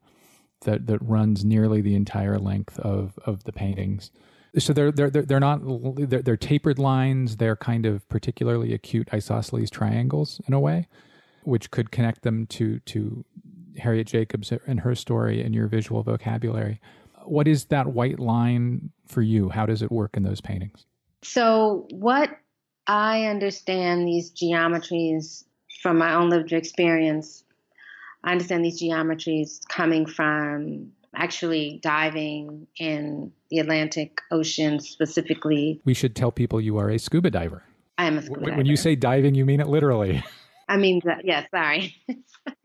that 0.62 0.86
that 0.86 0.98
runs 1.00 1.44
nearly 1.44 1.80
the 1.80 1.94
entire 1.94 2.38
length 2.38 2.78
of 2.80 3.18
of 3.24 3.44
the 3.44 3.52
paintings. 3.52 4.10
So 4.58 4.72
they're 4.72 4.92
they're 4.92 5.10
they're, 5.10 5.40
not 5.40 5.60
they're, 5.96 6.22
they're 6.22 6.36
tapered 6.36 6.78
lines. 6.78 7.36
They're 7.36 7.56
kind 7.56 7.86
of 7.86 8.06
particularly 8.08 8.74
acute 8.74 9.08
isosceles 9.12 9.70
triangles 9.70 10.40
in 10.46 10.54
a 10.54 10.60
way, 10.60 10.88
which 11.44 11.70
could 11.70 11.90
connect 11.90 12.22
them 12.22 12.46
to 12.48 12.80
to 12.80 13.24
Harriet 13.78 14.08
Jacobs 14.08 14.52
and 14.66 14.80
her 14.80 14.94
story 14.94 15.42
and 15.42 15.54
your 15.54 15.68
visual 15.68 16.02
vocabulary. 16.02 16.80
What 17.24 17.48
is 17.48 17.66
that 17.66 17.88
white 17.88 18.18
line 18.18 18.90
for 19.06 19.22
you? 19.22 19.48
How 19.48 19.66
does 19.66 19.82
it 19.82 19.90
work 19.92 20.16
in 20.16 20.22
those 20.22 20.40
paintings? 20.40 20.86
So 21.22 21.86
what 21.90 22.30
I 22.86 23.26
understand 23.26 24.06
these 24.06 24.30
geometries 24.30 25.44
from 25.82 25.98
my 25.98 26.14
own 26.14 26.30
lived 26.30 26.52
experience 26.52 27.44
I 28.22 28.32
understand 28.32 28.64
these 28.64 28.80
geometries 28.80 29.60
coming 29.68 30.06
from 30.06 30.92
actually 31.14 31.80
diving 31.82 32.66
in 32.76 33.32
the 33.50 33.58
Atlantic 33.58 34.20
Ocean 34.30 34.80
specifically. 34.80 35.80
We 35.84 35.94
should 35.94 36.14
tell 36.14 36.30
people 36.30 36.60
you 36.60 36.76
are 36.76 36.90
a 36.90 36.98
scuba 36.98 37.30
diver. 37.30 37.64
I 37.98 38.04
am 38.04 38.18
a 38.18 38.22
scuba 38.22 38.40
when, 38.40 38.48
diver. 38.50 38.56
When 38.58 38.66
you 38.66 38.76
say 38.76 38.94
diving, 38.94 39.34
you 39.34 39.44
mean 39.44 39.60
it 39.60 39.68
literally. 39.68 40.22
I 40.68 40.76
mean, 40.76 41.00
yes, 41.24 41.46
sorry. 41.50 41.96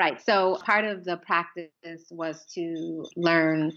Right. 0.00 0.18
So 0.24 0.56
part 0.64 0.86
of 0.86 1.04
the 1.04 1.18
practice 1.18 2.06
was 2.10 2.42
to 2.54 3.04
learn 3.16 3.72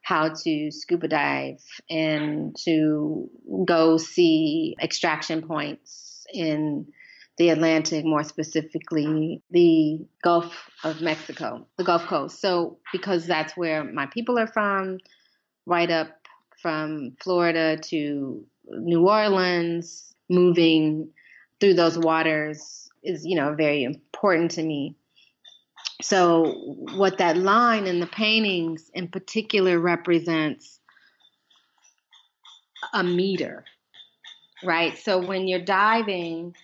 how 0.00 0.30
to 0.30 0.70
scuba 0.70 1.08
dive 1.08 1.62
and 1.90 2.56
to 2.64 3.28
go 3.66 3.98
see 3.98 4.76
extraction 4.80 5.46
points 5.46 6.26
in 6.32 6.86
the 7.36 7.50
Atlantic, 7.50 8.06
more 8.06 8.24
specifically 8.24 9.42
the 9.50 10.06
Gulf 10.24 10.70
of 10.84 11.02
Mexico, 11.02 11.66
the 11.76 11.84
Gulf 11.84 12.06
Coast. 12.06 12.40
So, 12.40 12.78
because 12.90 13.26
that's 13.26 13.54
where 13.54 13.84
my 13.84 14.06
people 14.06 14.38
are 14.38 14.46
from, 14.46 14.96
right 15.66 15.90
up 15.90 16.08
from 16.62 17.12
Florida 17.20 17.76
to 17.76 18.42
New 18.70 19.06
Orleans, 19.06 20.14
moving 20.30 21.10
through 21.60 21.74
those 21.74 21.98
waters 21.98 22.88
is, 23.02 23.26
you 23.26 23.36
know, 23.36 23.54
very 23.54 23.84
important 23.84 24.52
to 24.52 24.62
me. 24.62 24.96
So, 26.00 26.52
what 26.94 27.18
that 27.18 27.36
line 27.36 27.86
in 27.86 27.98
the 27.98 28.06
paintings 28.06 28.90
in 28.94 29.08
particular 29.08 29.80
represents 29.80 30.78
a 32.92 33.02
meter, 33.02 33.64
right? 34.62 34.96
So, 34.96 35.18
when 35.18 35.48
you're 35.48 35.64
diving 35.64 36.54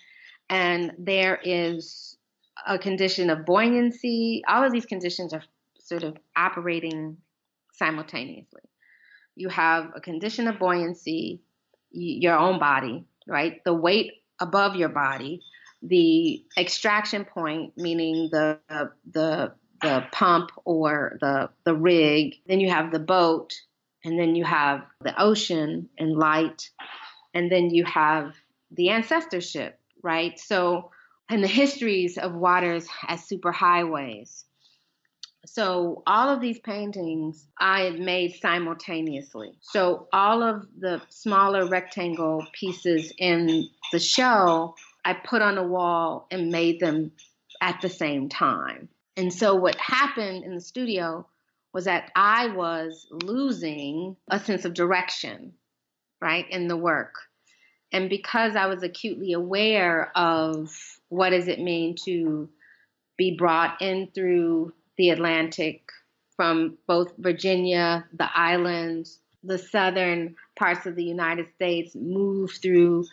and 0.49 0.93
there 0.97 1.39
is 1.43 2.17
a 2.65 2.79
condition 2.79 3.29
of 3.29 3.45
buoyancy, 3.45 4.41
all 4.47 4.63
of 4.63 4.71
these 4.71 4.85
conditions 4.85 5.33
are 5.33 5.43
sort 5.79 6.03
of 6.03 6.17
operating 6.35 7.17
simultaneously. 7.73 8.61
You 9.35 9.49
have 9.49 9.91
a 9.95 10.01
condition 10.01 10.47
of 10.47 10.59
buoyancy, 10.59 11.41
your 11.91 12.37
own 12.37 12.57
body, 12.57 13.03
right? 13.27 13.61
The 13.65 13.73
weight 13.73 14.13
above 14.39 14.75
your 14.75 14.89
body, 14.89 15.41
the 15.87 16.43
extraction 16.57 17.25
point, 17.25 17.73
meaning 17.77 18.29
the 18.31 18.59
the 19.11 19.53
the 19.81 20.03
pump 20.11 20.51
or 20.65 21.17
the 21.21 21.49
the 21.63 21.75
rig. 21.75 22.35
Then 22.47 22.59
you 22.59 22.69
have 22.69 22.91
the 22.91 22.99
boat, 22.99 23.53
and 24.03 24.19
then 24.19 24.35
you 24.35 24.43
have 24.43 24.85
the 25.01 25.19
ocean 25.21 25.89
and 25.97 26.15
light, 26.17 26.69
and 27.33 27.51
then 27.51 27.69
you 27.69 27.85
have 27.85 28.33
the 28.71 28.89
ancestorship, 28.89 29.79
right? 30.01 30.39
So, 30.39 30.91
and 31.29 31.43
the 31.43 31.47
histories 31.47 32.17
of 32.17 32.33
waters 32.33 32.87
as 33.07 33.27
superhighways. 33.27 34.43
So 35.45 36.01
all 36.07 36.29
of 36.29 36.41
these 36.41 36.59
paintings 36.59 37.47
I 37.59 37.91
made 37.91 38.35
simultaneously. 38.41 39.53
So 39.61 40.07
all 40.11 40.41
of 40.41 40.65
the 40.79 41.01
smaller 41.09 41.67
rectangle 41.67 42.45
pieces 42.53 43.13
in 43.19 43.69
the 43.91 43.99
show 43.99 44.75
I 45.05 45.13
put 45.13 45.43
on 45.43 45.57
a 45.59 45.63
wall 45.63 46.27
and 46.31 46.49
made 46.49 46.79
them 46.79 47.11
at 47.61 47.79
the 47.81 47.89
same 47.89 48.27
time. 48.27 48.89
And 49.15 49.31
so 49.31 49.55
what 49.55 49.75
happened 49.75 50.43
in 50.43 50.55
the 50.55 50.61
studio 50.61 51.27
was 51.73 51.85
that 51.85 52.11
I 52.15 52.47
was 52.47 53.07
losing 53.11 54.17
a 54.29 54.39
sense 54.39 54.65
of 54.65 54.73
direction, 54.73 55.53
right, 56.19 56.49
in 56.49 56.67
the 56.67 56.75
work. 56.75 57.13
And 57.91 58.09
because 58.09 58.55
I 58.55 58.65
was 58.65 58.81
acutely 58.81 59.33
aware 59.33 60.11
of 60.17 60.75
what 61.09 61.29
does 61.29 61.47
it 61.47 61.59
mean 61.59 61.95
to 62.05 62.49
be 63.17 63.37
brought 63.37 63.81
in 63.81 64.09
through 64.13 64.73
the 64.97 65.11
Atlantic 65.11 65.81
from 66.35 66.77
both 66.87 67.13
Virginia, 67.17 68.05
the 68.13 68.29
islands, 68.37 69.19
the 69.43 69.57
southern 69.57 70.35
parts 70.57 70.85
of 70.85 70.95
the 70.95 71.03
United 71.03 71.47
States, 71.55 71.95
move 71.95 72.51
through 72.61 73.05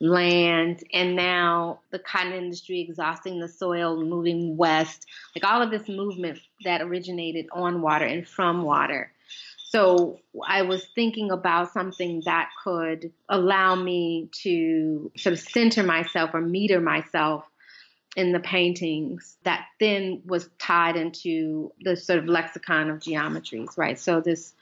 land 0.00 0.82
and 0.92 1.16
now 1.16 1.80
the 1.90 1.98
cotton 1.98 2.32
industry 2.32 2.80
exhausting 2.80 3.40
the 3.40 3.48
soil 3.48 4.02
moving 4.04 4.56
west 4.56 5.06
like 5.34 5.44
all 5.50 5.62
of 5.62 5.70
this 5.70 5.88
movement 5.88 6.38
that 6.64 6.82
originated 6.82 7.46
on 7.52 7.80
water 7.80 8.04
and 8.04 8.28
from 8.28 8.62
water. 8.62 9.10
So 9.68 10.20
i 10.46 10.62
was 10.62 10.86
thinking 10.94 11.30
about 11.30 11.72
something 11.72 12.22
that 12.26 12.50
could 12.62 13.12
allow 13.28 13.74
me 13.74 14.28
to 14.42 15.10
sort 15.16 15.32
of 15.32 15.40
center 15.40 15.82
myself 15.82 16.30
or 16.34 16.42
meter 16.42 16.80
myself 16.80 17.44
in 18.16 18.32
the 18.32 18.40
paintings 18.40 19.36
that 19.44 19.66
then 19.80 20.22
was 20.26 20.48
tied 20.58 20.96
into 20.96 21.72
the 21.80 21.96
sort 21.96 22.18
of 22.18 22.26
lexicon 22.26 22.90
of 22.90 22.98
geometries 22.98 23.78
right? 23.78 23.98
So 23.98 24.20
this 24.20 24.52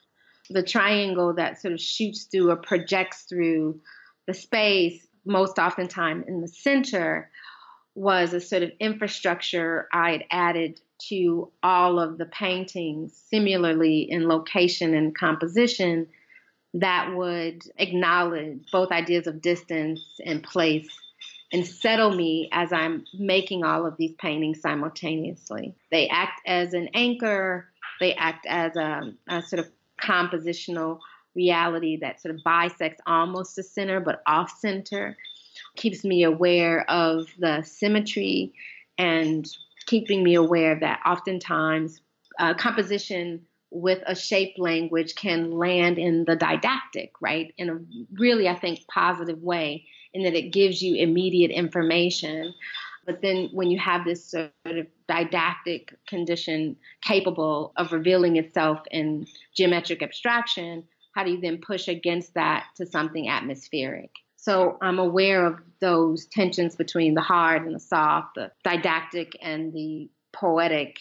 the 0.51 0.62
triangle 0.62 1.35
that 1.35 1.61
sort 1.61 1.74
of 1.74 1.80
shoots 1.80 2.24
through 2.24 2.51
or 2.51 2.57
projects 2.57 3.22
through 3.22 3.80
the 4.26 4.35
space 4.35 5.05
most 5.25 5.59
oftentimes 5.59 6.25
in 6.27 6.41
the 6.41 6.49
center 6.49 7.31
was 7.95 8.33
a 8.33 8.41
sort 8.41 8.62
of 8.62 8.70
infrastructure 8.81 9.89
I 9.93 10.12
had 10.12 10.25
added 10.31 10.81
to 11.09 11.51
all 11.62 11.99
of 11.99 12.18
the 12.18 12.27
paintings, 12.27 13.20
similarly 13.31 14.03
in 14.11 14.29
location 14.29 14.95
and 14.95 15.16
composition, 15.16 16.09
that 16.75 17.14
would 17.14 17.62
acknowledge 17.79 18.61
both 18.72 18.91
ideas 18.91 19.27
of 19.27 19.41
distance 19.41 20.01
and 20.25 20.43
place 20.43 20.89
and 21.53 21.64
settle 21.64 22.14
me 22.14 22.49
as 22.53 22.72
I'm 22.72 23.05
making 23.16 23.64
all 23.64 23.87
of 23.87 23.97
these 23.97 24.14
paintings 24.18 24.61
simultaneously. 24.61 25.77
They 25.93 26.09
act 26.09 26.41
as 26.47 26.75
an 26.75 26.89
anchor, 26.95 27.68
they 28.01 28.14
act 28.14 28.45
as 28.47 28.75
a, 28.75 29.12
a 29.29 29.43
sort 29.43 29.61
of 29.61 29.70
compositional 30.03 30.99
reality 31.35 31.99
that 32.01 32.20
sort 32.20 32.35
of 32.35 32.43
bisects 32.45 33.01
almost 33.07 33.57
the 33.57 33.62
center 33.62 34.01
but 34.01 34.22
off 34.26 34.59
center, 34.59 35.16
keeps 35.76 36.05
me 36.05 36.22
aware 36.22 36.89
of 36.91 37.26
the 37.39 37.62
symmetry 37.62 38.53
and 38.99 39.49
keeping 39.87 40.22
me 40.22 40.35
aware 40.35 40.78
that 40.78 41.01
oftentimes 41.07 42.01
uh, 42.39 42.55
composition 42.55 43.43
with 43.70 44.03
a 44.07 44.14
shape 44.14 44.55
language 44.57 45.16
can 45.16 45.51
land 45.51 45.99
in 45.99 46.24
the 46.24 46.37
didactic, 46.37 47.11
right? 47.20 47.53
In 47.59 47.68
a 47.68 47.78
really, 48.12 48.49
I 48.49 48.55
think, 48.55 48.87
positive 48.87 49.43
way, 49.43 49.87
in 50.12 50.22
that 50.22 50.35
it 50.35 50.53
gives 50.53 50.80
you 50.80 50.95
immediate 50.95 51.51
information. 51.51 52.55
But 53.05 53.20
then 53.20 53.51
when 53.53 53.70
you 53.70 53.78
have 53.80 54.05
this 54.05 54.24
sort 54.30 54.53
of 54.64 54.87
didactic 55.09 55.95
condition 56.07 56.76
capable 57.03 57.72
of 57.76 57.93
revealing 57.93 58.37
itself 58.37 58.80
in 58.91 59.26
geometric 59.57 60.03
abstraction, 60.03 60.85
how 61.15 61.25
do 61.25 61.31
you 61.31 61.41
then 61.41 61.59
push 61.59 61.89
against 61.89 62.35
that 62.35 62.67
to 62.77 62.87
something 62.87 63.29
atmospheric? 63.29 64.11
So 64.37 64.77
I'm 64.83 64.99
aware 64.99 65.47
of 65.47 65.59
those 65.81 66.27
tensions 66.27 66.77
between 66.77 67.15
the 67.15 67.23
hard 67.23 67.65
and 67.65 67.75
the 67.75 67.81
soft, 67.81 68.35
the 68.35 68.51
didactic 68.62 69.39
and 69.41 69.73
the 69.73 70.11
poetic, 70.33 70.99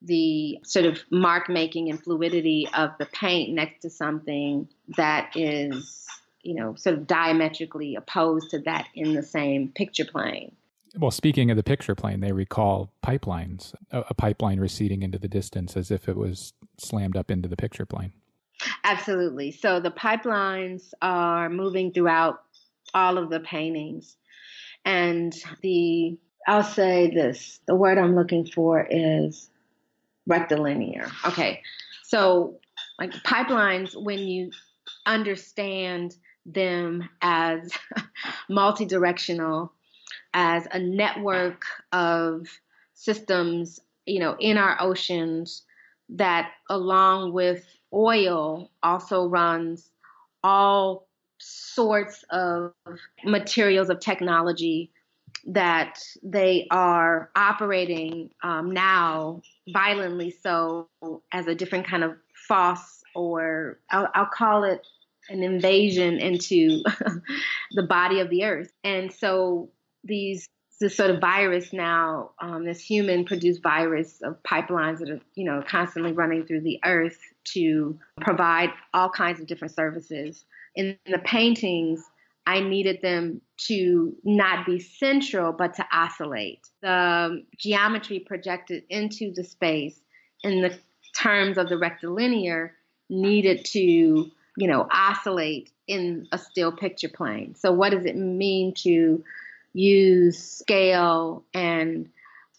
the 0.00 0.58
sort 0.64 0.86
of 0.86 1.00
mark 1.10 1.50
making 1.50 1.90
and 1.90 2.02
fluidity 2.02 2.68
of 2.74 2.92
the 2.98 3.06
paint 3.06 3.54
next 3.54 3.82
to 3.82 3.90
something 3.90 4.68
that 4.96 5.32
is, 5.36 6.06
you 6.42 6.54
know, 6.54 6.74
sort 6.76 6.96
of 6.96 7.06
diametrically 7.06 7.96
opposed 7.96 8.50
to 8.50 8.60
that 8.60 8.86
in 8.94 9.14
the 9.14 9.22
same 9.22 9.68
picture 9.68 10.06
plane. 10.06 10.52
Well, 10.96 11.10
speaking 11.10 11.50
of 11.50 11.56
the 11.56 11.62
picture 11.62 11.94
plane, 11.94 12.20
they 12.20 12.32
recall 12.32 12.92
pipelines, 13.04 13.74
a, 13.92 14.04
a 14.08 14.14
pipeline 14.14 14.58
receding 14.58 15.02
into 15.02 15.18
the 15.18 15.28
distance 15.28 15.76
as 15.76 15.90
if 15.90 16.08
it 16.08 16.16
was 16.16 16.52
slammed 16.78 17.16
up 17.16 17.30
into 17.30 17.48
the 17.48 17.56
picture 17.56 17.86
plane. 17.86 18.12
Absolutely. 18.84 19.52
So 19.52 19.80
the 19.80 19.90
pipelines 19.90 20.92
are 21.02 21.48
moving 21.48 21.92
throughout 21.92 22.42
all 22.94 23.18
of 23.18 23.30
the 23.30 23.40
paintings. 23.40 24.16
And 24.84 25.34
the, 25.62 26.18
I'll 26.46 26.64
say 26.64 27.10
this 27.10 27.60
the 27.66 27.74
word 27.74 27.98
I'm 27.98 28.16
looking 28.16 28.46
for 28.46 28.86
is 28.90 29.50
rectilinear. 30.26 31.06
Okay. 31.26 31.62
So, 32.04 32.58
like 32.98 33.12
pipelines, 33.24 33.94
when 33.94 34.18
you 34.18 34.50
understand 35.06 36.16
them 36.46 37.08
as 37.22 37.72
multi-directional, 38.48 39.72
as 40.34 40.66
a 40.72 40.78
network 40.78 41.64
of 41.92 42.46
systems, 42.94 43.80
you 44.06 44.20
know, 44.20 44.36
in 44.38 44.56
our 44.56 44.76
oceans 44.80 45.62
that 46.10 46.50
along 46.68 47.32
with 47.32 47.64
oil 47.92 48.70
also 48.82 49.26
runs 49.26 49.90
all 50.42 51.06
sorts 51.38 52.24
of 52.30 52.72
materials 53.24 53.88
of 53.88 54.00
technology 54.00 54.90
that 55.46 55.98
they 56.22 56.66
are 56.70 57.30
operating 57.34 58.30
um, 58.42 58.72
now 58.72 59.40
violently 59.72 60.30
so 60.42 60.88
as 61.32 61.46
a 61.46 61.54
different 61.54 61.86
kind 61.86 62.04
of 62.04 62.14
false 62.48 63.02
or 63.14 63.78
I'll, 63.90 64.08
I'll 64.14 64.26
call 64.26 64.64
it 64.64 64.86
an 65.28 65.42
invasion 65.42 66.18
into 66.18 66.82
the 67.72 67.82
body 67.82 68.20
of 68.20 68.30
the 68.30 68.44
earth. 68.44 68.72
And 68.84 69.12
so 69.12 69.70
these 70.04 70.46
this 70.80 70.96
sort 70.96 71.10
of 71.10 71.20
virus 71.20 71.74
now, 71.74 72.30
um, 72.40 72.64
this 72.64 72.80
human 72.80 73.26
produced 73.26 73.62
virus 73.62 74.22
of 74.22 74.42
pipelines 74.42 75.00
that 75.00 75.10
are, 75.10 75.20
you 75.34 75.44
know, 75.44 75.62
constantly 75.66 76.12
running 76.12 76.46
through 76.46 76.62
the 76.62 76.80
earth 76.86 77.20
to 77.44 77.98
provide 78.20 78.70
all 78.94 79.10
kinds 79.10 79.40
of 79.40 79.46
different 79.46 79.74
services. 79.74 80.44
In 80.74 80.96
the 81.06 81.18
paintings, 81.18 82.04
I 82.46 82.60
needed 82.60 83.00
them 83.02 83.40
to 83.68 84.16
not 84.24 84.66
be 84.66 84.80
central, 84.80 85.52
but 85.52 85.74
to 85.74 85.86
oscillate. 85.92 86.68
The 86.80 87.44
geometry 87.56 88.20
projected 88.20 88.84
into 88.88 89.32
the 89.32 89.44
space 89.44 90.00
in 90.42 90.62
the 90.62 90.76
terms 91.16 91.58
of 91.58 91.68
the 91.68 91.78
rectilinear 91.78 92.74
needed 93.08 93.64
to, 93.66 93.80
you 93.80 94.66
know, 94.66 94.86
oscillate 94.90 95.70
in 95.86 96.28
a 96.32 96.38
still 96.38 96.72
picture 96.72 97.08
plane. 97.08 97.54
So, 97.56 97.72
what 97.72 97.90
does 97.90 98.06
it 98.06 98.16
mean 98.16 98.74
to 98.74 99.22
use 99.72 100.38
scale 100.38 101.44
and 101.54 102.08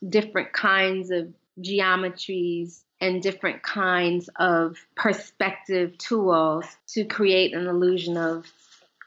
different 0.07 0.53
kinds 0.53 1.11
of 1.11 1.33
geometries 1.59 2.81
and 3.01 3.21
different 3.21 3.63
kinds 3.63 4.29
of 4.37 4.77
perspective 4.95 5.97
tools 5.97 6.65
to 6.87 7.03
create 7.03 7.53
an 7.53 7.67
illusion 7.67 8.15
of, 8.15 8.45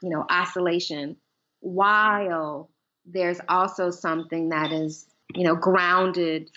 you 0.03 0.09
know, 0.09 0.25
oscillation 0.29 1.15
while 1.61 2.69
there's 3.05 3.39
also 3.49 3.89
something 3.89 4.49
that 4.49 4.71
is, 4.71 5.07
you 5.33 5.43
know, 5.43 5.55
grounded 5.55 6.51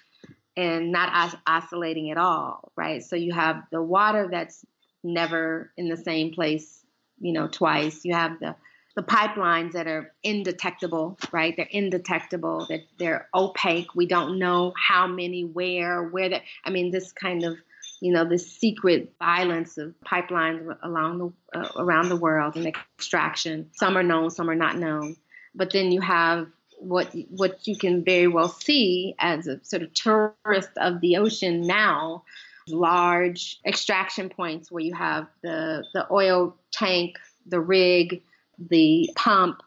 and 0.57 0.91
not 0.91 1.39
oscillating 1.47 2.11
at 2.11 2.19
all, 2.19 2.73
right? 2.77 3.03
So 3.05 3.15
you 3.15 3.33
have 3.33 3.63
the 3.71 3.81
water 3.81 4.29
that's 4.31 4.65
never 5.05 5.71
in 5.77 5.89
the 5.89 5.97
same 5.97 6.33
place, 6.33 6.85
you 7.21 7.33
know, 7.33 7.47
twice. 7.47 8.05
You 8.05 8.15
have 8.15 8.41
the 8.41 8.57
the 8.99 9.05
pipelines 9.05 9.71
that 9.75 9.87
are 9.87 10.13
indetectable, 10.25 11.17
right? 11.31 11.55
They're 11.57 11.69
indetectable. 11.71 12.67
They're, 12.69 12.83
they're 12.99 13.29
opaque. 13.33 13.95
We 13.95 14.07
don't 14.07 14.41
know 14.41 14.73
how 14.77 15.07
many, 15.07 15.45
where, 15.45 16.03
where 16.03 16.31
that. 16.31 16.43
I 16.65 16.71
mean, 16.71 16.91
this 16.91 17.13
kind 17.13 17.45
of, 17.45 17.59
you 18.01 18.13
know, 18.13 18.25
this 18.25 18.51
secret 18.51 19.13
violence 19.21 19.79
of 19.79 19.95
pipelines 20.05 20.77
along 20.83 21.19
the 21.19 21.59
uh, 21.61 21.69
around 21.77 22.09
the 22.09 22.17
world 22.17 22.57
and 22.57 22.67
extraction. 22.67 23.71
Some 23.71 23.97
are 23.97 24.03
known, 24.03 24.31
some 24.31 24.51
are 24.51 24.57
not 24.57 24.77
known. 24.77 25.15
But 25.55 25.73
then 25.73 25.93
you 25.93 26.01
have 26.01 26.49
what 26.81 27.15
what 27.31 27.69
you 27.69 27.77
can 27.77 28.03
very 28.03 28.27
well 28.27 28.49
see 28.49 29.15
as 29.21 29.47
a 29.47 29.63
sort 29.63 29.83
of 29.83 29.95
tourist 29.95 30.71
of 30.77 31.01
the 31.01 31.19
ocean 31.19 31.61
now 31.61 32.25
large 32.67 33.61
extraction 33.65 34.29
points 34.29 34.73
where 34.73 34.83
you 34.83 34.95
have 34.95 35.29
the 35.43 35.85
the 35.95 36.05
oil 36.13 36.57
tank 36.73 37.17
the 37.47 37.61
rig 37.61 38.23
the 38.59 39.11
pump 39.15 39.63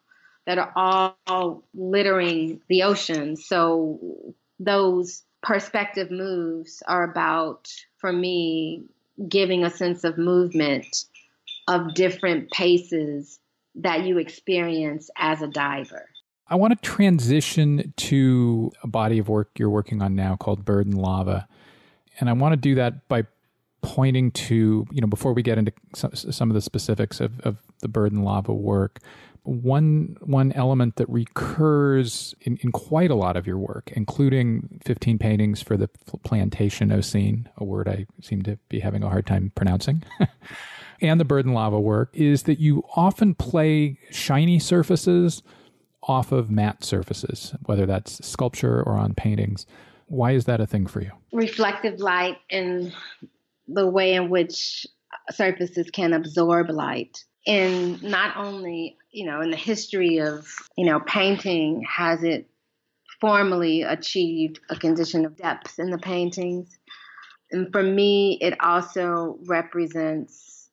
that 0.45 0.57
are 0.57 1.15
all 1.27 1.63
littering 1.73 2.61
the 2.67 2.83
ocean. 2.83 3.35
So 3.35 4.33
those 4.59 5.23
perspective 5.41 6.11
moves 6.11 6.83
are 6.87 7.03
about, 7.03 7.71
for 7.97 8.11
me, 8.11 8.85
giving 9.27 9.63
a 9.63 9.69
sense 9.69 10.03
of 10.03 10.17
movement 10.17 11.05
of 11.67 11.93
different 11.93 12.49
paces 12.51 13.39
that 13.75 14.03
you 14.03 14.17
experience 14.17 15.09
as 15.17 15.41
a 15.41 15.47
diver. 15.47 16.07
I 16.47 16.55
want 16.55 16.73
to 16.73 16.89
transition 16.89 17.93
to 17.95 18.71
a 18.83 18.87
body 18.87 19.19
of 19.19 19.29
work 19.29 19.51
you're 19.57 19.69
working 19.69 20.01
on 20.01 20.15
now 20.15 20.35
called 20.35 20.65
Bird 20.65 20.85
and 20.85 20.97
Lava. 20.97 21.47
And 22.19 22.29
I 22.29 22.33
want 22.33 22.53
to 22.53 22.57
do 22.57 22.75
that 22.75 23.07
by 23.07 23.25
pointing 23.81 24.31
to, 24.31 24.85
you 24.91 25.01
know, 25.01 25.07
before 25.07 25.33
we 25.33 25.41
get 25.41 25.57
into 25.57 25.73
some, 25.93 26.49
of 26.49 26.53
the 26.53 26.61
specifics 26.61 27.19
of, 27.19 27.39
of 27.41 27.57
the 27.79 27.87
bird 27.87 28.11
and 28.11 28.23
lava 28.23 28.53
work, 28.53 28.99
one 29.43 30.17
one 30.21 30.51
element 30.51 30.97
that 30.97 31.09
recurs 31.09 32.35
in, 32.41 32.57
in 32.57 32.71
quite 32.71 33.09
a 33.09 33.15
lot 33.15 33.35
of 33.35 33.47
your 33.47 33.57
work, 33.57 33.91
including 33.95 34.79
15 34.85 35.17
paintings 35.17 35.61
for 35.61 35.77
the 35.77 35.87
plantation 36.23 36.89
Plantationocene, 36.89 37.47
a 37.57 37.63
word 37.63 37.87
I 37.87 38.05
seem 38.21 38.43
to 38.43 38.57
be 38.69 38.79
having 38.79 39.03
a 39.03 39.09
hard 39.09 39.25
time 39.25 39.51
pronouncing, 39.55 40.03
and 41.01 41.19
the 41.19 41.25
bird 41.25 41.45
and 41.45 41.55
lava 41.55 41.79
work, 41.79 42.09
is 42.13 42.43
that 42.43 42.59
you 42.59 42.83
often 42.95 43.33
play 43.33 43.97
shiny 44.11 44.59
surfaces 44.59 45.41
off 46.03 46.31
of 46.31 46.51
matte 46.51 46.83
surfaces, 46.83 47.55
whether 47.65 47.85
that's 47.85 48.25
sculpture 48.25 48.81
or 48.83 48.93
on 48.93 49.13
paintings. 49.13 49.65
Why 50.07 50.31
is 50.31 50.45
that 50.45 50.59
a 50.59 50.67
thing 50.67 50.87
for 50.87 51.01
you? 51.01 51.11
Reflective 51.31 51.99
light 51.99 52.37
and 52.49 52.93
the 53.73 53.87
way 53.87 54.13
in 54.13 54.29
which 54.29 54.85
surfaces 55.31 55.89
can 55.91 56.13
absorb 56.13 56.69
light. 56.69 57.23
And 57.47 58.01
not 58.03 58.37
only, 58.37 58.97
you 59.11 59.25
know, 59.25 59.41
in 59.41 59.51
the 59.51 59.57
history 59.57 60.19
of, 60.19 60.47
you 60.77 60.85
know, 60.85 60.99
painting 60.99 61.83
has 61.89 62.23
it 62.23 62.47
formally 63.19 63.81
achieved 63.83 64.59
a 64.69 64.75
condition 64.75 65.25
of 65.25 65.37
depth 65.37 65.79
in 65.79 65.89
the 65.89 65.97
paintings. 65.97 66.77
And 67.51 67.71
for 67.71 67.83
me, 67.83 68.37
it 68.41 68.59
also 68.61 69.37
represents 69.45 70.69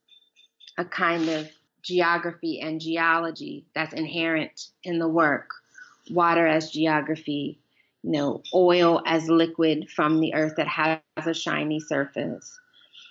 a 0.79 0.85
kind 0.85 1.29
of 1.29 1.49
geography 1.83 2.61
and 2.61 2.81
geology 2.81 3.67
that's 3.75 3.95
inherent 3.95 4.69
in 4.85 4.99
the 4.99 5.09
work. 5.09 5.51
Water 6.11 6.47
as 6.47 6.71
geography, 6.71 7.59
you 8.03 8.13
know, 8.13 8.43
oil 8.55 9.03
as 9.07 9.29
liquid 9.29 9.89
from 9.91 10.21
the 10.21 10.35
earth 10.35 10.55
that 10.57 10.69
has 10.69 11.01
a 11.17 11.35
shiny 11.35 11.81
surface 11.81 12.59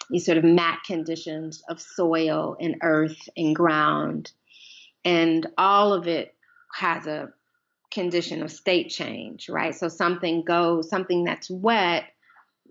these 0.10 0.26
sort 0.26 0.38
of 0.38 0.44
matte 0.44 0.80
conditions 0.86 1.64
of 1.70 1.82
soil 1.82 2.56
and 2.60 2.78
earth 2.82 3.30
and 3.36 3.56
ground. 3.56 4.32
And 5.04 5.48
all 5.58 5.94
of 5.94 6.08
it 6.08 6.34
has 6.74 7.08
a 7.08 7.30
condition 7.92 8.42
of 8.44 8.52
state 8.52 8.90
change, 8.90 9.50
right? 9.50 9.74
So 9.76 9.88
something 9.88 10.44
goes, 10.44 10.90
something 10.90 11.24
that's 11.24 11.50
wet, 11.50 12.06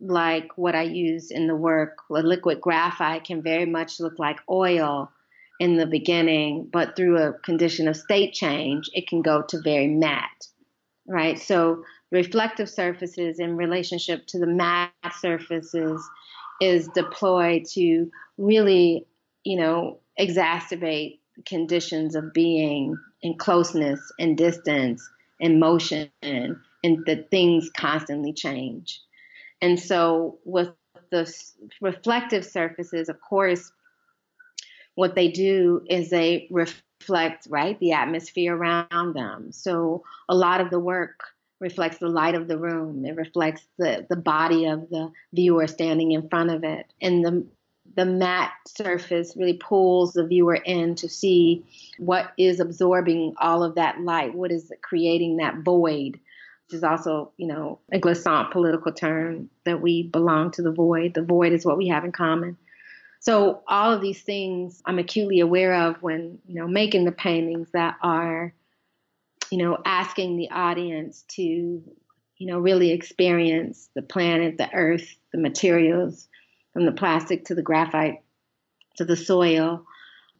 like 0.00 0.56
what 0.56 0.74
I 0.74 0.82
use 0.82 1.30
in 1.30 1.46
the 1.46 1.56
work, 1.56 1.98
liquid 2.10 2.60
graphite 2.60 3.24
can 3.24 3.42
very 3.42 3.66
much 3.66 3.98
look 4.00 4.18
like 4.18 4.38
oil 4.50 5.10
in 5.58 5.76
the 5.76 5.86
beginning, 5.86 6.68
but 6.70 6.96
through 6.96 7.16
a 7.16 7.32
condition 7.32 7.88
of 7.88 7.96
state 7.96 8.34
change, 8.34 8.90
it 8.92 9.08
can 9.08 9.22
go 9.22 9.42
to 9.48 9.60
very 9.62 9.88
matte, 9.88 10.48
right? 11.08 11.38
So 11.38 11.82
reflective 12.12 12.68
surfaces 12.68 13.38
in 13.38 13.56
relationship 13.56 14.26
to 14.28 14.38
the 14.38 14.46
matte 14.46 14.92
surfaces 15.18 16.06
is 16.60 16.88
deployed 16.88 17.64
to 17.66 18.10
really, 18.38 19.06
you 19.44 19.56
know, 19.56 19.98
exacerbate 20.18 21.18
conditions 21.44 22.14
of 22.14 22.32
being 22.32 22.96
and 23.22 23.38
closeness 23.38 24.00
and 24.18 24.36
distance 24.36 25.08
and 25.40 25.60
motion 25.60 26.10
and, 26.22 26.56
and 26.82 27.04
that 27.06 27.30
things 27.30 27.70
constantly 27.76 28.32
change. 28.32 29.00
And 29.60 29.78
so 29.78 30.38
with 30.44 30.70
the 31.10 31.32
reflective 31.80 32.44
surfaces, 32.44 33.08
of 33.08 33.20
course, 33.20 33.70
what 34.94 35.14
they 35.14 35.28
do 35.28 35.84
is 35.88 36.10
they 36.10 36.48
reflect, 36.50 37.46
right, 37.50 37.78
the 37.80 37.92
atmosphere 37.92 38.56
around 38.56 39.14
them. 39.14 39.52
So 39.52 40.02
a 40.28 40.34
lot 40.34 40.60
of 40.60 40.70
the 40.70 40.80
work 40.80 41.20
reflects 41.60 41.98
the 41.98 42.08
light 42.08 42.34
of 42.34 42.48
the 42.48 42.58
room. 42.58 43.04
It 43.04 43.16
reflects 43.16 43.66
the, 43.78 44.06
the 44.08 44.16
body 44.16 44.66
of 44.66 44.88
the 44.90 45.10
viewer 45.32 45.66
standing 45.66 46.12
in 46.12 46.28
front 46.28 46.50
of 46.50 46.64
it. 46.64 46.92
And 47.00 47.24
the 47.24 47.46
the 47.94 48.04
matte 48.04 48.52
surface 48.66 49.36
really 49.36 49.54
pulls 49.54 50.12
the 50.12 50.26
viewer 50.26 50.56
in 50.56 50.94
to 50.96 51.08
see 51.08 51.64
what 51.98 52.32
is 52.36 52.60
absorbing 52.60 53.34
all 53.38 53.62
of 53.62 53.76
that 53.76 54.00
light, 54.00 54.34
what 54.34 54.52
is 54.52 54.70
creating 54.82 55.38
that 55.38 55.58
void, 55.58 56.20
which 56.66 56.74
is 56.74 56.84
also, 56.84 57.32
you 57.36 57.46
know, 57.46 57.78
a 57.92 57.98
glissant 57.98 58.50
political 58.50 58.92
term 58.92 59.48
that 59.64 59.80
we 59.80 60.02
belong 60.02 60.50
to 60.50 60.62
the 60.62 60.72
void. 60.72 61.14
The 61.14 61.22
void 61.22 61.52
is 61.52 61.64
what 61.64 61.78
we 61.78 61.88
have 61.88 62.04
in 62.04 62.12
common. 62.12 62.56
So 63.20 63.62
all 63.66 63.92
of 63.92 64.02
these 64.02 64.22
things 64.22 64.82
I'm 64.84 64.98
acutely 64.98 65.40
aware 65.40 65.74
of 65.74 66.02
when, 66.02 66.38
you 66.46 66.56
know, 66.56 66.68
making 66.68 67.04
the 67.04 67.12
paintings 67.12 67.70
that 67.72 67.96
are 68.02 68.52
you 69.50 69.58
know, 69.58 69.78
asking 69.84 70.36
the 70.36 70.50
audience 70.50 71.24
to, 71.28 71.42
you 71.42 72.46
know, 72.46 72.58
really 72.58 72.90
experience 72.90 73.88
the 73.94 74.02
planet, 74.02 74.58
the 74.58 74.72
earth, 74.72 75.16
the 75.32 75.38
materials, 75.38 76.28
from 76.72 76.84
the 76.84 76.92
plastic 76.92 77.44
to 77.46 77.54
the 77.54 77.62
graphite 77.62 78.20
to 78.96 79.04
the 79.04 79.16
soil 79.16 79.84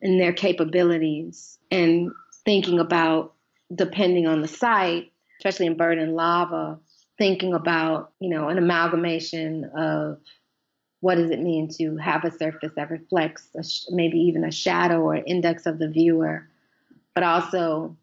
and 0.03 0.21
their 0.21 0.33
capabilities, 0.33 1.59
and 1.71 2.11
thinking 2.45 2.79
about, 2.79 3.33
depending 3.75 4.27
on 4.27 4.43
the 4.43 4.49
site, 4.49 5.11
especially 5.39 5.67
in 5.67 5.77
bird 5.77 5.99
and 5.99 6.15
lava, 6.15 6.79
thinking 7.19 7.55
about, 7.55 8.13
you 8.21 8.29
know, 8.29 8.49
an 8.49 8.59
amalgamation 8.59 9.65
of 9.75 10.19
what 11.01 11.17
does 11.17 11.31
it 11.31 11.41
mean 11.41 11.69
to 11.69 11.97
have 11.97 12.25
a 12.25 12.31
surface 12.31 12.73
that 12.77 12.91
reflects 12.91 13.49
sh- 13.67 13.85
maybe 13.91 14.19
even 14.19 14.45
a 14.45 14.53
shadow 14.53 15.01
or 15.01 15.17
index 15.17 15.67
of 15.67 15.79
the 15.79 15.89
viewer, 15.89 16.47
but 17.15 17.23
also 17.23 17.97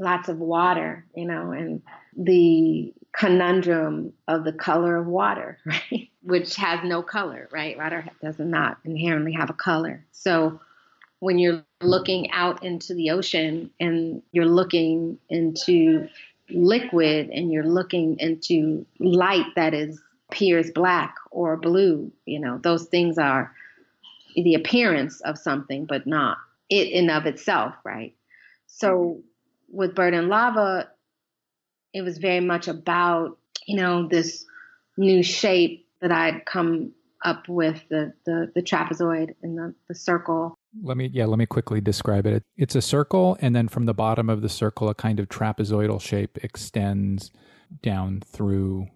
lots 0.00 0.28
of 0.28 0.38
water, 0.38 1.04
you 1.14 1.26
know, 1.26 1.52
and 1.52 1.82
the 2.16 2.92
conundrum 3.16 4.12
of 4.26 4.44
the 4.44 4.52
color 4.52 4.96
of 4.96 5.06
water, 5.06 5.58
right? 5.66 6.10
Which 6.22 6.56
has 6.56 6.80
no 6.82 7.02
color, 7.02 7.48
right? 7.52 7.76
Water 7.76 8.06
does 8.20 8.38
not 8.38 8.78
inherently 8.84 9.32
have 9.32 9.50
a 9.50 9.54
color. 9.54 10.04
So 10.10 10.60
when 11.20 11.38
you're 11.38 11.62
looking 11.82 12.30
out 12.32 12.64
into 12.64 12.94
the 12.94 13.10
ocean 13.10 13.70
and 13.78 14.22
you're 14.32 14.46
looking 14.46 15.18
into 15.28 16.08
liquid 16.48 17.28
and 17.30 17.52
you're 17.52 17.62
looking 17.62 18.18
into 18.18 18.84
light 18.98 19.46
that 19.54 19.74
is 19.74 20.00
appears 20.30 20.70
black 20.70 21.16
or 21.30 21.56
blue, 21.56 22.10
you 22.24 22.40
know, 22.40 22.58
those 22.58 22.86
things 22.86 23.18
are 23.18 23.52
the 24.34 24.54
appearance 24.54 25.20
of 25.22 25.36
something, 25.36 25.84
but 25.84 26.06
not 26.06 26.38
it 26.70 26.88
in 26.88 27.10
of 27.10 27.26
itself, 27.26 27.74
right? 27.84 28.14
So 28.66 29.20
with 29.70 29.94
Bird 29.94 30.14
and 30.14 30.28
Lava, 30.28 30.88
it 31.92 32.02
was 32.02 32.18
very 32.18 32.40
much 32.40 32.68
about, 32.68 33.38
you 33.66 33.76
know, 33.76 34.08
this 34.08 34.44
new 34.96 35.22
shape 35.22 35.86
that 36.00 36.12
I'd 36.12 36.44
come 36.44 36.92
up 37.24 37.48
with 37.48 37.82
the, 37.90 38.12
the, 38.24 38.50
the 38.54 38.62
trapezoid 38.62 39.34
and 39.42 39.58
the, 39.58 39.74
the 39.88 39.94
circle. 39.94 40.54
Let 40.82 40.96
me, 40.96 41.10
yeah, 41.12 41.26
let 41.26 41.38
me 41.38 41.46
quickly 41.46 41.80
describe 41.80 42.26
it. 42.26 42.42
It's 42.56 42.74
a 42.74 42.82
circle, 42.82 43.36
and 43.40 43.54
then 43.54 43.68
from 43.68 43.86
the 43.86 43.94
bottom 43.94 44.30
of 44.30 44.40
the 44.40 44.48
circle, 44.48 44.88
a 44.88 44.94
kind 44.94 45.20
of 45.20 45.28
trapezoidal 45.28 46.00
shape 46.00 46.38
extends 46.42 47.30
down 47.82 48.22
through 48.24 48.86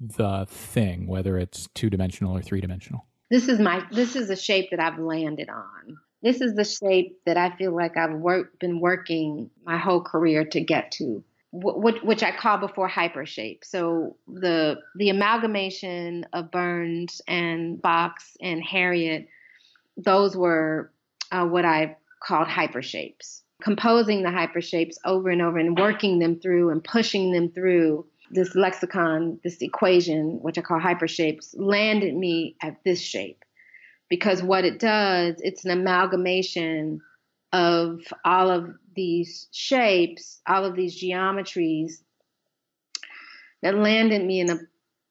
the 0.00 0.46
thing, 0.48 1.06
whether 1.06 1.38
it's 1.38 1.68
two 1.74 1.90
dimensional 1.90 2.36
or 2.36 2.42
three 2.42 2.60
dimensional. 2.60 3.06
This 3.30 3.48
is 3.48 3.58
my, 3.60 3.84
this 3.92 4.16
is 4.16 4.30
a 4.30 4.36
shape 4.36 4.70
that 4.70 4.80
I've 4.80 4.98
landed 4.98 5.48
on. 5.48 5.98
This 6.24 6.40
is 6.40 6.54
the 6.54 6.64
shape 6.64 7.20
that 7.26 7.36
I 7.36 7.54
feel 7.56 7.76
like 7.76 7.96
I've 7.96 8.20
been 8.58 8.80
working 8.80 9.50
my 9.64 9.76
whole 9.76 10.00
career 10.00 10.44
to 10.46 10.60
get 10.60 10.90
to 10.92 11.22
which 11.54 12.22
I 12.22 12.32
call 12.32 12.58
before 12.58 12.88
hypershape. 12.88 13.64
So 13.64 14.16
the 14.26 14.80
the 14.96 15.10
amalgamation 15.10 16.26
of 16.32 16.50
Burns 16.50 17.22
and 17.28 17.80
Box 17.80 18.36
and 18.40 18.62
Harriet, 18.62 19.28
those 19.96 20.36
were 20.36 20.90
uh, 21.30 21.46
what 21.46 21.64
I 21.64 21.96
called 22.20 22.48
hypershapes. 22.48 23.42
Composing 23.62 24.22
the 24.22 24.30
hypershapes 24.30 24.96
over 25.04 25.30
and 25.30 25.40
over 25.40 25.58
and 25.58 25.78
working 25.78 26.18
them 26.18 26.40
through 26.40 26.70
and 26.70 26.82
pushing 26.82 27.32
them 27.32 27.50
through 27.50 28.04
this 28.32 28.56
lexicon, 28.56 29.38
this 29.44 29.62
equation, 29.62 30.40
which 30.42 30.58
I 30.58 30.62
call 30.62 30.80
hypershapes, 30.80 31.54
landed 31.56 32.14
me 32.16 32.56
at 32.60 32.82
this 32.84 33.00
shape. 33.00 33.43
Because 34.14 34.44
what 34.44 34.64
it 34.64 34.78
does, 34.78 35.34
it's 35.40 35.64
an 35.64 35.72
amalgamation 35.72 37.00
of 37.52 37.98
all 38.24 38.48
of 38.48 38.70
these 38.94 39.48
shapes, 39.50 40.40
all 40.46 40.64
of 40.64 40.76
these 40.76 41.02
geometries 41.02 41.94
that 43.60 43.74
landed 43.74 44.24
me 44.24 44.38
in 44.38 44.50
a 44.50 44.58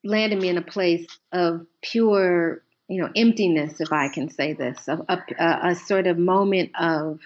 landed 0.05 0.39
me 0.39 0.47
in 0.47 0.57
a 0.57 0.61
place 0.61 1.05
of 1.33 1.67
pure, 1.81 2.63
you 2.87 3.01
know, 3.01 3.09
emptiness, 3.13 3.81
if 3.81 3.91
I 3.91 4.07
can 4.07 4.29
say 4.29 4.53
this, 4.53 4.87
a, 4.87 4.97
a, 5.09 5.67
a 5.71 5.75
sort 5.75 6.07
of 6.07 6.17
moment 6.17 6.71
of 6.79 7.19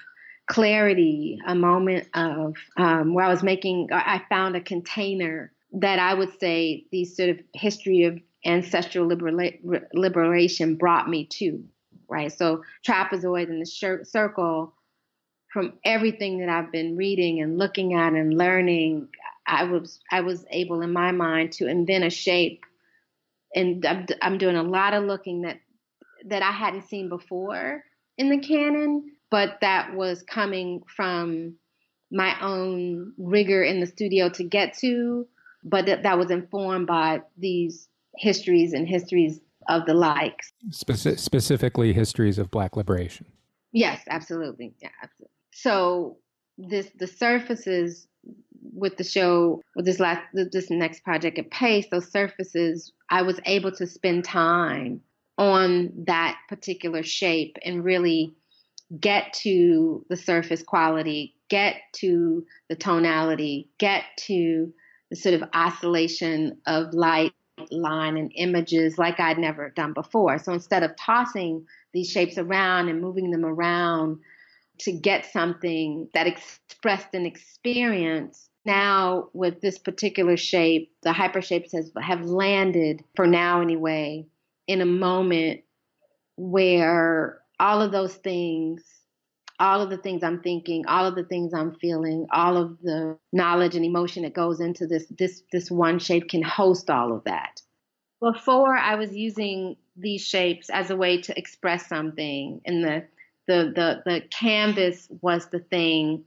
clarity, 0.48 1.38
a 1.46 1.54
moment 1.54 2.08
of 2.16 2.56
um, 2.78 3.14
where 3.14 3.26
I 3.26 3.30
was 3.30 3.44
making. 3.44 3.90
I 3.92 4.24
found 4.30 4.56
a 4.56 4.62
container 4.62 5.52
that 5.74 6.00
I 6.00 6.16
would 6.16 6.40
say 6.40 6.86
the 6.92 7.06
sort 7.06 7.30
of 7.30 7.40
history 7.54 8.06
of 8.06 8.20
ancestral 8.46 9.08
libera- 9.08 9.88
liberation 9.94 10.76
brought 10.76 11.10
me 11.10 11.26
to. 11.26 11.64
Right, 12.10 12.32
so 12.32 12.64
trapezoid 12.88 13.50
and 13.50 13.62
the 13.62 13.70
shir- 13.70 14.06
circle 14.06 14.74
from 15.52 15.74
everything 15.84 16.40
that 16.40 16.50
I've 16.50 16.72
been 16.72 16.96
reading 16.96 17.42
and 17.42 17.58
looking 17.58 17.94
at 17.94 18.14
and 18.14 18.38
learning, 18.38 19.10
I 19.46 19.64
was 19.64 20.00
I 20.12 20.22
was 20.22 20.46
able 20.52 20.82
in 20.82 20.94
my 20.94 21.12
mind 21.12 21.54
to 21.54 21.68
invent 21.68 22.04
a 22.04 22.10
shape, 22.10 22.66
and 23.56 23.86
I'm, 23.86 24.06
I'm 24.22 24.38
doing 24.38 24.56
a 24.56 24.64
lot 24.64 24.94
of 24.94 25.04
looking 25.04 25.42
that 25.42 25.60
that 26.26 26.44
I 26.44 26.52
hadn't 26.52 26.88
seen 26.88 27.10
before 27.10 27.84
in 28.18 28.30
the 28.30 28.40
canon, 28.40 29.12
but 29.30 29.58
that 29.62 29.94
was 29.94 30.24
coming 30.24 30.84
from 30.96 31.56
my 32.12 32.40
own 32.42 33.14
rigor 33.18 33.64
in 33.64 33.80
the 33.80 33.88
studio 33.88 34.30
to 34.30 34.44
get 34.44 34.78
to, 34.80 35.28
but 35.64 35.86
that, 35.86 36.04
that 36.04 36.18
was 36.18 36.32
informed 36.32 36.88
by 36.88 37.22
these 37.38 37.88
histories 38.18 38.74
and 38.74 38.88
histories 38.88 39.40
of 39.70 39.86
the 39.86 39.94
likes. 39.94 40.52
Speci- 40.70 41.20
specifically, 41.20 41.94
histories 41.94 42.38
of 42.38 42.50
Black 42.52 42.76
liberation. 42.76 43.26
Yes, 43.72 44.02
absolutely. 44.10 44.74
Yeah, 44.82 44.90
absolutely. 45.04 45.32
So 45.54 46.18
this 46.58 46.90
the 46.98 47.08
surfaces 47.08 48.08
with 48.74 48.98
the 48.98 49.04
show 49.04 49.62
with 49.76 49.86
this 49.86 50.00
last 50.00 50.22
this 50.34 50.70
next 50.70 51.04
project 51.04 51.38
at 51.38 51.52
Pace, 51.52 51.88
those 51.92 52.12
surfaces 52.12 52.92
I 53.10 53.22
was 53.22 53.40
able 53.46 53.72
to 53.74 53.88
spend 53.88 54.24
time 54.24 55.02
on 55.38 55.92
that 56.08 56.38
particular 56.50 57.04
shape 57.04 57.58
and 57.64 57.84
really 57.84 58.34
get 59.00 59.34
to 59.34 60.06
the 60.10 60.16
surface 60.16 60.64
quality, 60.64 61.36
get 61.50 61.76
to 61.94 62.46
the 62.70 62.76
tonality, 62.76 63.70
get 63.78 64.04
to 64.18 64.74
the 65.10 65.16
sort 65.16 65.36
of 65.36 65.44
oscillation 65.54 66.58
of 66.66 66.94
light, 66.94 67.34
line, 67.72 68.18
and 68.18 68.32
images 68.36 68.98
like 68.98 69.20
I'd 69.20 69.38
never 69.38 69.70
done 69.70 69.94
before. 69.94 70.40
So 70.40 70.54
instead 70.54 70.84
of 70.84 70.96
tossing 70.96 71.66
these 71.94 72.10
shapes 72.10 72.38
around 72.38 72.90
and 72.90 73.02
moving 73.02 73.32
them 73.32 73.46
around 73.46 74.20
to 74.80 74.92
get 74.92 75.26
something 75.26 76.10
that 76.14 76.28
expressed 76.28 77.14
an 77.14 77.26
experience. 77.26 78.50
Now, 78.66 79.30
with 79.34 79.62
this 79.62 79.78
particular 79.78 80.38
shape, 80.38 80.92
the 81.02 81.12
hypershapes 81.12 81.72
has, 81.74 81.92
have 82.02 82.26
landed, 82.26 83.04
for 83.16 83.26
now 83.26 83.62
anyway, 83.62 84.26
in 84.68 84.82
a 84.82 84.86
moment 84.86 85.62
where 86.36 87.42
all 87.60 87.82
of 87.82 87.92
those 87.92 88.16
things, 88.16 88.84
all 89.60 89.82
of 89.82 89.90
the 89.90 89.98
things 89.98 90.24
I'm 90.24 90.42
thinking, 90.42 90.86
all 90.88 91.06
of 91.06 91.16
the 91.16 91.24
things 91.24 91.54
I'm 91.54 91.76
feeling, 91.76 92.28
all 92.32 92.58
of 92.58 92.82
the 92.82 93.18
knowledge 93.34 93.76
and 93.76 93.86
emotion 93.86 94.24
that 94.24 94.34
goes 94.34 94.60
into 94.60 94.88
this 94.88 95.06
this 95.18 95.44
this 95.52 95.72
one 95.72 96.00
shape 96.00 96.30
can 96.30 96.44
host 96.44 96.90
all 96.90 97.16
of 97.16 97.24
that. 97.26 97.62
Before 98.22 98.76
I 98.76 98.96
was 98.96 99.16
using 99.16 99.78
these 99.96 100.22
shapes 100.22 100.70
as 100.70 100.90
a 100.90 100.96
way 100.96 101.22
to 101.22 101.38
express 101.38 101.88
something 101.88 102.62
and 102.66 102.84
the 102.84 103.04
the 103.48 103.72
the 103.76 104.02
the 104.06 104.22
canvas 104.30 105.08
was 105.22 105.48
the 105.48 105.60
thing 105.60 106.26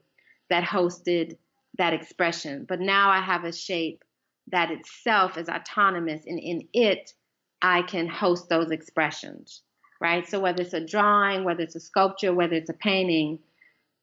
that 0.48 0.64
hosted 0.64 1.36
that 1.78 1.92
expression. 1.92 2.64
But 2.68 2.80
now 2.80 3.10
I 3.10 3.20
have 3.20 3.44
a 3.44 3.52
shape 3.52 4.04
that 4.48 4.70
itself 4.70 5.38
is 5.38 5.48
autonomous, 5.48 6.22
and 6.26 6.38
in 6.38 6.68
it, 6.72 7.14
I 7.62 7.82
can 7.82 8.08
host 8.08 8.48
those 8.48 8.70
expressions, 8.70 9.62
right? 10.00 10.28
So 10.28 10.40
whether 10.40 10.62
it's 10.62 10.74
a 10.74 10.84
drawing, 10.84 11.44
whether 11.44 11.62
it's 11.62 11.76
a 11.76 11.80
sculpture, 11.80 12.32
whether 12.32 12.54
it's 12.54 12.70
a 12.70 12.74
painting, 12.74 13.38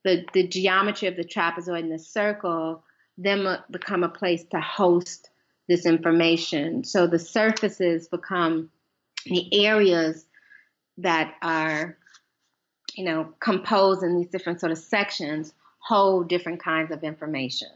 the 0.03 0.25
the 0.33 0.47
geometry 0.47 1.07
of 1.07 1.15
the 1.15 1.25
trapezoid 1.25 1.79
and 1.79 1.91
the 1.91 1.99
circle 1.99 2.83
then 3.17 3.47
uh, 3.47 3.59
become 3.71 4.03
a 4.03 4.09
place 4.09 4.43
to 4.51 4.61
host 4.61 5.31
this 5.67 5.87
information. 5.87 6.83
So 6.83 7.07
the 7.07 7.17
surfaces 7.17 8.07
become 8.07 8.69
the 9.25 9.65
areas 9.65 10.23
that 10.99 11.33
are 11.41 11.97
you 12.97 13.03
know, 13.03 13.31
composed 13.39 14.03
in 14.03 14.17
these 14.17 14.27
different 14.27 14.59
sort 14.59 14.71
of 14.71 14.77
sections 14.77 15.53
hold 15.79 16.27
different 16.27 16.61
kinds 16.61 16.91
of 16.91 17.03
information. 17.03 17.69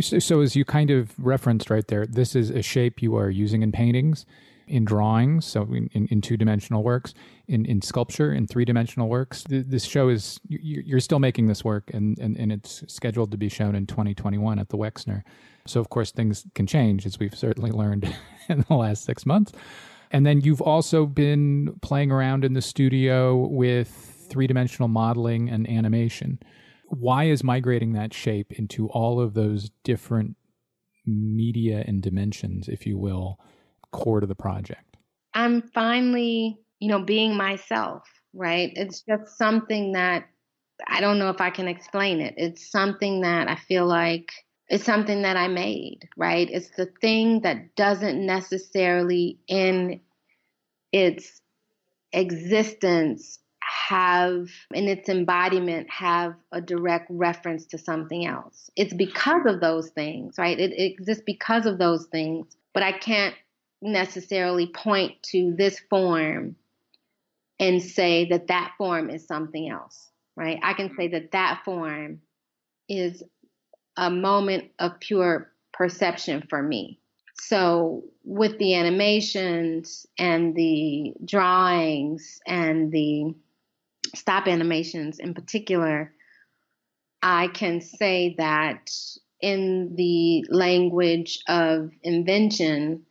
So, 0.00 0.40
as 0.40 0.56
you 0.56 0.64
kind 0.64 0.90
of 0.90 1.12
referenced 1.18 1.70
right 1.70 1.86
there, 1.86 2.06
this 2.06 2.34
is 2.34 2.50
a 2.50 2.60
shape 2.60 3.02
you 3.02 3.16
are 3.16 3.30
using 3.30 3.62
in 3.62 3.70
paintings, 3.70 4.26
in 4.70 4.84
drawings, 4.84 5.44
so 5.44 5.62
in, 5.72 6.06
in, 6.06 6.20
two 6.20 6.36
dimensional 6.36 6.82
works, 6.82 7.12
in, 7.48 7.66
in 7.66 7.82
sculpture, 7.82 8.32
in 8.32 8.46
three 8.46 8.64
dimensional 8.64 9.08
works. 9.08 9.44
This 9.48 9.84
show 9.84 10.08
is, 10.08 10.40
you're 10.48 11.00
still 11.00 11.18
making 11.18 11.48
this 11.48 11.64
work, 11.64 11.90
and, 11.92 12.18
and, 12.18 12.36
and 12.36 12.52
it's 12.52 12.84
scheduled 12.86 13.32
to 13.32 13.36
be 13.36 13.48
shown 13.48 13.74
in 13.74 13.86
2021 13.86 14.58
at 14.58 14.68
the 14.68 14.76
Wexner. 14.76 15.22
So, 15.66 15.80
of 15.80 15.90
course, 15.90 16.12
things 16.12 16.46
can 16.54 16.66
change, 16.66 17.04
as 17.04 17.18
we've 17.18 17.36
certainly 17.36 17.70
learned 17.70 18.14
in 18.48 18.64
the 18.68 18.74
last 18.74 19.04
six 19.04 19.26
months. 19.26 19.52
And 20.12 20.24
then 20.24 20.40
you've 20.40 20.62
also 20.62 21.06
been 21.06 21.74
playing 21.82 22.10
around 22.10 22.44
in 22.44 22.54
the 22.54 22.62
studio 22.62 23.36
with 23.36 23.88
three 24.28 24.46
dimensional 24.46 24.88
modeling 24.88 25.50
and 25.50 25.68
animation. 25.68 26.38
Why 26.86 27.24
is 27.24 27.44
migrating 27.44 27.92
that 27.92 28.14
shape 28.14 28.52
into 28.52 28.88
all 28.88 29.20
of 29.20 29.34
those 29.34 29.70
different 29.84 30.36
media 31.06 31.84
and 31.86 32.02
dimensions, 32.02 32.68
if 32.68 32.86
you 32.86 32.98
will, 32.98 33.38
core 33.92 34.20
to 34.20 34.26
the 34.26 34.34
project? 34.34 34.96
I'm 35.34 35.62
finally, 35.62 36.58
you 36.78 36.88
know, 36.88 37.02
being 37.02 37.36
myself, 37.36 38.04
right? 38.34 38.72
It's 38.74 39.02
just 39.02 39.36
something 39.38 39.92
that 39.92 40.26
I 40.86 41.00
don't 41.00 41.18
know 41.18 41.30
if 41.30 41.40
I 41.40 41.50
can 41.50 41.68
explain 41.68 42.20
it. 42.20 42.34
It's 42.36 42.70
something 42.70 43.20
that 43.22 43.48
I 43.48 43.56
feel 43.56 43.86
like 43.86 44.32
it's 44.68 44.84
something 44.84 45.22
that 45.22 45.36
I 45.36 45.48
made, 45.48 46.08
right? 46.16 46.48
It's 46.50 46.70
the 46.70 46.86
thing 47.00 47.40
that 47.40 47.74
doesn't 47.74 48.24
necessarily 48.24 49.38
in 49.48 50.00
its 50.92 51.40
existence 52.12 53.40
have 53.62 54.48
in 54.72 54.88
its 54.88 55.08
embodiment 55.08 55.88
have 55.90 56.34
a 56.52 56.60
direct 56.60 57.06
reference 57.10 57.66
to 57.66 57.78
something 57.78 58.26
else. 58.26 58.70
It's 58.76 58.94
because 58.94 59.46
of 59.46 59.60
those 59.60 59.90
things, 59.90 60.36
right? 60.38 60.58
It, 60.58 60.72
it 60.72 60.82
exists 60.82 61.22
because 61.24 61.66
of 61.66 61.78
those 61.78 62.06
things, 62.06 62.46
but 62.72 62.82
I 62.82 62.92
can't 62.92 63.34
necessarily 63.82 64.66
point 64.66 65.22
to 65.22 65.54
this 65.56 65.78
form 65.90 66.56
and 67.58 67.82
say 67.82 68.26
that 68.30 68.48
that 68.48 68.72
form 68.78 69.10
is 69.10 69.26
something 69.26 69.68
else, 69.68 70.08
right? 70.36 70.58
I 70.62 70.74
can 70.74 70.94
say 70.96 71.08
that 71.08 71.32
that 71.32 71.62
form 71.64 72.20
is 72.88 73.22
a 73.96 74.10
moment 74.10 74.70
of 74.78 74.98
pure 75.00 75.52
perception 75.72 76.46
for 76.48 76.62
me. 76.62 76.98
So, 77.34 78.04
with 78.24 78.58
the 78.58 78.74
animations 78.74 80.06
and 80.18 80.54
the 80.54 81.14
drawings 81.24 82.40
and 82.46 82.92
the 82.92 83.34
stop 84.14 84.46
animations 84.46 85.18
in 85.18 85.32
particular, 85.32 86.12
I 87.22 87.48
can 87.48 87.80
say 87.80 88.34
that 88.38 88.90
in 89.40 89.94
the 89.96 90.44
language 90.50 91.40
of 91.48 91.90
invention, 92.02 93.06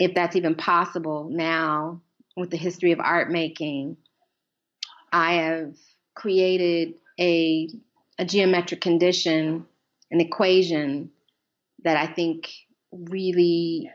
if 0.00 0.14
that's 0.14 0.34
even 0.34 0.54
possible 0.56 1.28
now 1.30 2.00
with 2.36 2.50
the 2.50 2.56
history 2.56 2.90
of 2.90 2.98
art 2.98 3.30
making, 3.30 3.98
I 5.12 5.34
have 5.34 5.74
created 6.14 6.94
a, 7.20 7.68
a 8.18 8.24
geometric 8.24 8.80
condition, 8.80 9.66
an 10.10 10.20
equation 10.20 11.10
that 11.84 11.98
I 11.98 12.12
think 12.12 12.50
really 12.90 13.90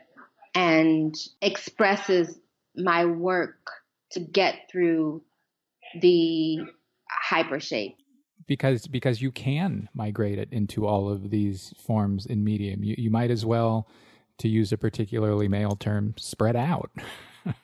and 0.54 1.14
expresses 1.42 2.38
my 2.76 3.04
work 3.04 3.58
to 4.12 4.20
get 4.20 4.70
through 4.70 5.22
the 6.00 6.60
hypershape 7.28 7.96
because 8.46 8.86
because 8.86 9.20
you 9.20 9.32
can 9.32 9.88
migrate 9.92 10.38
it 10.38 10.48
into 10.52 10.86
all 10.86 11.10
of 11.10 11.30
these 11.30 11.74
forms 11.78 12.26
in 12.26 12.44
medium. 12.44 12.84
You, 12.84 12.94
you 12.96 13.10
might 13.10 13.30
as 13.30 13.44
well 13.44 13.88
to 14.38 14.48
use 14.48 14.72
a 14.72 14.78
particularly 14.78 15.48
male 15.48 15.76
term 15.76 16.14
spread 16.18 16.56
out. 16.56 16.90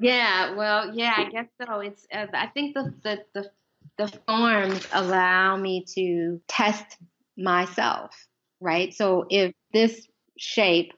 Yeah 0.00 0.54
well 0.54 0.94
yeah 0.94 1.14
i 1.16 1.28
guess 1.28 1.46
so. 1.60 1.80
It's 1.80 2.06
uh, 2.14 2.26
i 2.32 2.46
think 2.46 2.74
the, 2.74 2.94
the 3.02 3.18
the 3.34 3.50
the 3.96 4.18
forms 4.28 4.86
allow 4.92 5.56
me 5.56 5.84
to 5.96 6.40
test 6.46 6.98
myself 7.36 8.28
right? 8.60 8.92
So 8.94 9.26
if 9.30 9.52
this 9.72 10.06
shape 10.36 10.92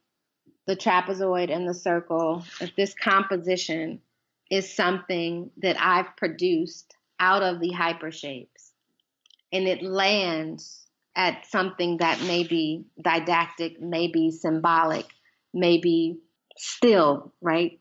the 0.67 0.77
trapezoid 0.77 1.53
and 1.53 1.69
the 1.69 1.75
circle 1.75 2.45
if 2.61 2.77
this 2.77 2.95
composition 2.95 4.01
is 4.51 4.73
something 4.75 5.51
that 5.59 5.77
I've 5.81 6.17
produced 6.17 6.95
out 7.19 7.43
of 7.43 7.61
the 7.61 7.73
hypershapes 7.73 8.71
and 9.53 9.67
it 9.67 9.83
lands 9.83 10.80
at 11.17 11.47
something 11.47 11.99
that 11.99 12.21
may 12.23 12.45
be 12.45 12.85
didactic, 13.01 13.81
may 13.81 14.09
be 14.09 14.31
symbolic, 14.31 15.07
may 15.53 15.79
be 15.79 16.19
still, 16.57 17.33
right? 17.41 17.79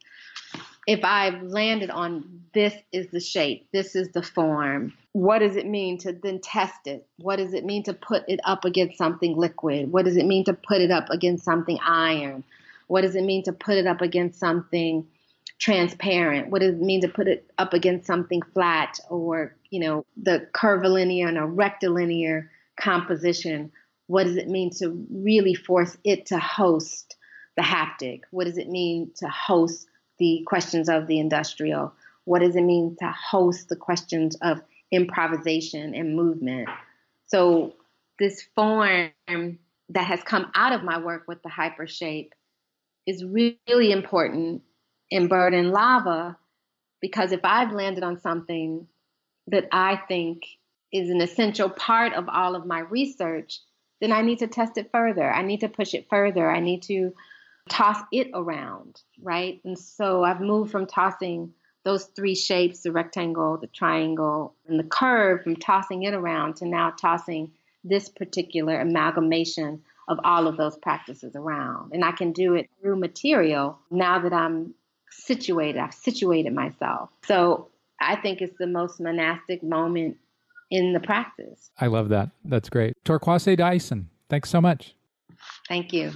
If 0.87 1.01
I've 1.03 1.43
landed 1.43 1.91
on 1.91 2.41
this 2.53 2.73
is 2.91 3.07
the 3.11 3.19
shape, 3.19 3.67
this 3.71 3.95
is 3.95 4.09
the 4.09 4.23
form, 4.23 4.93
what 5.11 5.39
does 5.39 5.55
it 5.55 5.67
mean 5.67 5.97
to 5.99 6.13
then 6.13 6.39
test 6.39 6.87
it? 6.87 7.07
What 7.17 7.35
does 7.35 7.53
it 7.53 7.65
mean 7.65 7.83
to 7.83 7.93
put 7.93 8.23
it 8.27 8.39
up 8.43 8.65
against 8.65 8.97
something 8.97 9.37
liquid? 9.37 9.91
What 9.91 10.05
does 10.05 10.17
it 10.17 10.25
mean 10.25 10.45
to 10.45 10.53
put 10.53 10.81
it 10.81 10.91
up 10.91 11.09
against 11.09 11.45
something 11.45 11.77
iron? 11.85 12.43
What 12.87 13.01
does 13.01 13.15
it 13.15 13.23
mean 13.23 13.43
to 13.43 13.53
put 13.53 13.77
it 13.77 13.85
up 13.85 14.01
against 14.01 14.39
something 14.39 15.05
transparent? 15.59 16.49
What 16.49 16.61
does 16.61 16.73
it 16.73 16.81
mean 16.81 17.01
to 17.01 17.07
put 17.07 17.27
it 17.27 17.51
up 17.57 17.73
against 17.73 18.07
something 18.07 18.41
flat 18.53 18.99
or, 19.09 19.55
you 19.69 19.79
know, 19.79 20.05
the 20.17 20.47
curvilinear 20.53 21.27
and 21.27 21.37
a 21.37 21.45
rectilinear 21.45 22.49
composition? 22.79 23.71
What 24.07 24.23
does 24.25 24.37
it 24.37 24.47
mean 24.47 24.71
to 24.79 25.05
really 25.11 25.53
force 25.53 25.97
it 26.03 26.27
to 26.27 26.39
host 26.39 27.15
the 27.55 27.61
haptic? 27.61 28.21
What 28.31 28.45
does 28.45 28.57
it 28.57 28.69
mean 28.69 29.11
to 29.17 29.27
host 29.27 29.87
the 30.17 30.43
questions 30.47 30.89
of 30.89 31.07
the 31.07 31.19
industrial? 31.19 31.93
What 32.25 32.39
does 32.39 32.55
it 32.55 32.61
mean 32.61 32.95
to 32.99 33.11
host 33.11 33.69
the 33.69 33.75
questions 33.75 34.35
of 34.41 34.61
improvisation 34.91 35.93
and 35.93 36.15
movement? 36.15 36.69
So, 37.27 37.75
this 38.17 38.43
form 38.55 39.11
that 39.27 40.05
has 40.05 40.21
come 40.23 40.51
out 40.53 40.73
of 40.73 40.83
my 40.83 40.99
work 40.99 41.23
with 41.27 41.41
the 41.41 41.49
hypershape 41.49 42.31
is 43.07 43.23
really 43.23 43.91
important 43.91 44.61
in 45.09 45.27
Bird 45.27 45.53
and 45.53 45.71
Lava 45.71 46.37
because 47.01 47.31
if 47.31 47.39
I've 47.43 47.71
landed 47.71 48.03
on 48.03 48.19
something 48.19 48.87
that 49.47 49.67
I 49.71 50.01
think 50.07 50.43
is 50.91 51.09
an 51.09 51.21
essential 51.21 51.69
part 51.69 52.13
of 52.13 52.27
all 52.29 52.55
of 52.55 52.65
my 52.65 52.79
research, 52.79 53.59
then 54.01 54.11
I 54.11 54.21
need 54.21 54.39
to 54.39 54.47
test 54.47 54.77
it 54.77 54.89
further. 54.91 55.29
I 55.29 55.41
need 55.41 55.59
to 55.61 55.69
push 55.69 55.93
it 55.93 56.07
further. 56.09 56.49
I 56.49 56.59
need 56.59 56.83
to 56.83 57.13
toss 57.69 58.01
it 58.11 58.29
around, 58.33 59.01
right? 59.21 59.61
And 59.63 59.77
so 59.77 60.23
I've 60.23 60.41
moved 60.41 60.71
from 60.71 60.87
tossing 60.87 61.53
those 61.83 62.05
three 62.05 62.35
shapes 62.35 62.81
the 62.81 62.91
rectangle, 62.91 63.57
the 63.57 63.67
triangle, 63.67 64.55
and 64.67 64.79
the 64.79 64.83
curve 64.83 65.43
from 65.43 65.55
tossing 65.55 66.03
it 66.03 66.13
around 66.13 66.57
to 66.57 66.65
now 66.65 66.91
tossing 66.91 67.51
this 67.83 68.09
particular 68.09 68.79
amalgamation 68.79 69.81
of 70.07 70.19
all 70.23 70.47
of 70.47 70.57
those 70.57 70.77
practices 70.77 71.35
around. 71.35 71.93
And 71.93 72.03
I 72.03 72.11
can 72.11 72.33
do 72.33 72.55
it 72.55 72.69
through 72.81 72.97
material 72.97 73.79
now 73.91 74.19
that 74.19 74.33
I'm 74.33 74.73
situated. 75.11 75.79
I've 75.79 75.93
situated 75.93 76.53
myself. 76.53 77.09
So 77.25 77.69
I 78.01 78.15
think 78.15 78.41
it's 78.41 78.57
the 78.57 78.67
most 78.67 78.99
monastic 78.99 79.63
moment 79.63 80.17
in 80.69 80.93
the 80.93 80.99
practice. 80.99 81.71
I 81.79 81.87
love 81.87 82.09
that. 82.09 82.29
That's 82.45 82.69
great. 82.69 82.95
Torkwase 83.03 83.57
Dyson, 83.57 84.09
thanks 84.29 84.49
so 84.49 84.61
much. 84.61 84.95
Thank 85.67 85.93
you. 85.93 86.11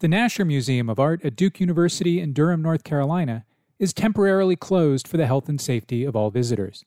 The 0.00 0.08
Nasher 0.08 0.44
Museum 0.44 0.90
of 0.90 0.98
Art 0.98 1.24
at 1.24 1.36
Duke 1.36 1.60
University 1.60 2.20
in 2.20 2.32
Durham, 2.32 2.60
North 2.60 2.82
Carolina, 2.82 3.44
is 3.78 3.92
temporarily 3.92 4.56
closed 4.56 5.06
for 5.06 5.16
the 5.16 5.26
health 5.26 5.48
and 5.48 5.60
safety 5.60 6.04
of 6.04 6.16
all 6.16 6.30
visitors. 6.30 6.84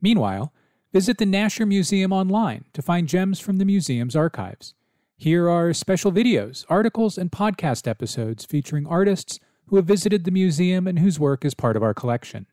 Meanwhile, 0.00 0.52
Visit 0.94 1.18
the 1.18 1.24
Nasher 1.24 1.66
Museum 1.66 2.12
online 2.12 2.66
to 2.72 2.80
find 2.80 3.08
gems 3.08 3.40
from 3.40 3.56
the 3.58 3.64
museum's 3.64 4.14
archives. 4.14 4.74
Here 5.16 5.48
are 5.48 5.72
special 5.72 6.10
videos, 6.10 6.64
articles, 6.68 7.16
and 7.16 7.30
podcast 7.30 7.86
episodes 7.86 8.44
featuring 8.44 8.84
artists 8.86 9.38
who 9.66 9.76
have 9.76 9.86
visited 9.86 10.24
the 10.24 10.32
museum 10.32 10.88
and 10.88 10.98
whose 10.98 11.20
work 11.20 11.44
is 11.44 11.54
part 11.54 11.76
of 11.76 11.82
our 11.82 11.94
collection. 11.94 12.46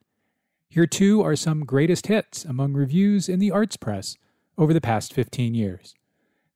Here, 0.70 0.86
too, 0.86 1.22
are 1.22 1.36
some 1.36 1.66
greatest 1.66 2.08
hits 2.08 2.46
among 2.46 2.74
reviews 2.74 3.28
in 3.28 3.40
the 3.40 3.52
arts 3.52 3.78
press 3.78 4.16
over 4.58 4.74
the 4.74 4.80
past 4.80 5.14
15 5.14 5.54
years. 5.56 5.96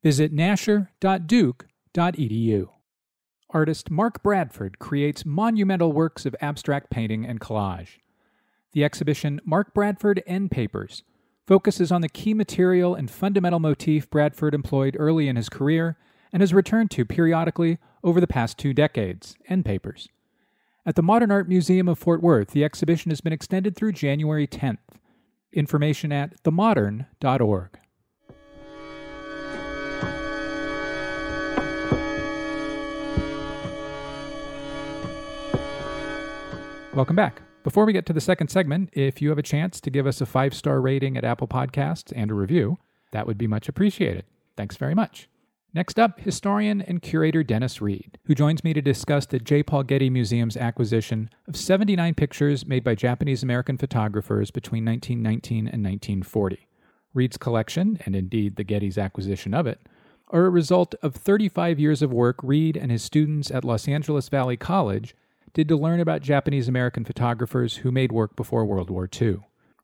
Visit 0.04 0.34
nasher.duke.edu. 0.34 2.70
Artist 3.50 3.90
Mark 3.90 4.22
Bradford 4.22 4.80
creates 4.80 5.26
monumental 5.26 5.92
works 5.92 6.26
of 6.26 6.36
abstract 6.40 6.92
painting 6.92 7.26
and 7.26 7.42
collage. 7.42 7.98
The 8.74 8.84
exhibition 8.84 9.42
Mark 9.44 9.74
Bradford 9.74 10.22
End 10.28 10.52
Papers 10.52 11.02
focuses 11.46 11.92
on 11.92 12.02
the 12.02 12.10
key 12.10 12.34
material 12.34 12.96
and 12.96 13.10
fundamental 13.10 13.60
motif 13.60 14.10
Bradford 14.10 14.54
employed 14.54 14.96
early 15.00 15.28
in 15.28 15.36
his 15.36 15.50
career 15.50 15.98
and 16.34 16.42
has 16.42 16.54
returned 16.54 16.92
to 16.92 17.06
periodically 17.06 17.78
over 18.04 18.20
the 18.20 18.28
past 18.28 18.58
two 18.58 18.74
decades 18.74 19.36
end 19.48 19.66
papers. 19.66 20.10
At 20.86 20.96
the 20.96 21.02
Modern 21.02 21.32
Art 21.32 21.48
Museum 21.48 21.88
of 21.88 21.98
Fort 21.98 22.22
Worth, 22.22 22.52
the 22.52 22.64
exhibition 22.64 23.10
has 23.10 23.22
been 23.22 23.34
extended 23.34 23.76
through 23.76 23.94
January 23.94 24.48
10th. 24.48 24.78
Information 25.52 26.12
at 26.12 26.44
themodern.org. 26.44 27.80
Welcome 36.94 37.16
back. 37.16 37.42
Before 37.66 37.84
we 37.84 37.94
get 37.94 38.06
to 38.06 38.14
the 38.14 38.22
second 38.22 38.50
segment, 38.50 38.92
if 38.94 39.24
you 39.24 39.30
have 39.30 39.40
a 39.40 39.42
chance 39.42 39.82
to 39.82 39.90
give 39.90 40.06
us 40.06 40.22
a 40.22 40.28
five 40.28 40.54
star 40.54 40.80
rating 40.80 41.18
at 41.18 41.26
Apple 41.26 41.48
Podcasts 41.48 42.14
and 42.16 42.30
a 42.30 42.36
review, 42.36 42.78
that 43.12 43.26
would 43.26 43.40
be 43.40 43.48
much 43.48 43.68
appreciated. 43.68 44.24
Thanks 44.56 44.78
very 44.78 44.94
much. 44.94 45.28
Next 45.74 46.00
up, 46.00 46.20
historian 46.20 46.80
and 46.80 47.02
curator 47.02 47.42
Dennis 47.42 47.82
Reed, 47.82 48.20
who 48.26 48.36
joins 48.36 48.64
me 48.64 48.74
to 48.74 48.84
discuss 48.84 49.26
the 49.26 49.40
J. 49.40 49.64
Paul 49.64 49.82
Getty 49.82 50.12
Museum's 50.12 50.56
acquisition 50.56 51.28
of 51.48 51.58
79 51.58 52.14
pictures 52.14 52.68
made 52.68 52.84
by 52.84 52.94
Japanese 52.94 53.42
American 53.42 53.80
photographers 53.80 54.52
between 54.52 54.86
1919 54.86 55.58
and 55.62 55.84
1940. 55.84 56.68
Reed's 57.16 57.38
collection, 57.38 57.98
and 58.06 58.16
indeed 58.16 58.58
the 58.58 58.64
Getty's 58.64 59.00
acquisition 59.00 59.56
of 59.56 59.66
it, 59.66 59.80
are 60.28 60.46
a 60.46 60.52
result 60.52 60.94
of 61.02 61.16
35 61.16 61.80
years 61.80 62.04
of 62.04 62.14
work 62.14 62.36
Reed 62.44 62.78
and 62.78 62.92
his 62.92 63.02
students 63.02 63.50
at 63.50 63.66
Los 63.66 63.88
Angeles 63.88 64.30
Valley 64.30 64.56
College 64.56 65.16
did 65.56 65.70
to 65.70 65.78
learn 65.78 66.02
about 66.02 66.22
Japanese 66.22 66.68
American 66.68 67.06
photographers 67.06 67.78
who 67.78 67.90
made 67.90 68.12
work 68.12 68.36
before 68.36 68.66
World 68.66 68.90
War 68.90 69.10
II. 69.10 69.38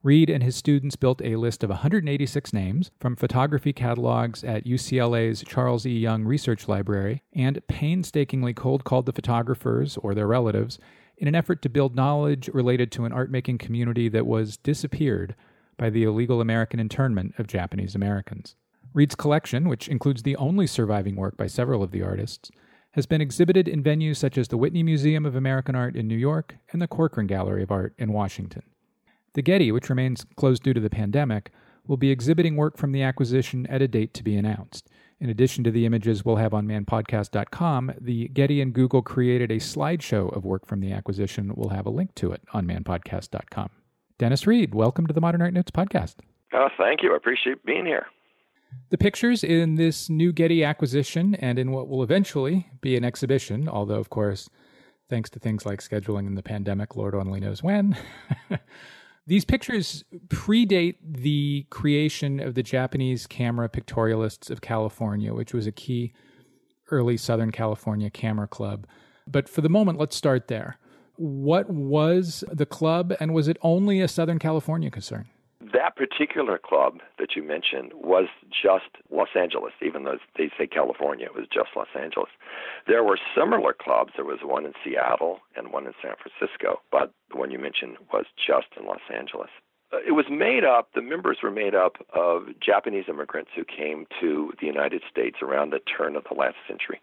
Reed 0.03 0.29
and 0.29 0.43
his 0.43 0.57
students 0.57 0.97
built 0.97 1.21
a 1.23 1.37
list 1.37 1.63
of 1.63 1.69
186 1.69 2.51
names 2.51 2.91
from 2.99 3.15
photography 3.15 3.71
catalogs 3.71 4.43
at 4.43 4.65
UCLA's 4.65 5.45
Charles 5.47 5.85
E. 5.85 5.97
Young 5.97 6.25
Research 6.25 6.67
Library 6.67 7.23
and 7.31 7.65
painstakingly 7.67 8.53
cold 8.53 8.83
called 8.83 9.05
the 9.05 9.13
photographers 9.13 9.95
or 9.97 10.13
their 10.13 10.27
relatives 10.27 10.77
in 11.17 11.29
an 11.29 11.35
effort 11.35 11.61
to 11.61 11.69
build 11.69 11.95
knowledge 11.95 12.49
related 12.53 12.91
to 12.91 13.05
an 13.05 13.13
art 13.13 13.31
making 13.31 13.57
community 13.57 14.09
that 14.09 14.27
was 14.27 14.57
disappeared 14.57 15.35
by 15.77 15.89
the 15.89 16.03
illegal 16.03 16.41
American 16.41 16.81
internment 16.81 17.33
of 17.37 17.47
Japanese 17.47 17.95
Americans. 17.95 18.55
Reed's 18.93 19.15
collection, 19.15 19.69
which 19.69 19.87
includes 19.87 20.23
the 20.23 20.35
only 20.35 20.67
surviving 20.67 21.15
work 21.15 21.37
by 21.37 21.47
several 21.47 21.81
of 21.81 21.91
the 21.91 22.03
artists, 22.03 22.51
has 22.91 23.05
been 23.05 23.21
exhibited 23.21 23.67
in 23.67 23.83
venues 23.83 24.17
such 24.17 24.37
as 24.37 24.47
the 24.47 24.57
Whitney 24.57 24.83
Museum 24.83 25.25
of 25.25 25.35
American 25.35 25.75
Art 25.75 25.95
in 25.95 26.07
New 26.07 26.17
York 26.17 26.57
and 26.71 26.81
the 26.81 26.87
Corcoran 26.87 27.27
Gallery 27.27 27.63
of 27.63 27.71
Art 27.71 27.93
in 27.97 28.11
Washington. 28.11 28.63
The 29.33 29.41
Getty, 29.41 29.71
which 29.71 29.89
remains 29.89 30.25
closed 30.35 30.63
due 30.63 30.73
to 30.73 30.79
the 30.81 30.89
pandemic, 30.89 31.51
will 31.87 31.97
be 31.97 32.11
exhibiting 32.11 32.57
work 32.57 32.77
from 32.77 32.91
the 32.91 33.01
acquisition 33.01 33.65
at 33.67 33.81
a 33.81 33.87
date 33.87 34.13
to 34.15 34.23
be 34.23 34.35
announced. 34.35 34.89
In 35.19 35.29
addition 35.29 35.63
to 35.63 35.71
the 35.71 35.85
images 35.85 36.25
we'll 36.25 36.37
have 36.37 36.53
on 36.53 36.67
manpodcast.com, 36.67 37.93
the 37.99 38.27
Getty 38.29 38.59
and 38.59 38.73
Google 38.73 39.01
created 39.01 39.51
a 39.51 39.57
slideshow 39.57 40.35
of 40.35 40.45
work 40.45 40.65
from 40.65 40.81
the 40.81 40.91
acquisition. 40.91 41.53
We'll 41.55 41.69
have 41.69 41.85
a 41.85 41.91
link 41.91 42.15
to 42.15 42.31
it 42.31 42.41
on 42.53 42.65
manpodcast.com. 42.65 43.69
Dennis 44.17 44.45
Reed, 44.45 44.73
welcome 44.73 45.07
to 45.07 45.13
the 45.13 45.21
Modern 45.21 45.41
Art 45.41 45.53
Notes 45.53 45.71
podcast. 45.71 46.15
Oh, 46.53 46.67
thank 46.77 47.01
you. 47.03 47.13
I 47.13 47.17
appreciate 47.17 47.63
being 47.65 47.85
here. 47.85 48.07
The 48.89 48.97
pictures 48.97 49.43
in 49.43 49.75
this 49.75 50.09
new 50.09 50.33
Getty 50.33 50.63
acquisition 50.63 51.35
and 51.35 51.57
in 51.57 51.71
what 51.71 51.87
will 51.87 52.03
eventually 52.03 52.69
be 52.81 52.97
an 52.97 53.05
exhibition, 53.05 53.69
although, 53.69 53.99
of 53.99 54.09
course, 54.09 54.49
thanks 55.09 55.29
to 55.31 55.39
things 55.39 55.65
like 55.65 55.79
scheduling 55.79 56.27
and 56.27 56.37
the 56.37 56.43
pandemic, 56.43 56.95
Lord 56.95 57.15
only 57.15 57.39
knows 57.39 57.63
when. 57.63 57.97
These 59.27 59.45
pictures 59.45 60.03
predate 60.27 60.95
the 61.03 61.67
creation 61.69 62.39
of 62.39 62.55
the 62.55 62.63
Japanese 62.63 63.27
camera 63.27 63.69
pictorialists 63.69 64.49
of 64.49 64.61
California, 64.61 65.33
which 65.33 65.53
was 65.53 65.67
a 65.67 65.71
key 65.71 66.13
early 66.89 67.17
Southern 67.17 67.51
California 67.51 68.09
camera 68.09 68.47
club. 68.47 68.87
But 69.27 69.47
for 69.47 69.61
the 69.61 69.69
moment, 69.69 69.99
let's 69.99 70.15
start 70.15 70.47
there. 70.47 70.77
What 71.15 71.69
was 71.69 72.43
the 72.51 72.65
club, 72.65 73.13
and 73.19 73.33
was 73.33 73.47
it 73.47 73.57
only 73.61 74.01
a 74.01 74.07
Southern 74.07 74.39
California 74.39 74.89
concern? 74.89 75.29
That 75.73 75.95
particular 75.95 76.57
club 76.57 76.99
that 77.19 77.35
you 77.35 77.43
mentioned 77.43 77.91
was 77.93 78.25
just 78.49 78.97
Los 79.11 79.29
Angeles, 79.35 79.73
even 79.85 80.03
though 80.03 80.17
they 80.35 80.49
say 80.57 80.65
California, 80.65 81.27
it 81.27 81.35
was 81.35 81.45
just 81.53 81.69
Los 81.75 81.93
Angeles. 81.95 82.29
There 82.87 83.03
were 83.03 83.19
similar 83.37 83.73
clubs. 83.73 84.13
There 84.15 84.25
was 84.25 84.39
one 84.43 84.65
in 84.65 84.73
Seattle 84.83 85.39
and 85.55 85.71
one 85.71 85.85
in 85.85 85.93
San 86.01 86.13
Francisco, 86.17 86.81
but 86.91 87.13
the 87.29 87.37
one 87.37 87.51
you 87.51 87.59
mentioned 87.59 87.97
was 88.11 88.25
just 88.35 88.67
in 88.79 88.87
Los 88.87 89.05
Angeles. 89.13 89.49
Uh, 89.93 89.97
it 90.07 90.13
was 90.13 90.25
made 90.31 90.63
up, 90.63 90.89
the 90.95 91.01
members 91.01 91.37
were 91.43 91.51
made 91.51 91.75
up 91.75 91.97
of 92.13 92.47
Japanese 92.59 93.05
immigrants 93.07 93.51
who 93.55 93.63
came 93.63 94.07
to 94.19 94.53
the 94.59 94.65
United 94.65 95.03
States 95.09 95.37
around 95.43 95.71
the 95.71 95.79
turn 95.79 96.15
of 96.15 96.23
the 96.29 96.33
last 96.33 96.55
century. 96.67 97.01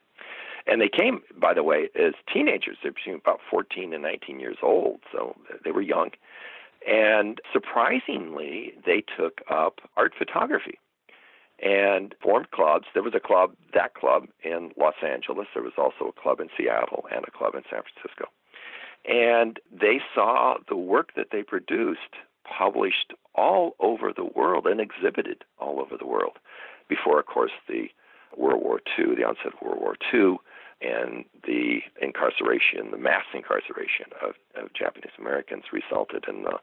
And 0.67 0.81
they 0.81 0.89
came, 0.89 1.23
by 1.41 1.55
the 1.55 1.63
way, 1.63 1.89
as 1.95 2.15
teenagers. 2.33 2.77
They 2.83 2.91
were 2.91 2.95
between 2.95 3.17
about 3.17 3.41
14 3.51 3.95
and 3.95 4.03
19 4.03 4.41
years 4.41 4.59
old, 4.63 5.01
so 5.13 5.37
they 5.65 5.71
were 5.71 5.81
young. 5.81 6.11
And 6.89 7.39
surprisingly, 7.53 8.73
they 8.87 9.05
took 9.17 9.43
up 9.51 9.81
art 9.97 10.15
photography 10.17 10.79
and 11.63 12.15
formed 12.23 12.51
clubs. 12.51 12.87
There 12.95 13.03
was 13.03 13.15
a 13.15 13.21
club, 13.21 13.53
that 13.75 13.95
club 13.95 14.29
in 14.43 14.71
Los 14.79 14.95
Angeles. 15.07 15.49
There 15.53 15.63
was 15.63 15.75
also 15.77 16.09
a 16.09 16.21
club 16.21 16.41
in 16.41 16.49
Seattle 16.57 17.05
and 17.15 17.25
a 17.27 17.31
club 17.31 17.55
in 17.55 17.63
San 17.71 17.83
Francisco. 17.83 18.31
And 19.05 19.61
they 19.71 20.01
saw 20.15 20.57
the 20.69 20.77
work 20.77 21.11
that 21.15 21.27
they 21.31 21.43
produced 21.43 22.17
published 22.45 23.13
all 23.35 23.77
over 23.81 24.11
the 24.15 24.25
world 24.25 24.67
and 24.67 24.81
exhibited 24.81 25.45
all 25.59 25.81
over 25.81 25.97
the 25.99 26.07
world 26.07 26.39
before, 26.89 27.21
of 27.21 27.27
course, 27.27 27.53
the 27.69 27.89
World 28.37 28.63
War 28.63 28.81
II, 28.99 29.15
the 29.15 29.25
onset 29.25 29.53
of 29.53 29.61
World 29.61 29.81
War 29.81 29.97
II, 30.13 30.37
and 30.81 31.25
the 31.45 31.79
incarceration, 32.01 32.91
the 32.91 32.99
mass 32.99 33.25
incarceration 33.35 34.07
of, 34.23 34.35
of 34.63 34.73
Japanese 34.75 35.13
Americans 35.19 35.65
resulted 35.73 36.25
in 36.29 36.43
the 36.43 36.59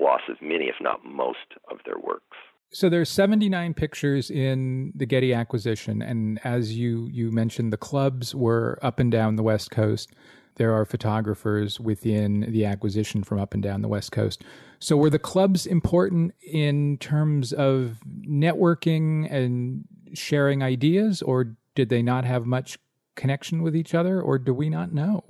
loss 0.00 0.22
of 0.28 0.36
many, 0.40 0.66
if 0.66 0.76
not 0.80 1.04
most, 1.04 1.56
of 1.70 1.78
their 1.84 1.98
works. 1.98 2.36
So 2.70 2.88
there's 2.88 3.08
79 3.08 3.74
pictures 3.74 4.30
in 4.30 4.92
the 4.94 5.06
Getty 5.06 5.32
acquisition, 5.32 6.02
and 6.02 6.38
as 6.44 6.76
you 6.76 7.08
you 7.10 7.30
mentioned, 7.30 7.72
the 7.72 7.78
clubs 7.78 8.34
were 8.34 8.78
up 8.82 9.00
and 9.00 9.10
down 9.10 9.36
the 9.36 9.42
West 9.42 9.70
Coast. 9.70 10.12
There 10.56 10.74
are 10.74 10.84
photographers 10.84 11.80
within 11.80 12.40
the 12.52 12.66
acquisition 12.66 13.22
from 13.22 13.40
up 13.40 13.54
and 13.54 13.62
down 13.62 13.80
the 13.80 13.88
West 13.88 14.12
Coast. 14.12 14.42
So 14.80 14.96
were 14.96 15.08
the 15.08 15.18
clubs 15.18 15.66
important 15.66 16.34
in 16.42 16.98
terms 16.98 17.52
of 17.52 18.00
networking 18.28 19.32
and 19.32 19.84
sharing 20.12 20.62
ideas, 20.62 21.22
or 21.22 21.54
did 21.74 21.88
they 21.88 22.02
not 22.02 22.24
have 22.26 22.44
much 22.44 22.78
connection 23.18 23.62
with 23.62 23.76
each 23.76 23.94
other, 23.94 24.22
or 24.22 24.38
do 24.38 24.54
we 24.54 24.70
not 24.70 24.92
know? 24.92 25.24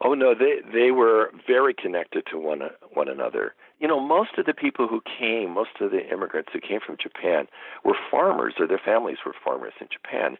Oh 0.00 0.14
no, 0.14 0.32
they 0.32 0.60
they 0.72 0.90
were 0.92 1.30
very 1.46 1.74
connected 1.74 2.24
to 2.30 2.38
one 2.38 2.62
one 2.92 3.08
another. 3.08 3.54
You 3.80 3.88
know, 3.88 3.98
most 3.98 4.38
of 4.38 4.46
the 4.46 4.54
people 4.54 4.86
who 4.86 5.00
came, 5.18 5.54
most 5.54 5.80
of 5.80 5.90
the 5.90 6.08
immigrants 6.12 6.50
who 6.52 6.60
came 6.60 6.80
from 6.84 6.96
Japan 7.00 7.46
were 7.84 7.96
farmers, 8.10 8.54
or 8.58 8.66
their 8.66 8.80
families 8.84 9.18
were 9.24 9.34
farmers 9.44 9.72
in 9.80 9.88
Japan. 9.90 10.36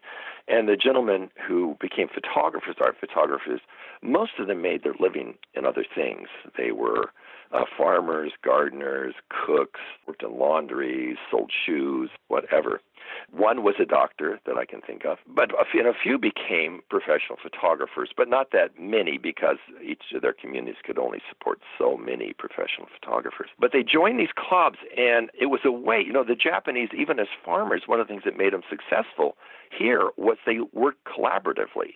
And 0.47 0.67
the 0.67 0.77
gentlemen 0.77 1.29
who 1.45 1.77
became 1.79 2.07
photographers, 2.07 2.75
art 2.79 2.95
photographers, 2.99 3.61
most 4.01 4.33
of 4.39 4.47
them 4.47 4.61
made 4.61 4.83
their 4.83 4.95
living 4.99 5.35
in 5.53 5.65
other 5.65 5.85
things. 5.93 6.27
They 6.57 6.71
were 6.71 7.11
uh, 7.51 7.65
farmers, 7.77 8.31
gardeners, 8.43 9.15
cooks, 9.45 9.79
worked 10.07 10.23
in 10.23 10.37
laundries, 10.37 11.17
sold 11.31 11.51
shoes, 11.65 12.09
whatever. 12.27 12.81
One 13.31 13.63
was 13.63 13.75
a 13.79 13.85
doctor 13.85 14.39
that 14.45 14.57
I 14.57 14.65
can 14.65 14.81
think 14.81 15.05
of, 15.05 15.17
but 15.27 15.51
a 15.51 15.65
few, 15.65 15.79
and 15.79 15.89
a 15.89 15.93
few 15.93 16.17
became 16.17 16.81
professional 16.89 17.37
photographers, 17.41 18.09
but 18.15 18.27
not 18.27 18.51
that 18.51 18.79
many 18.79 19.17
because 19.17 19.57
each 19.83 20.11
of 20.13 20.21
their 20.21 20.33
communities 20.33 20.81
could 20.83 20.97
only 20.97 21.21
support 21.29 21.59
so 21.77 21.97
many 21.97 22.33
professional 22.33 22.87
photographers. 22.99 23.49
But 23.59 23.71
they 23.71 23.83
joined 23.83 24.19
these 24.19 24.33
clubs, 24.35 24.77
and 24.97 25.29
it 25.39 25.47
was 25.47 25.61
a 25.65 25.71
way, 25.71 26.01
you 26.05 26.13
know, 26.13 26.23
the 26.23 26.35
Japanese, 26.35 26.89
even 26.97 27.19
as 27.19 27.27
farmers, 27.43 27.83
one 27.85 27.99
of 27.99 28.07
the 28.07 28.13
things 28.13 28.23
that 28.25 28.37
made 28.37 28.53
them 28.53 28.63
successful 28.69 29.37
here 29.77 30.09
was 30.17 30.37
they 30.45 30.59
worked 30.73 31.05
collaboratively. 31.05 31.95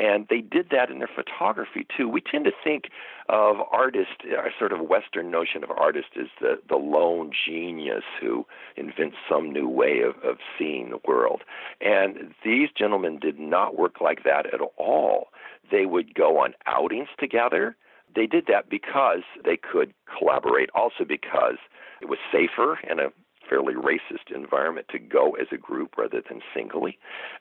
And 0.00 0.26
they 0.30 0.40
did 0.40 0.70
that 0.70 0.90
in 0.90 0.98
their 0.98 1.10
photography 1.14 1.86
too. 1.94 2.08
We 2.08 2.22
tend 2.22 2.46
to 2.46 2.52
think 2.64 2.84
of 3.28 3.56
artists, 3.70 4.14
our 4.34 4.50
sort 4.58 4.72
of 4.72 4.80
Western 4.80 5.30
notion 5.30 5.62
of 5.62 5.70
artist 5.70 6.08
is 6.16 6.28
the, 6.40 6.58
the 6.70 6.76
lone 6.76 7.30
genius 7.46 8.04
who 8.18 8.46
invents 8.76 9.16
some 9.28 9.52
new 9.52 9.68
way 9.68 10.00
of, 10.00 10.16
of 10.24 10.38
seeing 10.58 10.88
the 10.88 11.00
world. 11.06 11.42
And 11.82 12.34
these 12.42 12.70
gentlemen 12.76 13.18
did 13.18 13.38
not 13.38 13.78
work 13.78 14.00
like 14.00 14.24
that 14.24 14.46
at 14.54 14.60
all. 14.78 15.28
They 15.70 15.84
would 15.84 16.14
go 16.14 16.38
on 16.38 16.54
outings 16.66 17.08
together. 17.18 17.76
They 18.16 18.26
did 18.26 18.46
that 18.46 18.70
because 18.70 19.22
they 19.44 19.58
could 19.58 19.92
collaborate, 20.18 20.70
also 20.74 21.04
because 21.06 21.58
it 22.00 22.08
was 22.08 22.18
safer 22.32 22.78
and 22.88 23.00
a 23.00 23.12
fairly 23.50 23.74
racist 23.74 24.34
environment 24.34 24.86
to 24.90 24.98
go 24.98 25.32
as 25.32 25.48
a 25.52 25.58
group 25.58 25.98
rather 25.98 26.22
than 26.26 26.40
singly. 26.54 26.98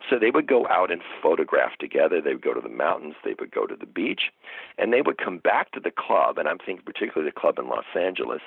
So 0.10 0.18
they 0.18 0.32
would 0.32 0.47
go 0.47 0.68
out 0.68 0.91
and 0.91 1.01
photograph 1.22 1.78
together. 1.80 2.20
They 2.20 2.34
would 2.34 2.41
go 2.41 2.55
to 2.55 2.62
the 2.62 2.68
mountains, 2.68 3.14
they 3.24 3.36
would 3.39 3.51
go 3.51 3.68
to 3.68 3.76
the 3.76 3.86
beach, 3.86 4.32
and 4.80 4.91
they 4.91 5.03
would 5.03 5.20
come 5.20 5.38
back 5.38 5.72
to 5.74 5.80
the 5.80 5.91
club. 5.91 6.39
And 6.39 6.47
I'm 6.47 6.57
thinking 6.57 6.84
particularly 6.84 7.30
the 7.30 7.39
club 7.39 7.60
in 7.60 7.70
Los 7.70 7.86
Angeles. 7.95 8.41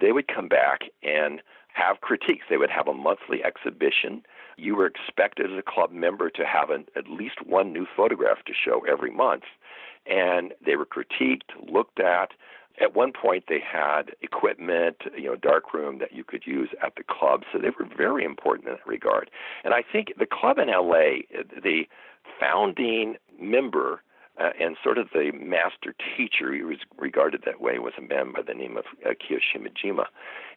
They 0.00 0.12
would 0.12 0.28
come 0.28 0.48
back 0.48 0.82
and 1.02 1.42
have 1.74 2.00
critiques. 2.00 2.46
They 2.48 2.56
would 2.56 2.70
have 2.70 2.88
a 2.88 2.94
monthly 2.94 3.42
exhibition. 3.44 4.22
You 4.56 4.76
were 4.76 4.86
expected 4.86 5.52
as 5.52 5.58
a 5.58 5.62
club 5.62 5.92
member 5.92 6.30
to 6.30 6.44
have 6.46 6.70
an, 6.70 6.86
at 6.96 7.08
least 7.08 7.44
one 7.44 7.72
new 7.72 7.86
photograph 7.96 8.44
to 8.46 8.52
show 8.52 8.84
every 8.90 9.10
month. 9.10 9.44
And 10.06 10.54
they 10.64 10.76
were 10.76 10.86
critiqued, 10.86 11.50
looked 11.70 12.00
at, 12.00 12.30
at 12.80 12.94
one 12.94 13.12
point, 13.12 13.44
they 13.48 13.60
had 13.60 14.12
equipment, 14.22 14.96
you 15.16 15.24
know, 15.24 15.36
dark 15.36 15.74
room 15.74 15.98
that 15.98 16.12
you 16.12 16.24
could 16.24 16.46
use 16.46 16.70
at 16.82 16.94
the 16.96 17.02
club. 17.02 17.42
So 17.52 17.58
they 17.58 17.70
were 17.70 17.88
very 17.96 18.24
important 18.24 18.68
in 18.68 18.74
that 18.74 18.86
regard. 18.86 19.30
And 19.64 19.74
I 19.74 19.82
think 19.82 20.12
the 20.18 20.26
club 20.26 20.58
in 20.58 20.68
LA, 20.68 21.22
the 21.62 21.84
founding 22.38 23.16
member 23.40 24.02
uh, 24.40 24.50
and 24.60 24.76
sort 24.82 24.98
of 24.98 25.08
the 25.12 25.32
master 25.32 25.94
teacher, 26.16 26.52
he 26.54 26.62
was 26.62 26.78
regarded 26.96 27.42
that 27.44 27.60
way, 27.60 27.78
was 27.78 27.94
a 27.98 28.02
man 28.02 28.32
by 28.32 28.42
the 28.42 28.54
name 28.54 28.76
of 28.76 28.84
uh, 29.04 29.10
Kiyoshimajima. 29.10 30.04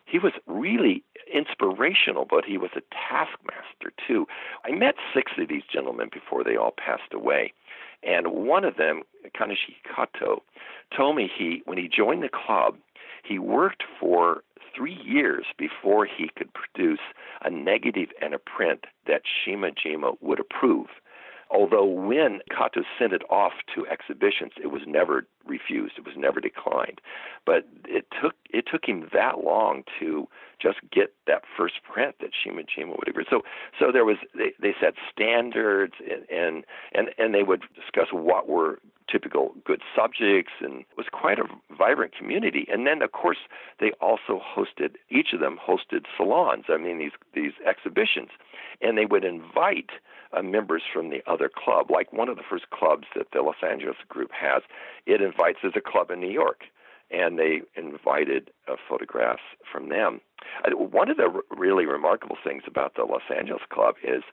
He 0.06 0.20
was 0.20 0.34
really 0.46 1.04
inspirational, 1.34 2.26
but 2.30 2.46
he 2.46 2.58
was 2.58 2.72
a 2.76 2.82
taskmaster 2.92 3.92
too. 4.08 4.28
I 4.66 4.72
met 4.72 4.96
six 5.14 5.32
of 5.38 5.48
these 5.48 5.64
gentlemen 5.72 6.10
before 6.12 6.44
they 6.44 6.56
all 6.56 6.74
passed 6.78 7.14
away. 7.14 7.54
And 8.04 8.28
one 8.32 8.64
of 8.64 8.78
them, 8.78 9.04
Kaneshiki 9.36 9.76
Kato, 9.96 10.44
told 10.96 11.16
me 11.16 11.30
he 11.34 11.62
when 11.66 11.78
he 11.78 11.88
joined 11.88 12.24
the 12.24 12.30
club, 12.30 12.76
he 13.24 13.38
worked 13.38 13.84
for 14.00 14.44
three 14.76 15.00
years 15.04 15.46
before 15.58 16.06
he 16.06 16.30
could 16.36 16.52
produce 16.54 17.00
a 17.44 17.50
negative 17.50 18.10
and 18.22 18.34
a 18.34 18.40
print 18.40 18.86
that 19.08 19.22
Shimojima 19.26 20.18
would 20.22 20.40
approve. 20.40 20.88
Although 21.52 21.86
when 21.86 22.40
Kato 22.50 22.84
sent 22.98 23.12
it 23.12 23.24
off 23.30 23.52
to 23.76 23.86
exhibitions, 23.88 24.54
it 24.62 24.68
was 24.68 24.84
never 24.88 25.28
refused. 25.46 25.96
It 25.98 26.06
was 26.06 26.16
never 26.18 26.40
declined. 26.40 27.02
But 27.46 27.68
it 27.86 28.06
took 28.22 28.36
it 28.50 28.66
took 28.72 28.86
him 28.86 29.10
that 29.14 29.44
long 29.44 29.84
to 30.00 30.28
just 30.62 30.80
get 30.92 31.14
that 31.28 31.44
first 31.58 31.76
print 31.84 32.16
that 32.22 32.30
Shimojima 32.32 32.98
would 32.98 33.08
agree. 33.08 33.26
So 33.30 33.42
so 33.78 33.92
there 33.92 34.06
was 34.06 34.18
they, 34.34 34.54
they 34.62 34.74
set 34.80 34.94
standards 35.12 35.94
and, 36.00 36.24
and 36.30 36.66
and 36.94 37.10
and 37.18 37.34
they 37.34 37.44
would 37.44 37.64
discuss 37.76 38.08
what 38.14 38.48
were 38.48 38.80
typical 39.12 39.54
good 39.66 39.82
subjects 39.94 40.54
and 40.62 40.82
it 40.82 40.98
was 40.98 41.08
quite 41.12 41.38
a 41.38 41.44
vibrant 41.78 42.16
community. 42.16 42.66
And 42.72 42.88
then 42.88 43.02
of 43.02 43.12
course 43.12 43.40
they 43.80 43.92
also 44.00 44.40
hosted 44.40 44.96
each 45.10 45.34
of 45.34 45.42
them 45.42 45.60
hosted 45.62 46.06
salons. 46.16 46.66
I 46.70 46.78
mean 46.78 46.98
these 46.98 47.12
these 47.34 47.54
exhibitions, 47.68 48.30
and 48.82 48.98
they 48.98 49.06
would 49.06 49.26
invite 49.26 49.90
uh, 50.34 50.42
members 50.42 50.84
from 50.94 51.10
the 51.10 51.22
other 51.28 51.50
club. 51.54 51.92
Like 51.92 52.12
one 52.14 52.30
of 52.30 52.38
the 52.38 52.44
first 52.50 52.70
clubs 52.70 53.08
that 53.16 53.28
the 53.34 53.42
Los 53.42 53.56
Angeles 53.68 53.98
group 54.10 54.32
has, 54.32 54.64
it 55.06 55.22
invites 55.22 55.60
as 55.64 55.74
a 55.76 55.82
club 55.82 56.12
in 56.12 56.20
New 56.20 56.32
York. 56.32 56.64
and 57.12 57.38
they 57.38 57.62
invited 57.76 58.52
uh, 58.68 58.76
photographs 58.88 59.42
from 59.72 59.90
them. 59.90 60.22
Uh, 60.66 60.72
one 60.76 61.10
of 61.10 61.18
the 61.18 61.24
r- 61.34 61.42
really 61.58 61.86
remarkable 61.86 62.38
things 62.44 62.64
about 62.68 62.96
the 62.96 63.04
Los 63.04 63.22
Angeles 63.36 63.62
Club 63.72 63.96
is 64.04 64.24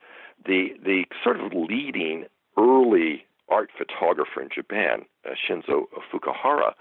the 0.46 0.68
the 0.84 1.04
sort 1.22 1.40
of 1.40 1.52
leading 1.52 2.24
early 2.56 3.24
art 3.48 3.70
photographer 3.76 4.40
in 4.40 4.48
Japan, 4.54 5.04
uh, 5.26 5.30
Shinzo 5.34 5.86
Fukuhara. 6.12 6.74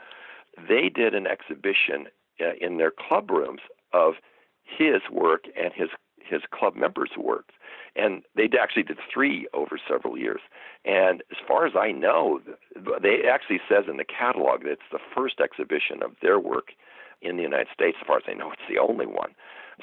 They 0.68 0.89
did 0.89 1.13
an 1.15 1.28
exhibition 1.28 2.07
uh, 2.41 2.53
in 2.59 2.78
their 2.78 2.91
club 2.91 3.30
rooms 3.32 3.61
of 3.93 4.15
his 4.63 5.01
work 5.11 5.45
and 5.57 5.72
his 5.74 5.89
his 6.30 6.41
club 6.51 6.75
members' 6.75 7.11
work, 7.17 7.49
and 7.95 8.23
they 8.36 8.49
actually 8.59 8.84
did 8.84 8.97
three 9.13 9.47
over 9.53 9.80
several 9.89 10.17
years. 10.17 10.41
And 10.86 11.23
as 11.32 11.38
far 11.47 11.65
as 11.65 11.73
I 11.80 11.91
know, 11.91 12.39
they 12.75 13.21
actually 13.30 13.59
says 13.69 13.86
in 13.89 13.97
the 13.97 14.05
catalog 14.05 14.63
that 14.63 14.71
it's 14.71 14.91
the 14.91 14.99
first 15.15 15.39
exhibition 15.39 16.03
of 16.03 16.11
their 16.21 16.39
work 16.39 16.69
in 17.21 17.38
the 17.38 17.43
United 17.43 17.67
States. 17.73 17.97
As 18.01 18.07
far 18.07 18.17
as 18.17 18.23
I 18.28 18.34
know, 18.34 18.51
it's 18.51 18.61
the 18.69 18.80
only 18.80 19.05
one. 19.05 19.32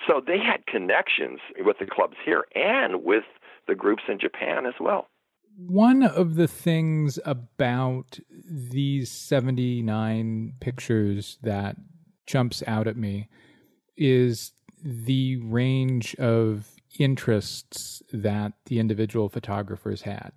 So 0.07 0.21
they 0.25 0.39
had 0.39 0.67
connections 0.67 1.41
with 1.59 1.79
the 1.79 1.87
clubs 1.87 2.17
here 2.25 2.45
and 2.55 3.05
with 3.05 3.25
the 3.67 3.75
groups 3.75 4.03
in 4.09 4.19
Japan 4.19 4.67
as 4.67 4.75
well. 4.81 5.09
One 5.57 6.03
of 6.03 6.35
the 6.35 6.49
things 6.49 7.19
about 7.25 8.19
these 8.51 9.11
79 9.11 10.55
pictures 10.59 11.39
that 11.43 11.77
jumps 12.27 12.63
out 12.67 12.89
at 12.89 12.97
me 12.97 13.29
is 13.97 14.53
the 14.85 15.39
range 15.39 16.15
of 16.17 16.71
interests 16.99 18.03
that 18.13 18.53
the 18.67 18.79
individual 18.79 19.29
photographers 19.29 20.03
had. 20.03 20.33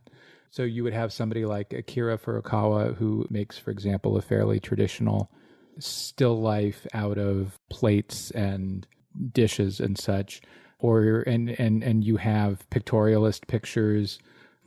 So 0.50 0.64
you 0.64 0.84
would 0.84 0.94
have 0.94 1.12
somebody 1.12 1.46
like 1.46 1.74
Akira 1.74 2.18
Furukawa 2.18 2.96
who 2.96 3.28
makes, 3.30 3.58
for 3.58 3.72
example, 3.72 4.18
a 4.18 4.22
fairly 4.22 4.60
traditional 4.60 5.30
still 5.78 6.42
life 6.42 6.88
out 6.94 7.18
of 7.18 7.60
plates 7.70 8.32
and 8.32 8.88
dishes 9.34 9.80
and 9.80 9.98
such. 9.98 10.42
Or 10.80 11.24
and 11.28 11.50
and 11.60 11.84
and 11.84 12.04
you 12.04 12.18
have 12.18 12.68
pictorialist 12.70 13.48
pictures 13.48 14.20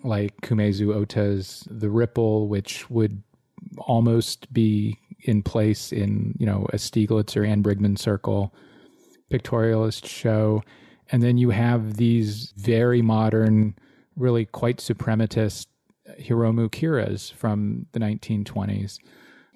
like 0.02 0.40
Kumezu 0.42 0.94
Ota's 0.94 1.66
The 1.70 1.88
Ripple, 1.88 2.48
which 2.48 2.90
would 2.90 3.22
almost 3.78 4.52
be 4.52 4.98
in 5.20 5.42
place 5.42 5.92
in, 5.92 6.34
you 6.38 6.46
know, 6.46 6.66
a 6.72 6.76
Stieglitz 6.76 7.36
or 7.36 7.44
Anne 7.44 7.62
Brigman 7.62 7.98
circle 7.98 8.54
pictorialist 9.30 10.06
show. 10.06 10.62
And 11.12 11.22
then 11.22 11.38
you 11.38 11.50
have 11.50 11.96
these 11.96 12.52
very 12.56 13.02
modern, 13.02 13.74
really 14.16 14.44
quite 14.44 14.78
suprematist 14.78 15.66
Hiromu 16.20 16.68
Kiras 16.68 17.32
from 17.32 17.86
the 17.92 18.00
1920s 18.00 18.98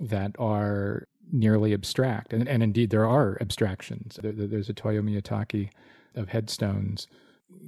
that 0.00 0.32
are 0.38 1.06
nearly 1.32 1.72
abstract. 1.72 2.32
And, 2.32 2.48
and 2.48 2.62
indeed, 2.62 2.90
there 2.90 3.06
are 3.06 3.38
abstractions. 3.40 4.18
There, 4.22 4.32
there's 4.32 4.68
a 4.68 4.74
Toyo 4.74 5.02
Miyatake 5.02 5.70
of 6.14 6.28
headstones. 6.28 7.06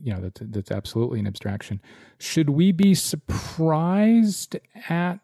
You 0.03 0.15
know, 0.15 0.21
that's, 0.21 0.41
that's 0.43 0.71
absolutely 0.71 1.21
an 1.21 1.27
abstraction. 1.27 1.81
Should 2.19 2.51
we 2.51 2.73
be 2.73 2.95
surprised 2.95 4.57
at 4.89 5.21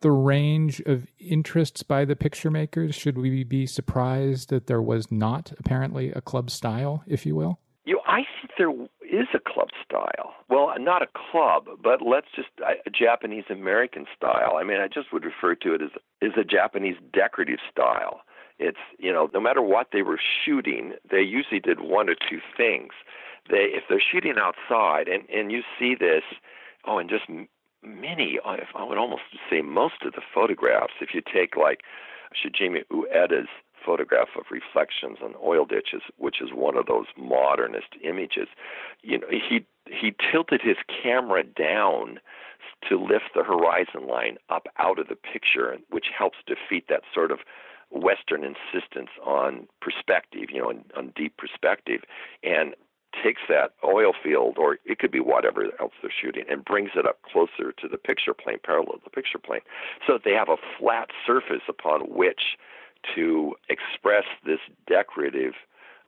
the 0.00 0.10
range 0.10 0.80
of 0.80 1.06
interests 1.18 1.82
by 1.82 2.04
the 2.04 2.16
picture 2.16 2.50
makers? 2.50 2.94
Should 2.94 3.18
we 3.18 3.44
be 3.44 3.66
surprised 3.66 4.50
that 4.50 4.66
there 4.66 4.82
was 4.82 5.10
not 5.10 5.52
apparently 5.58 6.10
a 6.12 6.20
club 6.20 6.50
style, 6.50 7.02
if 7.06 7.26
you 7.26 7.36
will? 7.36 7.60
You, 7.84 8.00
I 8.06 8.22
think 8.40 8.52
there 8.58 8.70
is 9.10 9.26
a 9.34 9.40
club 9.40 9.68
style. 9.84 10.34
Well, 10.48 10.72
not 10.78 11.02
a 11.02 11.08
club, 11.30 11.66
but 11.82 12.02
let's 12.02 12.26
just 12.34 12.48
a 12.60 12.90
Japanese 12.90 13.44
American 13.50 14.06
style. 14.16 14.56
I 14.58 14.64
mean, 14.64 14.80
I 14.80 14.88
just 14.88 15.12
would 15.12 15.24
refer 15.24 15.54
to 15.56 15.74
it 15.74 15.82
as 15.82 15.90
is 16.20 16.32
a 16.38 16.44
Japanese 16.44 16.96
decorative 17.12 17.58
style. 17.70 18.20
It's 18.58 18.78
you 18.98 19.12
know, 19.12 19.30
no 19.32 19.40
matter 19.40 19.62
what 19.62 19.88
they 19.92 20.02
were 20.02 20.20
shooting, 20.44 20.92
they 21.10 21.22
usually 21.22 21.60
did 21.60 21.80
one 21.80 22.08
or 22.08 22.14
two 22.14 22.40
things. 22.56 22.92
They 23.48 23.68
if 23.72 23.84
they're 23.88 24.02
shooting 24.12 24.34
outside, 24.38 25.08
and 25.08 25.28
and 25.30 25.50
you 25.50 25.62
see 25.78 25.94
this, 25.98 26.22
oh, 26.86 26.98
and 26.98 27.08
just 27.08 27.24
many, 27.82 28.38
I 28.44 28.84
would 28.84 28.98
almost 28.98 29.22
say 29.48 29.62
most 29.62 30.02
of 30.04 30.12
the 30.12 30.22
photographs, 30.34 30.94
if 31.00 31.14
you 31.14 31.22
take 31.22 31.56
like 31.56 31.80
Shigemi 32.34 32.84
Ueda's 32.90 33.48
photograph 33.84 34.28
of 34.36 34.44
reflections 34.50 35.18
on 35.22 35.34
oil 35.42 35.64
ditches, 35.64 36.02
which 36.18 36.40
is 36.40 36.50
one 36.52 36.76
of 36.76 36.86
those 36.86 37.06
modernist 37.16 37.96
images, 38.02 38.48
you 39.02 39.18
know, 39.18 39.26
he 39.30 39.64
he 39.86 40.14
tilted 40.30 40.60
his 40.62 40.76
camera 41.02 41.42
down 41.42 42.20
to 42.88 42.96
lift 42.98 43.30
the 43.34 43.42
horizon 43.42 44.06
line 44.06 44.36
up 44.48 44.66
out 44.78 44.98
of 44.98 45.08
the 45.08 45.16
picture, 45.16 45.76
which 45.88 46.06
helps 46.16 46.38
defeat 46.46 46.86
that 46.88 47.02
sort 47.12 47.30
of 47.30 47.40
Western 47.90 48.44
insistence 48.44 49.10
on 49.24 49.66
perspective, 49.80 50.48
you 50.50 50.60
know, 50.60 50.68
on, 50.68 50.84
on 50.96 51.12
deep 51.16 51.36
perspective. 51.36 52.02
And 52.42 52.74
takes 53.22 53.42
that 53.48 53.72
oil 53.84 54.12
field, 54.22 54.56
or 54.58 54.78
it 54.84 54.98
could 54.98 55.10
be 55.10 55.20
whatever 55.20 55.64
else 55.80 55.92
they're 56.02 56.10
shooting, 56.10 56.44
and 56.48 56.64
brings 56.64 56.90
it 56.94 57.06
up 57.06 57.20
closer 57.22 57.72
to 57.72 57.88
the 57.88 57.98
picture 57.98 58.34
plane, 58.34 58.58
parallel 58.64 58.98
to 58.98 59.04
the 59.04 59.10
picture 59.10 59.38
plane, 59.38 59.60
so 60.06 60.14
that 60.14 60.22
they 60.24 60.32
have 60.32 60.48
a 60.48 60.56
flat 60.78 61.10
surface 61.26 61.62
upon 61.68 62.02
which 62.02 62.56
to 63.14 63.54
express 63.68 64.24
this 64.44 64.60
decorative 64.86 65.54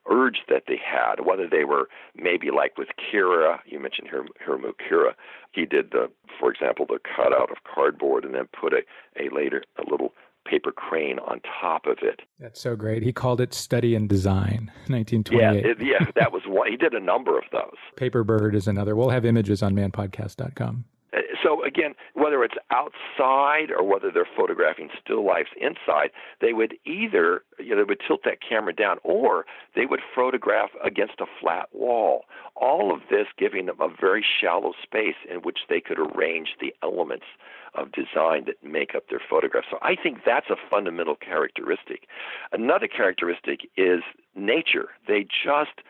urge 0.09 0.39
that 0.49 0.63
they 0.67 0.77
had, 0.77 1.25
whether 1.25 1.47
they 1.47 1.63
were 1.63 1.87
maybe 2.15 2.51
like 2.51 2.77
with 2.77 2.89
Kira, 2.99 3.59
you 3.65 3.79
mentioned 3.79 4.09
Hiromu 4.09 4.73
Kira, 4.75 5.13
he 5.51 5.65
did 5.65 5.91
the, 5.91 6.09
for 6.39 6.51
example, 6.51 6.85
the 6.85 6.99
cutout 6.99 7.51
of 7.51 7.57
cardboard 7.63 8.25
and 8.25 8.33
then 8.35 8.47
put 8.47 8.73
a, 8.73 8.81
a 9.17 9.33
later, 9.33 9.63
a 9.77 9.89
little 9.89 10.13
paper 10.45 10.71
crane 10.71 11.19
on 11.19 11.41
top 11.61 11.85
of 11.85 11.99
it. 12.01 12.21
That's 12.39 12.59
so 12.61 12.75
great. 12.75 13.03
He 13.03 13.13
called 13.13 13.41
it 13.41 13.53
Study 13.53 13.95
and 13.95 14.07
Design, 14.09 14.71
1928. 14.87 15.33
Yeah, 15.43 15.51
it, 15.51 15.77
yeah, 15.81 16.11
that 16.15 16.31
was 16.31 16.43
one. 16.45 16.69
He 16.69 16.77
did 16.77 16.93
a 16.93 16.99
number 16.99 17.37
of 17.37 17.43
those. 17.51 17.77
Paper 17.95 18.23
Bird 18.23 18.55
is 18.55 18.67
another. 18.67 18.95
We'll 18.95 19.09
have 19.09 19.25
images 19.25 19.61
on 19.63 19.73
manpodcast.com. 19.75 20.85
So 21.43 21.63
again, 21.63 21.93
whether 22.13 22.43
it's 22.43 22.55
outside 22.71 23.71
or 23.75 23.83
whether 23.83 24.09
they're 24.11 24.27
photographing 24.35 24.89
still 25.03 25.25
lifes 25.25 25.49
inside, 25.59 26.11
they 26.41 26.53
would 26.53 26.75
either 26.85 27.43
you 27.59 27.71
know 27.71 27.77
they 27.77 27.89
would 27.89 28.01
tilt 28.07 28.21
that 28.25 28.37
camera 28.47 28.73
down 28.73 28.97
or 29.03 29.45
they 29.75 29.85
would 29.85 29.99
photograph 30.15 30.69
against 30.83 31.19
a 31.19 31.25
flat 31.39 31.67
wall. 31.73 32.25
All 32.55 32.93
of 32.93 33.01
this 33.09 33.27
giving 33.37 33.65
them 33.65 33.77
a 33.81 33.89
very 33.89 34.25
shallow 34.41 34.73
space 34.81 35.15
in 35.29 35.37
which 35.37 35.59
they 35.69 35.81
could 35.81 35.99
arrange 35.99 36.55
the 36.61 36.73
elements 36.81 37.25
of 37.75 37.91
design 37.91 38.45
that 38.45 38.63
make 38.63 38.95
up 38.95 39.09
their 39.09 39.21
photographs. 39.29 39.67
So 39.71 39.79
I 39.81 39.95
think 39.95 40.19
that's 40.25 40.49
a 40.49 40.55
fundamental 40.69 41.15
characteristic. 41.15 42.07
Another 42.51 42.87
characteristic 42.87 43.61
is 43.77 44.01
nature. 44.35 44.89
They 45.07 45.23
just 45.23 45.81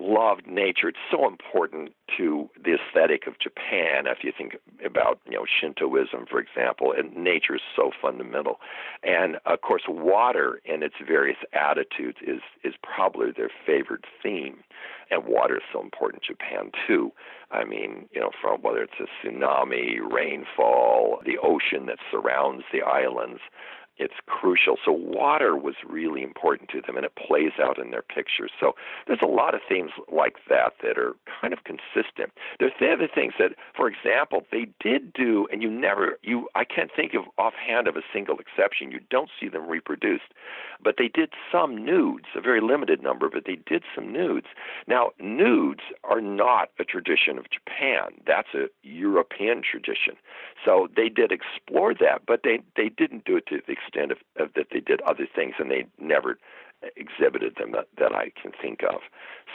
loved 0.00 0.46
nature. 0.46 0.88
It's 0.88 0.98
so 1.10 1.28
important 1.28 1.92
to 2.16 2.48
the 2.62 2.74
aesthetic 2.74 3.26
of 3.26 3.38
Japan. 3.38 4.06
If 4.06 4.24
you 4.24 4.32
think 4.36 4.56
about, 4.84 5.20
you 5.26 5.32
know, 5.32 5.44
Shintoism, 5.44 6.26
for 6.28 6.40
example, 6.40 6.92
and 6.96 7.14
nature 7.14 7.54
is 7.54 7.60
so 7.76 7.90
fundamental. 8.00 8.58
And 9.02 9.36
of 9.46 9.60
course, 9.60 9.82
water 9.86 10.60
and 10.68 10.82
its 10.82 10.94
various 11.06 11.38
attitudes 11.52 12.18
is 12.26 12.40
is 12.64 12.74
probably 12.82 13.30
their 13.36 13.50
favorite 13.66 14.04
theme. 14.22 14.64
And 15.10 15.24
water 15.26 15.56
is 15.56 15.62
so 15.72 15.80
important 15.80 16.22
in 16.28 16.34
Japan 16.34 16.70
too. 16.86 17.12
I 17.50 17.64
mean, 17.64 18.08
you 18.12 18.20
know, 18.20 18.30
from 18.40 18.62
whether 18.62 18.82
it's 18.82 19.00
a 19.00 19.26
tsunami, 19.26 19.98
rainfall, 20.00 21.20
the 21.26 21.36
ocean 21.42 21.86
that 21.86 21.98
surrounds 22.10 22.62
the 22.72 22.82
islands, 22.82 23.40
it's 24.00 24.14
crucial. 24.26 24.78
So 24.82 24.92
water 24.92 25.54
was 25.56 25.74
really 25.86 26.22
important 26.22 26.70
to 26.70 26.80
them, 26.80 26.96
and 26.96 27.04
it 27.04 27.12
plays 27.16 27.52
out 27.62 27.78
in 27.78 27.90
their 27.90 28.02
pictures. 28.02 28.50
So 28.58 28.74
there's 29.06 29.20
a 29.22 29.26
lot 29.26 29.54
of 29.54 29.60
themes 29.68 29.90
like 30.10 30.36
that 30.48 30.72
that 30.82 30.96
are 30.96 31.14
kind 31.40 31.52
of 31.52 31.64
consistent. 31.64 32.32
There's 32.58 32.72
the 32.80 32.90
other 32.90 33.08
things 33.14 33.34
that, 33.38 33.50
for 33.76 33.88
example, 33.88 34.46
they 34.50 34.66
did 34.80 35.12
do, 35.12 35.46
and 35.52 35.62
you 35.62 35.70
never, 35.70 36.18
you, 36.22 36.48
I 36.54 36.64
can't 36.64 36.90
think 36.96 37.12
of 37.12 37.24
offhand 37.36 37.88
of 37.88 37.96
a 37.96 38.02
single 38.10 38.38
exception. 38.38 38.90
You 38.90 39.00
don't 39.10 39.28
see 39.38 39.48
them 39.48 39.68
reproduced, 39.68 40.32
but 40.82 40.94
they 40.96 41.08
did 41.08 41.34
some 41.52 41.84
nudes, 41.84 42.26
a 42.34 42.40
very 42.40 42.62
limited 42.62 43.02
number, 43.02 43.28
but 43.28 43.44
they 43.44 43.58
did 43.66 43.82
some 43.94 44.10
nudes. 44.10 44.46
Now, 44.88 45.10
nudes 45.20 45.82
are 46.04 46.22
not 46.22 46.70
a 46.78 46.84
tradition 46.84 47.36
of 47.36 47.50
Japan. 47.50 48.16
That's 48.26 48.54
a 48.54 48.68
European 48.82 49.60
tradition. 49.60 50.16
So 50.64 50.88
they 50.96 51.10
did 51.10 51.32
explore 51.32 51.92
that, 51.94 52.22
but 52.26 52.40
they 52.44 52.60
they 52.76 52.88
didn't 52.88 53.24
do 53.26 53.36
it 53.36 53.46
to 53.48 53.60
the 53.66 53.72
extent 53.72 53.89
extent 53.90 54.12
of, 54.12 54.18
of 54.38 54.52
that 54.54 54.66
they 54.72 54.80
did 54.80 55.00
other 55.02 55.26
things 55.34 55.54
and 55.58 55.70
they 55.70 55.86
never 55.98 56.38
exhibited 56.96 57.56
them 57.56 57.72
that, 57.72 57.88
that 57.98 58.12
I 58.14 58.32
can 58.40 58.52
think 58.60 58.80
of. 58.82 59.00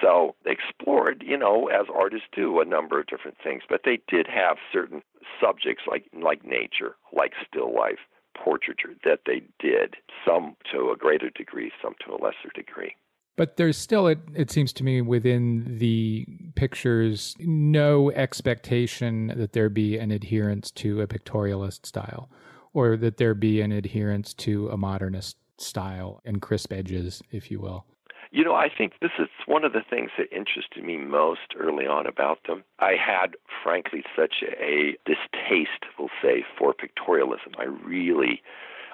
So 0.01 0.35
they 0.43 0.51
explored, 0.51 1.23
you 1.25 1.37
know, 1.37 1.67
as 1.67 1.87
artists 1.93 2.27
do, 2.35 2.59
a 2.59 2.65
number 2.65 2.99
of 2.99 3.07
different 3.07 3.37
things, 3.43 3.63
but 3.67 3.81
they 3.83 3.99
did 4.07 4.27
have 4.27 4.57
certain 4.71 5.01
subjects 5.41 5.83
like 5.89 6.05
like 6.13 6.45
nature, 6.45 6.95
like 7.13 7.33
still 7.47 7.73
life, 7.73 7.99
portraiture 8.37 8.93
that 9.03 9.21
they 9.25 9.41
did, 9.59 9.95
some 10.25 10.55
to 10.71 10.91
a 10.91 10.97
greater 10.97 11.29
degree, 11.29 11.71
some 11.81 11.95
to 12.05 12.13
a 12.13 12.21
lesser 12.21 12.51
degree. 12.53 12.95
But 13.37 13.57
there's 13.57 13.77
still, 13.77 14.07
it, 14.07 14.19
it 14.33 14.49
seems 14.49 14.71
to 14.73 14.83
me, 14.83 15.01
within 15.01 15.77
the 15.77 16.25
pictures, 16.55 17.35
no 17.39 18.09
expectation 18.11 19.33
that 19.35 19.51
there 19.51 19.67
be 19.67 19.97
an 19.97 20.11
adherence 20.11 20.71
to 20.71 21.01
a 21.01 21.07
pictorialist 21.07 21.85
style 21.85 22.29
or 22.75 22.97
that 22.97 23.15
there 23.17 23.33
be 23.33 23.61
an 23.61 23.71
adherence 23.71 24.33
to 24.33 24.67
a 24.69 24.77
modernist 24.77 25.37
style 25.57 26.21
and 26.25 26.41
crisp 26.41 26.73
edges, 26.73 27.23
if 27.31 27.49
you 27.49 27.59
will. 27.59 27.85
You 28.31 28.43
know, 28.43 28.53
I 28.53 28.67
think 28.67 28.93
this 29.01 29.11
is 29.17 29.29
one 29.45 29.63
of 29.63 29.71
the 29.71 29.81
things 29.89 30.11
that 30.17 30.29
interested 30.35 30.83
me 30.83 30.97
most 30.97 31.55
early 31.57 31.87
on 31.87 32.05
about 32.05 32.39
them. 32.45 32.65
I 32.79 32.95
had, 32.99 33.37
frankly, 33.63 34.03
such 34.13 34.43
a 34.43 34.97
distaste, 35.05 35.85
we'll 35.97 36.09
say, 36.21 36.43
for 36.59 36.73
pictorialism. 36.73 37.57
I 37.57 37.63
really, 37.63 38.41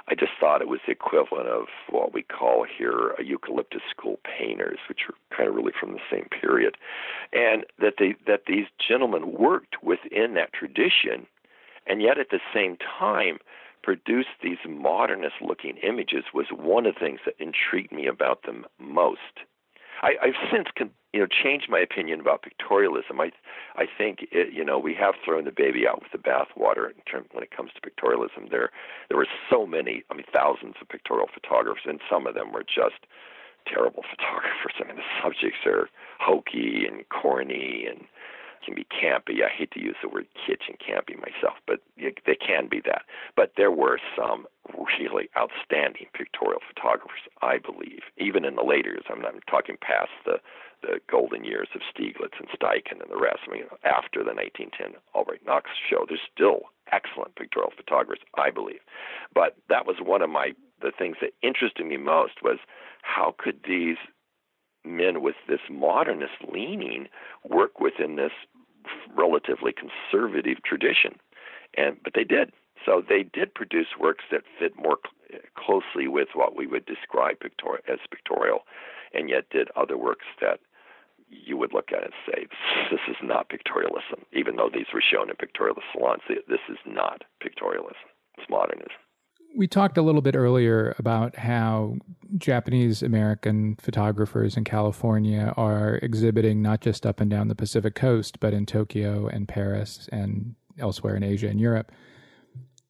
I 0.07 0.13
just 0.13 0.33
thought 0.39 0.61
it 0.61 0.67
was 0.67 0.81
the 0.85 0.91
equivalent 0.91 1.47
of 1.47 1.65
what 1.89 2.13
we 2.13 2.21
call 2.21 2.67
here 2.77 3.15
a 3.17 3.23
eucalyptus 3.23 3.81
school 3.89 4.19
painters, 4.23 4.77
which 4.87 4.99
are 5.09 5.35
kind 5.35 5.49
of 5.49 5.55
really 5.55 5.73
from 5.79 5.93
the 5.93 6.05
same 6.11 6.27
period, 6.39 6.77
and 7.33 7.65
that 7.79 7.95
they 7.97 8.13
that 8.27 8.43
these 8.45 8.67
gentlemen 8.87 9.33
worked 9.33 9.81
within 9.81 10.35
that 10.35 10.53
tradition, 10.53 11.25
and 11.87 11.99
yet 11.99 12.19
at 12.19 12.29
the 12.29 12.41
same 12.53 12.77
time 12.77 13.39
produce 13.83 14.27
these 14.43 14.57
modernist 14.67 15.35
looking 15.41 15.77
images 15.77 16.25
was 16.33 16.47
one 16.51 16.85
of 16.85 16.95
the 16.95 16.99
things 16.99 17.19
that 17.25 17.35
intrigued 17.39 17.91
me 17.91 18.07
about 18.07 18.43
them 18.43 18.65
most. 18.79 19.45
I, 20.01 20.13
I've 20.21 20.39
since 20.51 20.67
con, 20.77 20.89
you 21.13 21.19
know 21.19 21.27
changed 21.27 21.67
my 21.69 21.79
opinion 21.79 22.19
about 22.19 22.43
pictorialism. 22.43 23.19
I 23.19 23.31
I 23.75 23.85
think 23.85 24.27
it, 24.31 24.53
you 24.53 24.65
know 24.65 24.79
we 24.79 24.95
have 24.95 25.15
thrown 25.23 25.45
the 25.45 25.51
baby 25.51 25.87
out 25.87 26.01
with 26.01 26.11
the 26.11 26.17
bathwater 26.17 26.89
in 26.89 27.01
terms 27.09 27.27
when 27.31 27.43
it 27.43 27.55
comes 27.55 27.71
to 27.75 27.81
pictorialism. 27.81 28.49
There 28.49 28.71
there 29.09 29.17
were 29.17 29.27
so 29.49 29.65
many, 29.65 30.03
I 30.09 30.15
mean 30.15 30.25
thousands 30.33 30.75
of 30.81 30.89
pictorial 30.89 31.27
photographers, 31.33 31.83
and 31.85 31.99
some 32.09 32.25
of 32.27 32.33
them 32.33 32.51
were 32.51 32.63
just 32.63 33.05
terrible 33.67 34.03
photographers. 34.11 34.73
I 34.79 34.87
mean 34.87 34.97
the 34.97 35.11
subjects 35.21 35.65
are 35.65 35.89
hokey 36.19 36.85
and 36.89 37.07
corny 37.09 37.85
and 37.89 38.01
can 38.63 38.75
be 38.75 38.85
campy. 38.85 39.43
I 39.43 39.49
hate 39.49 39.71
to 39.71 39.81
use 39.81 39.95
the 40.01 40.09
word 40.09 40.27
kitsch 40.35 40.69
and 40.69 40.77
campy 40.79 41.17
myself, 41.17 41.57
but 41.67 41.81
they 41.97 42.35
can 42.35 42.67
be 42.67 42.81
that. 42.85 43.03
But 43.35 43.53
there 43.57 43.71
were 43.71 43.99
some 44.15 44.45
really 44.77 45.29
outstanding 45.37 46.07
pictorial 46.13 46.61
photographers, 46.67 47.25
I 47.41 47.57
believe, 47.57 48.01
even 48.17 48.45
in 48.45 48.55
the 48.55 48.63
later 48.63 48.91
years. 48.91 49.05
I'm 49.09 49.21
not 49.21 49.33
talking 49.49 49.77
past 49.81 50.11
the 50.25 50.39
the 50.81 50.99
golden 51.09 51.43
years 51.43 51.67
of 51.75 51.81
Stieglitz 51.93 52.39
and 52.39 52.49
Steichen 52.49 53.01
and 53.03 53.11
the 53.11 53.21
rest. 53.21 53.41
I 53.47 53.51
mean, 53.51 53.65
after 53.83 54.23
the 54.23 54.33
1910 54.33 54.99
Albright 55.13 55.45
Knox 55.45 55.69
show, 55.87 56.05
there's 56.07 56.25
still 56.33 56.73
excellent 56.91 57.35
pictorial 57.35 57.71
photographers, 57.77 58.25
I 58.33 58.49
believe. 58.49 58.81
But 59.31 59.57
that 59.69 59.85
was 59.85 59.97
one 60.01 60.23
of 60.23 60.31
my 60.31 60.53
the 60.81 60.91
things 60.97 61.17
that 61.21 61.33
interested 61.43 61.85
me 61.85 61.97
most 61.97 62.41
was 62.41 62.57
how 63.03 63.35
could 63.37 63.59
these 63.67 63.97
men 64.85 65.21
with 65.21 65.35
this 65.47 65.61
modernist 65.69 66.33
leaning 66.51 67.07
work 67.47 67.79
within 67.79 68.15
this 68.15 68.31
relatively 69.15 69.73
conservative 69.73 70.63
tradition. 70.63 71.19
And 71.77 71.97
but 72.03 72.13
they 72.13 72.23
did. 72.23 72.51
So 72.85 73.03
they 73.07 73.23
did 73.23 73.53
produce 73.53 73.87
works 73.99 74.23
that 74.31 74.41
fit 74.57 74.75
more 74.75 74.97
cl- 75.05 75.41
closely 75.55 76.07
with 76.07 76.29
what 76.33 76.55
we 76.55 76.65
would 76.65 76.85
describe 76.85 77.37
pictor- 77.39 77.79
as 77.87 77.99
pictorial, 78.09 78.65
and 79.13 79.29
yet 79.29 79.49
did 79.51 79.69
other 79.75 79.97
works 79.97 80.25
that 80.41 80.59
you 81.29 81.55
would 81.57 81.73
look 81.73 81.91
at 81.93 82.03
and 82.03 82.13
say, 82.25 82.47
this 82.89 82.99
is 83.07 83.15
not 83.23 83.49
pictorialism, 83.49 84.25
even 84.33 84.55
though 84.57 84.69
these 84.73 84.87
were 84.93 85.01
shown 85.01 85.29
in 85.29 85.35
pictorialist 85.35 85.87
salons. 85.93 86.21
This 86.27 86.59
is 86.69 86.77
not 86.85 87.23
pictorialism. 87.41 88.09
It's 88.37 88.49
modernism. 88.49 88.99
We 89.55 89.67
talked 89.67 89.97
a 89.97 90.01
little 90.01 90.21
bit 90.21 90.35
earlier 90.35 90.95
about 90.97 91.35
how 91.35 91.97
Japanese 92.37 93.03
American 93.03 93.75
photographers 93.75 94.55
in 94.55 94.63
California 94.63 95.53
are 95.57 95.95
exhibiting 96.01 96.61
not 96.61 96.81
just 96.81 97.05
up 97.05 97.19
and 97.19 97.29
down 97.29 97.47
the 97.47 97.55
Pacific 97.55 97.95
coast, 97.95 98.39
but 98.39 98.53
in 98.53 98.65
Tokyo 98.65 99.27
and 99.27 99.47
Paris 99.47 100.07
and 100.11 100.55
elsewhere 100.79 101.15
in 101.15 101.23
Asia 101.23 101.47
and 101.47 101.59
Europe. 101.59 101.91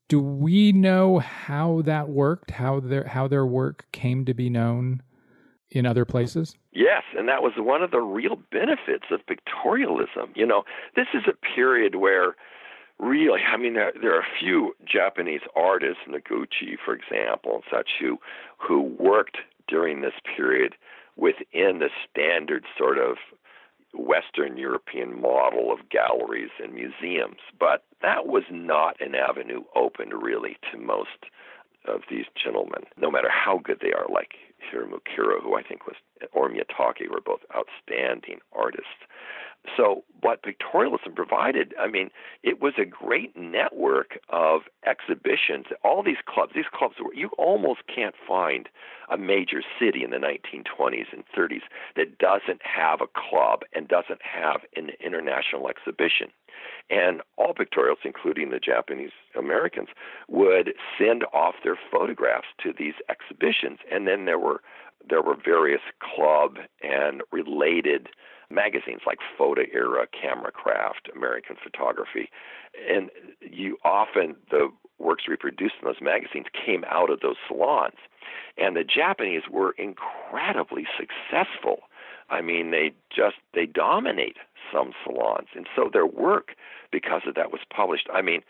Do 0.08 0.20
we 0.20 0.72
know 0.72 1.20
how 1.20 1.82
that 1.84 2.10
worked? 2.10 2.52
How 2.52 2.80
their 2.80 3.06
how 3.06 3.28
their 3.28 3.46
work 3.46 3.86
came 3.92 4.26
to 4.26 4.34
be 4.34 4.50
known 4.50 5.02
in 5.72 5.86
other 5.86 6.06
places? 6.06 6.58
Yes, 6.74 7.04
and 7.18 7.28
that 7.30 7.42
was 7.42 7.54
one 7.58 7.82
of 7.82 7.92
the 7.92 8.02
real 8.02 8.38
benefits 8.52 9.06
of 9.10 9.22
pictorialism. 9.26 10.36
You 10.36 10.46
know, 10.46 10.64
this 10.96 11.08
is 11.14 11.24
a 11.28 11.56
period 11.56 11.96
where 11.96 12.36
really, 13.02 13.42
I 13.42 13.58
mean, 13.58 13.74
there, 13.74 13.92
there 14.00 14.16
are 14.16 14.22
a 14.22 14.40
few 14.40 14.76
Japanese 14.86 15.42
artists, 15.56 16.04
Noguchi, 16.08 16.78
for 16.84 16.94
example, 16.94 17.56
and 17.56 17.64
such, 17.70 17.90
who 18.00 18.18
who 18.58 18.82
worked 19.00 19.38
during 19.68 20.02
this 20.02 20.14
period 20.36 20.76
within 21.18 21.80
the 21.80 21.90
standard 22.10 22.64
sort 22.78 22.98
of 22.98 23.18
Western 23.94 24.56
European 24.58 25.20
model 25.20 25.74
of 25.74 25.90
galleries 25.90 26.52
and 26.64 26.74
museums. 26.74 27.40
But 27.60 27.84
that 28.02 28.28
was 28.28 28.44
not 28.52 29.02
an 29.02 29.16
avenue 29.16 29.64
open 29.76 30.10
really 30.10 30.58
to 30.72 30.78
most 30.78 31.26
of 31.88 32.02
these 32.10 32.26
gentlemen, 32.42 32.84
no 32.98 33.10
matter 33.10 33.30
how 33.30 33.60
good 33.64 33.80
they 33.82 33.92
are, 33.92 34.06
like 34.12 34.36
Hiromu 34.72 35.00
Kira, 35.02 35.42
who 35.42 35.56
I 35.56 35.64
think 35.64 35.88
was, 35.88 35.96
or 36.34 36.50
Miyatake, 36.50 37.10
were 37.10 37.22
both 37.22 37.42
outstanding 37.56 38.40
artists. 38.54 39.06
So, 39.78 40.04
what 40.22 40.42
pictorialism 40.44 41.16
provided, 41.16 41.76
I 41.80 41.88
mean, 41.88 42.10
it 42.42 42.62
was 42.62 42.74
a 42.78 42.86
great 42.86 43.38
network 43.38 44.20
of 44.30 44.62
exhibitions. 44.86 45.68
All 45.84 46.02
these 46.02 46.18
clubs, 46.26 46.54
these 46.56 46.66
clubs, 46.72 46.96
were, 47.00 47.14
you 47.14 47.30
almost 47.38 47.82
can't 47.94 48.16
find 48.28 48.70
a 49.10 49.18
major 49.18 49.62
city 49.80 50.04
in 50.04 50.10
the 50.10 50.18
1920s 50.18 51.14
and 51.14 51.24
30s 51.38 51.62
that 51.96 52.18
doesn't 52.18 52.62
have 52.64 53.02
a 53.02 53.08
club 53.08 53.62
and 53.74 53.88
doesn't 53.88 54.22
have 54.22 54.62
an 54.76 54.92
international 55.04 55.70
exhibition. 55.70 56.30
And 56.90 57.22
all 57.38 57.54
pictorials, 57.54 58.04
including 58.04 58.50
the 58.50 58.60
Japanese 58.60 59.12
Americans, 59.38 59.90
would 60.28 60.74
send 60.98 61.24
off 61.34 61.56
their 61.64 61.78
photographs 61.92 62.48
to 62.64 62.74
these 62.78 62.96
exhibitions. 63.10 63.80
And 63.92 64.08
then 64.08 64.26
there 64.26 64.40
were 64.40 64.62
there 65.10 65.22
were 65.22 65.36
various 65.36 65.82
club 66.00 66.58
and 66.82 67.22
related 67.32 68.10
magazines 68.50 69.02
like 69.06 69.20
Photo 69.38 69.64
Era, 69.74 70.06
Camera 70.08 70.52
Craft, 70.52 71.10
American 71.16 71.56
Photography, 71.62 72.30
and 72.90 73.10
you 73.40 73.78
often 73.84 74.36
the 74.50 74.70
works 75.00 75.24
reproduced 75.28 75.76
in 75.82 75.88
those 75.88 76.02
magazines 76.02 76.46
came 76.54 76.84
out 76.90 77.10
of 77.10 77.22
those 77.22 77.38
salons, 77.48 77.96
and 78.58 78.76
the 78.76 78.84
Japanese 78.84 79.44
were 79.50 79.74
incredibly 79.78 80.86
successful. 80.98 81.80
I 82.30 82.42
mean, 82.42 82.72
they 82.72 82.94
just 83.14 83.38
they 83.54 83.66
dominate 83.66 84.38
some 84.72 84.94
salons, 85.04 85.48
and 85.56 85.68
so 85.76 85.90
their 85.92 86.06
work 86.06 86.56
because 86.92 87.22
of 87.26 87.36
that 87.36 87.52
was 87.52 87.62
published. 87.74 88.08
I 88.14 88.22
mean, 88.22 88.42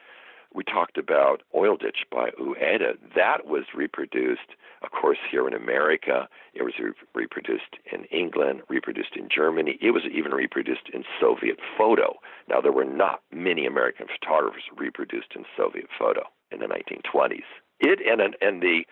we 0.54 0.64
talked 0.64 0.98
about 0.98 1.42
Oil 1.56 1.78
Ditch 1.78 2.06
by 2.12 2.32
Ueda. 2.32 2.98
That 3.16 3.46
was 3.46 3.64
reproduced, 3.74 4.56
of 4.84 4.92
course, 4.92 5.18
here 5.30 5.48
in 5.48 5.54
America. 5.54 6.28
It 6.54 6.64
was 6.64 6.74
re- 6.80 6.92
reproduced 7.16 7.78
in 7.92 8.06
England, 8.06 8.62
reproduced 8.68 9.16
in 9.16 9.30
Germany. 9.34 9.78
It 9.82 9.92
was 9.92 10.04
even 10.12 10.34
reproduced 10.34 10.90
in 10.94 11.04
Soviet 11.20 11.58
photo. 11.78 12.16
Now, 12.50 12.62
there 12.62 12.72
were 12.72 12.86
not 12.86 13.22
many 13.32 13.66
American 13.66 14.08
photographers 14.08 14.64
reproduced 14.76 15.34
in 15.36 15.46
Soviet 15.56 15.88
photo 15.98 16.24
in 16.52 16.60
the 16.60 16.68
1920s. 16.68 17.44
It 17.80 18.00
and, 18.06 18.36
and 18.42 18.62
the 18.62 18.84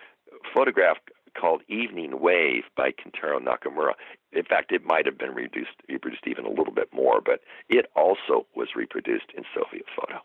photograph 0.53 0.98
called 1.40 1.61
Evening 1.68 2.19
Wave 2.19 2.64
by 2.76 2.91
Kentaro 2.91 3.40
Nakamura. 3.40 3.94
In 4.31 4.44
fact, 4.44 4.72
it 4.72 4.86
might 4.86 5.06
have 5.06 5.18
been 5.18 5.34
reduced, 5.34 5.76
reproduced 5.88 6.27
even 6.27 6.45
a 6.45 6.49
little 6.49 6.73
bit 6.73 6.90
more, 6.94 7.22
but 7.22 7.41
it 7.69 7.86
also 7.95 8.45
was 8.56 8.69
reproduced 8.76 9.31
in 9.36 9.44
Soviet 9.53 9.86
photo, 9.95 10.19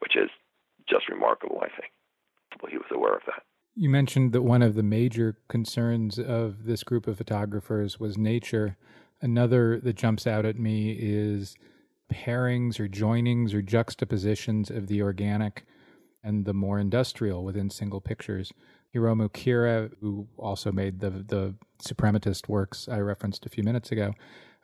which 0.00 0.16
is 0.16 0.30
just 0.88 1.08
remarkable, 1.08 1.60
I 1.62 1.68
think. 1.68 1.92
Well, 2.60 2.70
he 2.70 2.78
was 2.78 2.86
aware 2.92 3.14
of 3.14 3.22
that. 3.26 3.42
You 3.74 3.88
mentioned 3.88 4.32
that 4.32 4.42
one 4.42 4.62
of 4.62 4.74
the 4.74 4.82
major 4.82 5.38
concerns 5.48 6.18
of 6.18 6.64
this 6.64 6.82
group 6.82 7.06
of 7.06 7.16
photographers 7.16 7.98
was 7.98 8.18
nature. 8.18 8.76
Another 9.22 9.80
that 9.80 9.94
jumps 9.94 10.26
out 10.26 10.44
at 10.44 10.58
me 10.58 10.96
is 10.98 11.54
pairings 12.12 12.78
or 12.78 12.88
joinings 12.88 13.54
or 13.54 13.62
juxtapositions 13.62 14.70
of 14.70 14.88
the 14.88 15.00
organic 15.00 15.64
and 16.22 16.44
the 16.44 16.52
more 16.52 16.78
industrial 16.78 17.44
within 17.44 17.70
single 17.70 18.00
pictures. 18.00 18.52
Hiromu 18.94 19.30
Kira, 19.30 19.90
who 20.00 20.28
also 20.36 20.70
made 20.70 21.00
the 21.00 21.10
the 21.10 21.54
suprematist 21.82 22.48
works 22.48 22.88
I 22.88 22.98
referenced 22.98 23.46
a 23.46 23.48
few 23.48 23.64
minutes 23.64 23.90
ago, 23.90 24.12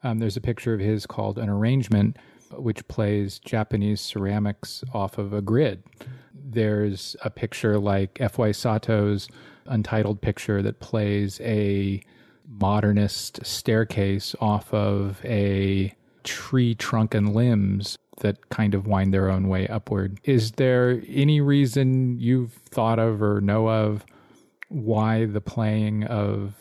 um, 0.02 0.18
there's 0.18 0.36
a 0.36 0.42
picture 0.42 0.74
of 0.74 0.80
his 0.80 1.06
called 1.06 1.38
an 1.38 1.48
arrangement, 1.48 2.18
which 2.52 2.86
plays 2.88 3.38
Japanese 3.38 4.00
ceramics 4.00 4.84
off 4.92 5.18
of 5.18 5.32
a 5.32 5.42
grid. 5.42 5.82
There's 6.34 7.16
a 7.22 7.30
picture 7.30 7.78
like 7.78 8.18
F.Y. 8.20 8.52
Sato's 8.52 9.28
untitled 9.66 10.20
picture 10.20 10.62
that 10.62 10.80
plays 10.80 11.40
a 11.42 12.02
modernist 12.48 13.44
staircase 13.44 14.34
off 14.40 14.72
of 14.72 15.20
a 15.24 15.94
tree 16.24 16.74
trunk 16.74 17.14
and 17.14 17.34
limbs 17.34 17.98
that 18.20 18.48
kind 18.48 18.74
of 18.74 18.86
wind 18.86 19.14
their 19.14 19.30
own 19.30 19.48
way 19.48 19.66
upward. 19.68 20.18
Is 20.24 20.52
there 20.52 21.02
any 21.08 21.40
reason 21.40 22.18
you've 22.18 22.52
thought 22.52 22.98
of 22.98 23.22
or 23.22 23.40
know 23.40 23.68
of 23.68 24.04
why 24.68 25.24
the 25.26 25.40
playing 25.40 26.04
of 26.04 26.54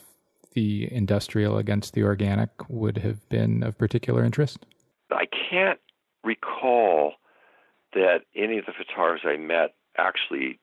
the 0.53 0.91
industrial 0.93 1.57
against 1.57 1.93
the 1.93 2.03
organic 2.03 2.49
would 2.69 2.97
have 2.99 3.27
been 3.29 3.63
of 3.63 3.77
particular 3.77 4.23
interest? 4.23 4.65
I 5.11 5.25
can't 5.49 5.79
recall 6.23 7.13
that 7.93 8.21
any 8.35 8.57
of 8.57 8.65
the 8.65 8.73
photographers 8.73 9.21
I 9.25 9.37
met 9.37 9.75
actually 9.97 10.59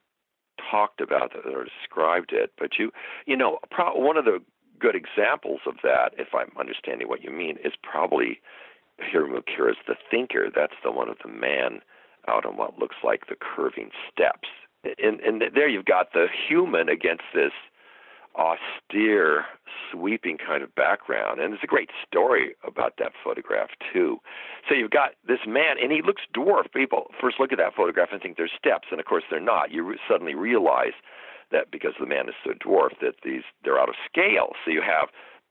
talked 0.71 1.01
about 1.01 1.33
it 1.35 1.45
or 1.45 1.65
described 1.65 2.31
it. 2.31 2.51
But 2.57 2.77
you, 2.77 2.91
you 3.25 3.35
know, 3.35 3.59
pro- 3.71 3.97
one 3.97 4.17
of 4.17 4.25
the 4.25 4.41
good 4.79 4.95
examples 4.95 5.61
of 5.65 5.75
that, 5.83 6.13
if 6.17 6.29
I'm 6.33 6.51
understanding 6.59 7.07
what 7.07 7.23
you 7.23 7.31
mean, 7.31 7.57
is 7.63 7.73
probably 7.81 8.39
Hiromu 9.01 9.43
Kira's 9.43 9.77
The 9.87 9.95
Thinker. 10.09 10.49
That's 10.53 10.75
the 10.83 10.91
one 10.91 11.09
of 11.09 11.17
the 11.23 11.31
man 11.31 11.81
out 12.27 12.45
on 12.45 12.57
what 12.57 12.79
looks 12.79 12.97
like 13.03 13.27
the 13.27 13.35
curving 13.35 13.91
steps. 14.11 14.47
And, 15.03 15.19
and 15.21 15.41
there 15.53 15.67
you've 15.67 15.85
got 15.85 16.13
the 16.13 16.27
human 16.47 16.89
against 16.89 17.23
this 17.33 17.51
austere, 18.37 19.45
sweeping 19.91 20.37
kind 20.37 20.63
of 20.63 20.73
background. 20.75 21.39
And 21.39 21.53
there's 21.53 21.63
a 21.63 21.67
great 21.67 21.89
story 22.05 22.55
about 22.65 22.93
that 22.99 23.13
photograph, 23.23 23.69
too. 23.93 24.19
So 24.67 24.75
you've 24.75 24.91
got 24.91 25.11
this 25.27 25.39
man, 25.47 25.77
and 25.81 25.91
he 25.91 26.01
looks 26.01 26.23
dwarfed. 26.33 26.73
People 26.73 27.11
first 27.19 27.39
look 27.39 27.51
at 27.51 27.57
that 27.57 27.75
photograph 27.75 28.09
and 28.11 28.21
think 28.21 28.37
there's 28.37 28.51
steps, 28.57 28.87
and 28.91 28.99
of 28.99 29.05
course 29.05 29.23
they're 29.29 29.39
not. 29.39 29.71
You 29.71 29.83
re- 29.83 29.99
suddenly 30.09 30.35
realize 30.35 30.93
that 31.51 31.71
because 31.71 31.93
the 31.99 32.05
man 32.05 32.27
is 32.27 32.35
so 32.43 32.53
dwarfed 32.59 32.97
that 33.01 33.15
these 33.23 33.43
they're 33.63 33.79
out 33.79 33.89
of 33.89 33.95
scale. 34.09 34.53
So 34.63 34.71
you 34.71 34.81
have 34.81 35.09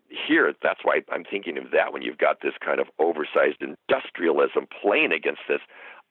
here 0.09 0.53
that's 0.63 0.81
why 0.83 1.01
I'm 1.11 1.25
thinking 1.25 1.57
of 1.59 1.71
that 1.73 1.93
when 1.93 2.03
you've 2.03 2.19
got 2.19 2.41
this 2.43 2.55
kind 2.65 2.81
of 2.81 2.89
oversized 2.99 3.63
industrialism 3.63 4.67
playing 4.83 5.13
against 5.13 5.43
this 5.49 5.61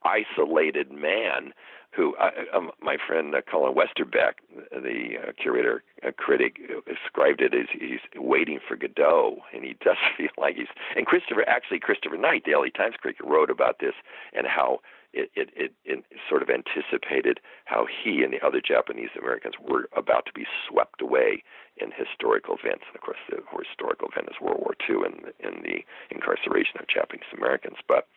isolated 0.04 0.92
man 0.92 1.54
who 1.96 2.16
uh, 2.16 2.32
um, 2.56 2.72
my 2.82 2.98
friend 3.08 3.36
uh, 3.36 3.42
Colin 3.50 3.76
Westerbeck, 3.76 4.34
the 4.72 5.16
uh, 5.22 5.32
curator 5.40 5.84
uh, 6.06 6.12
critic, 6.18 6.58
described 6.88 7.42
it 7.42 7.54
as 7.54 7.68
he's 7.72 8.00
waiting 8.16 8.60
for 8.68 8.76
Godot, 8.76 9.38
and 9.54 9.64
he 9.64 9.76
does 9.84 9.98
feel 10.18 10.30
like 10.38 10.56
he's. 10.56 10.68
And 10.96 11.06
Christopher, 11.06 11.48
actually, 11.48 11.80
Christopher 11.80 12.18
Knight, 12.18 12.44
the 12.46 12.58
LA 12.58 12.70
Times 12.76 12.96
critic, 13.00 13.22
wrote 13.24 13.50
about 13.50 13.80
this 13.80 13.94
and 14.34 14.48
how 14.48 14.80
it, 15.14 15.30
it, 15.36 15.50
it, 15.56 15.74
it 15.86 16.04
sort 16.28 16.42
of 16.42 16.50
anticipated 16.50 17.40
how 17.66 17.86
he 17.86 18.24
and 18.24 18.34
the 18.34 18.44
other 18.44 18.60
Japanese 18.60 19.14
Americans 19.18 19.54
were 19.62 19.88
about 19.96 20.26
to 20.26 20.34
be 20.34 20.46
swept 20.68 21.02
away 21.02 21.44
in 21.78 21.92
historical 21.94 22.58
events. 22.58 22.86
And 22.88 22.96
of 22.96 23.02
course, 23.02 23.22
the 23.30 23.38
historical 23.38 24.10
event 24.10 24.30
is 24.32 24.42
World 24.42 24.66
War 24.66 24.74
II 24.90 25.06
and, 25.06 25.30
and 25.46 25.64
the 25.64 25.86
incarceration 26.10 26.82
of 26.82 26.88
Japanese 26.88 27.30
Americans. 27.38 27.78
But 27.88 28.08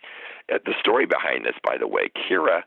uh, 0.50 0.58
the 0.64 0.72
story 0.80 1.04
behind 1.04 1.44
this, 1.44 1.56
by 1.62 1.76
the 1.76 1.88
way, 1.88 2.08
Kira 2.08 2.64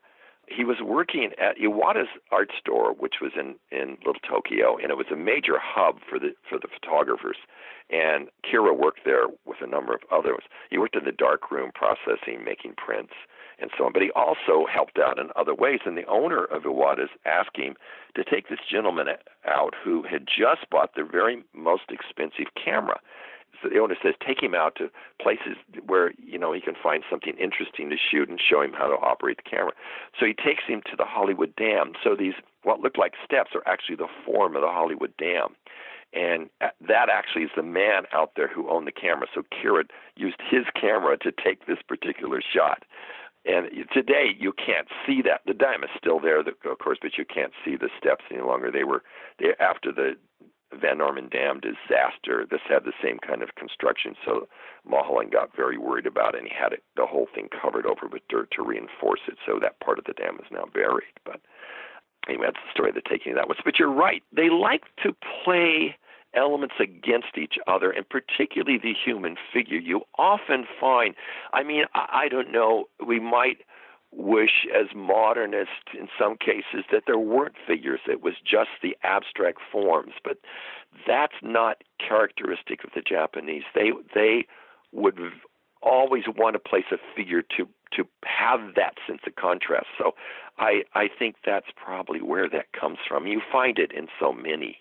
he 0.50 0.64
was 0.64 0.78
working 0.84 1.32
at 1.40 1.58
Iwata's 1.58 2.10
art 2.32 2.52
store, 2.60 2.94
which 2.94 3.16
was 3.22 3.32
in 3.36 3.56
in 3.72 3.98
Little 4.06 4.22
Tokyo, 4.28 4.78
and 4.78 4.92
it 4.92 4.98
was 4.98 5.08
a 5.12 5.16
major 5.16 5.58
hub 5.62 6.00
for 6.08 6.20
the 6.20 6.34
for 6.50 6.58
the 6.60 6.68
photographers. 6.68 7.38
And 7.90 8.28
Kira 8.46 8.78
worked 8.78 9.02
there 9.04 9.28
with 9.46 9.58
a 9.62 9.68
number 9.68 9.94
of 9.94 10.02
others. 10.12 10.44
He 10.70 10.78
worked 10.78 10.96
in 10.96 11.06
the 11.06 11.12
dark 11.12 11.50
room, 11.50 11.72
processing, 11.74 12.44
making 12.46 12.76
prints, 12.78 13.14
and 13.58 13.72
so 13.76 13.86
on. 13.86 13.94
But 13.94 14.04
he 14.04 14.12
also 14.12 14.68
helped 14.72 15.00
out 15.00 15.18
in 15.18 15.30
other 15.36 15.56
ways. 15.56 15.80
And 15.86 15.98
the 15.98 16.06
owner 16.06 16.46
of 16.46 16.64
Iwata's 16.64 17.10
asked 17.26 17.58
him 17.58 17.76
to 18.16 18.24
take 18.24 18.48
this 18.48 18.60
gentleman 18.70 19.08
out 19.48 19.74
who 19.84 20.04
had 20.04 20.28
just 20.28 20.70
bought 20.70 20.94
their 20.96 21.10
very 21.10 21.44
most 21.54 21.90
expensive 21.90 22.54
camera 22.54 23.00
so 23.62 23.70
the 23.70 23.80
owner 23.80 23.96
says 24.02 24.14
take 24.26 24.42
him 24.42 24.56
out 24.56 24.76
to 24.78 24.90
places 25.22 25.58
where 25.86 26.14
you 26.18 26.38
know 26.38 26.54
he 26.54 26.62
can 26.62 26.76
find 26.82 27.04
something 27.10 27.34
interesting 27.38 27.90
to 27.90 27.98
shoot 27.98 28.30
and 28.30 28.40
show 28.40 28.62
him 28.62 28.74
how 28.74 28.88
to 28.88 28.96
operate 28.96 29.38
the 29.38 29.50
camera. 29.50 29.74
So 30.20 30.26
he 30.26 30.34
takes 30.34 30.64
him 30.68 30.82
to 30.90 30.96
the 30.98 31.06
Hollywood 31.06 31.56
Dam. 31.56 31.94
So 32.04 32.16
these 32.16 32.34
what 32.64 32.80
look 32.80 32.98
like 32.98 33.14
steps 33.24 33.52
are 33.56 33.64
actually 33.66 33.96
the 33.96 34.08
form 34.26 34.56
of 34.56 34.62
the 34.62 34.72
Hollywood 34.72 35.14
Dam. 35.18 35.56
And 36.12 36.50
uh, 36.62 36.70
that 36.88 37.10
actually 37.10 37.44
is 37.44 37.52
the 37.56 37.64
man 37.64 38.04
out 38.14 38.32
there 38.36 38.48
who 38.48 38.70
owned 38.70 38.88
the 38.88 38.92
camera. 38.92 39.28
So 39.34 39.44
Kira 39.54 39.84
used 40.16 40.38
his 40.50 40.66
camera 40.80 41.18
to 41.20 41.32
take 41.32 41.68
this 41.68 41.78
particular 41.88 42.42
shot. 42.42 42.84
And 43.46 43.70
today 43.94 44.36
you 44.38 44.52
can't 44.54 44.88
see 45.06 45.22
that. 45.22 45.42
The 45.46 45.54
dam 45.54 45.84
is 45.84 45.90
still 45.98 46.20
there, 46.20 46.40
of 46.40 46.80
course, 46.80 46.98
but 47.02 47.18
you 47.18 47.26
can't 47.26 47.54
see 47.64 47.78
the 47.78 47.90
steps 47.98 48.26
any 48.32 48.42
longer. 48.42 48.70
They 48.70 48.84
were 48.84 49.04
they 49.40 49.54
after 49.60 49.92
the 49.92 50.18
Van 50.74 50.98
Norman 50.98 51.30
Dam 51.30 51.60
disaster. 51.60 52.46
This 52.50 52.62
had 52.68 52.84
the 52.84 52.94
same 53.04 53.18
kind 53.20 53.42
of 53.42 53.56
construction, 53.56 54.16
so 54.26 54.48
Mulholland 54.88 55.32
got 55.32 55.56
very 55.56 55.78
worried 55.78 56.06
about 56.06 56.36
it, 56.36 56.40
and 56.40 56.48
he 56.48 56.54
had 56.54 56.74
it, 56.74 56.84
the 56.96 57.06
whole 57.06 57.28
thing 57.34 57.50
covered 57.50 57.86
over 57.86 58.08
with 58.08 58.28
dirt 58.30 58.52
to 58.52 58.64
reinforce 58.64 59.22
it. 59.28 59.38
So 59.46 59.60
that 59.60 59.80
part 59.80 60.00
of 60.00 60.06
the 60.06 60.14
dam 60.14 60.38
is 60.40 60.52
now 60.52 60.66
buried. 60.74 61.18
But 61.26 61.42
anyway, 62.28 62.48
that's 62.48 62.64
the 62.66 62.72
story 62.72 62.90
of 62.90 62.96
the 62.96 63.02
taking 63.02 63.32
of 63.32 63.38
that 63.38 63.48
was. 63.48 63.58
But 63.64 63.80
you're 63.80 63.92
right; 63.92 64.24
they 64.32 64.50
like 64.50 64.84
to 65.04 65.16
play 65.44 65.98
elements 66.34 66.76
against 66.80 67.38
each 67.38 67.58
other, 67.68 67.92
and 67.92 68.08
particularly 68.08 68.78
the 68.78 68.94
human 68.94 69.36
figure. 69.52 69.80
You 69.80 70.02
often 70.18 70.66
find, 70.80 71.16
I 71.54 71.64
mean, 71.64 71.86
I, 71.96 72.26
I 72.26 72.28
don't 72.30 72.52
know, 72.52 72.86
we 73.06 73.20
might 73.20 73.58
wish 74.12 74.66
as 74.76 74.88
modernists 74.96 75.94
in 75.98 76.08
some 76.18 76.36
cases 76.36 76.84
that 76.92 77.04
there 77.06 77.20
weren't 77.20 77.56
figures 77.68 78.00
it 78.08 78.22
was 78.22 78.34
just 78.44 78.70
the 78.82 78.98
abstract 79.04 79.60
forms. 79.72 80.14
But 80.24 80.38
that's 81.08 81.36
not 81.44 81.84
characteristic 82.00 82.84
of 82.84 82.92
the 82.96 83.02
japanese. 83.02 83.64
They 83.76 83.92
they 84.14 84.48
would 84.92 85.20
always 85.82 86.24
want 86.36 86.56
to 86.56 86.60
place 86.60 86.86
a 86.92 86.98
figure 87.16 87.44
to 87.58 87.68
to 87.94 88.04
have 88.26 88.76
that 88.76 88.96
sense 89.08 89.22
of 89.28 89.36
contrast. 89.36 89.88
So 89.98 90.16
i 90.58 90.84
i 90.96 91.08
think 91.08 91.36
that's 91.46 91.70
probably 91.76 92.22
where 92.22 92.50
that 92.50 92.74
comes 92.74 92.98
from. 93.08 93.28
You 93.28 93.42
find 93.52 93.78
it 93.78 93.92
in 93.92 94.08
so 94.20 94.34
many 94.34 94.78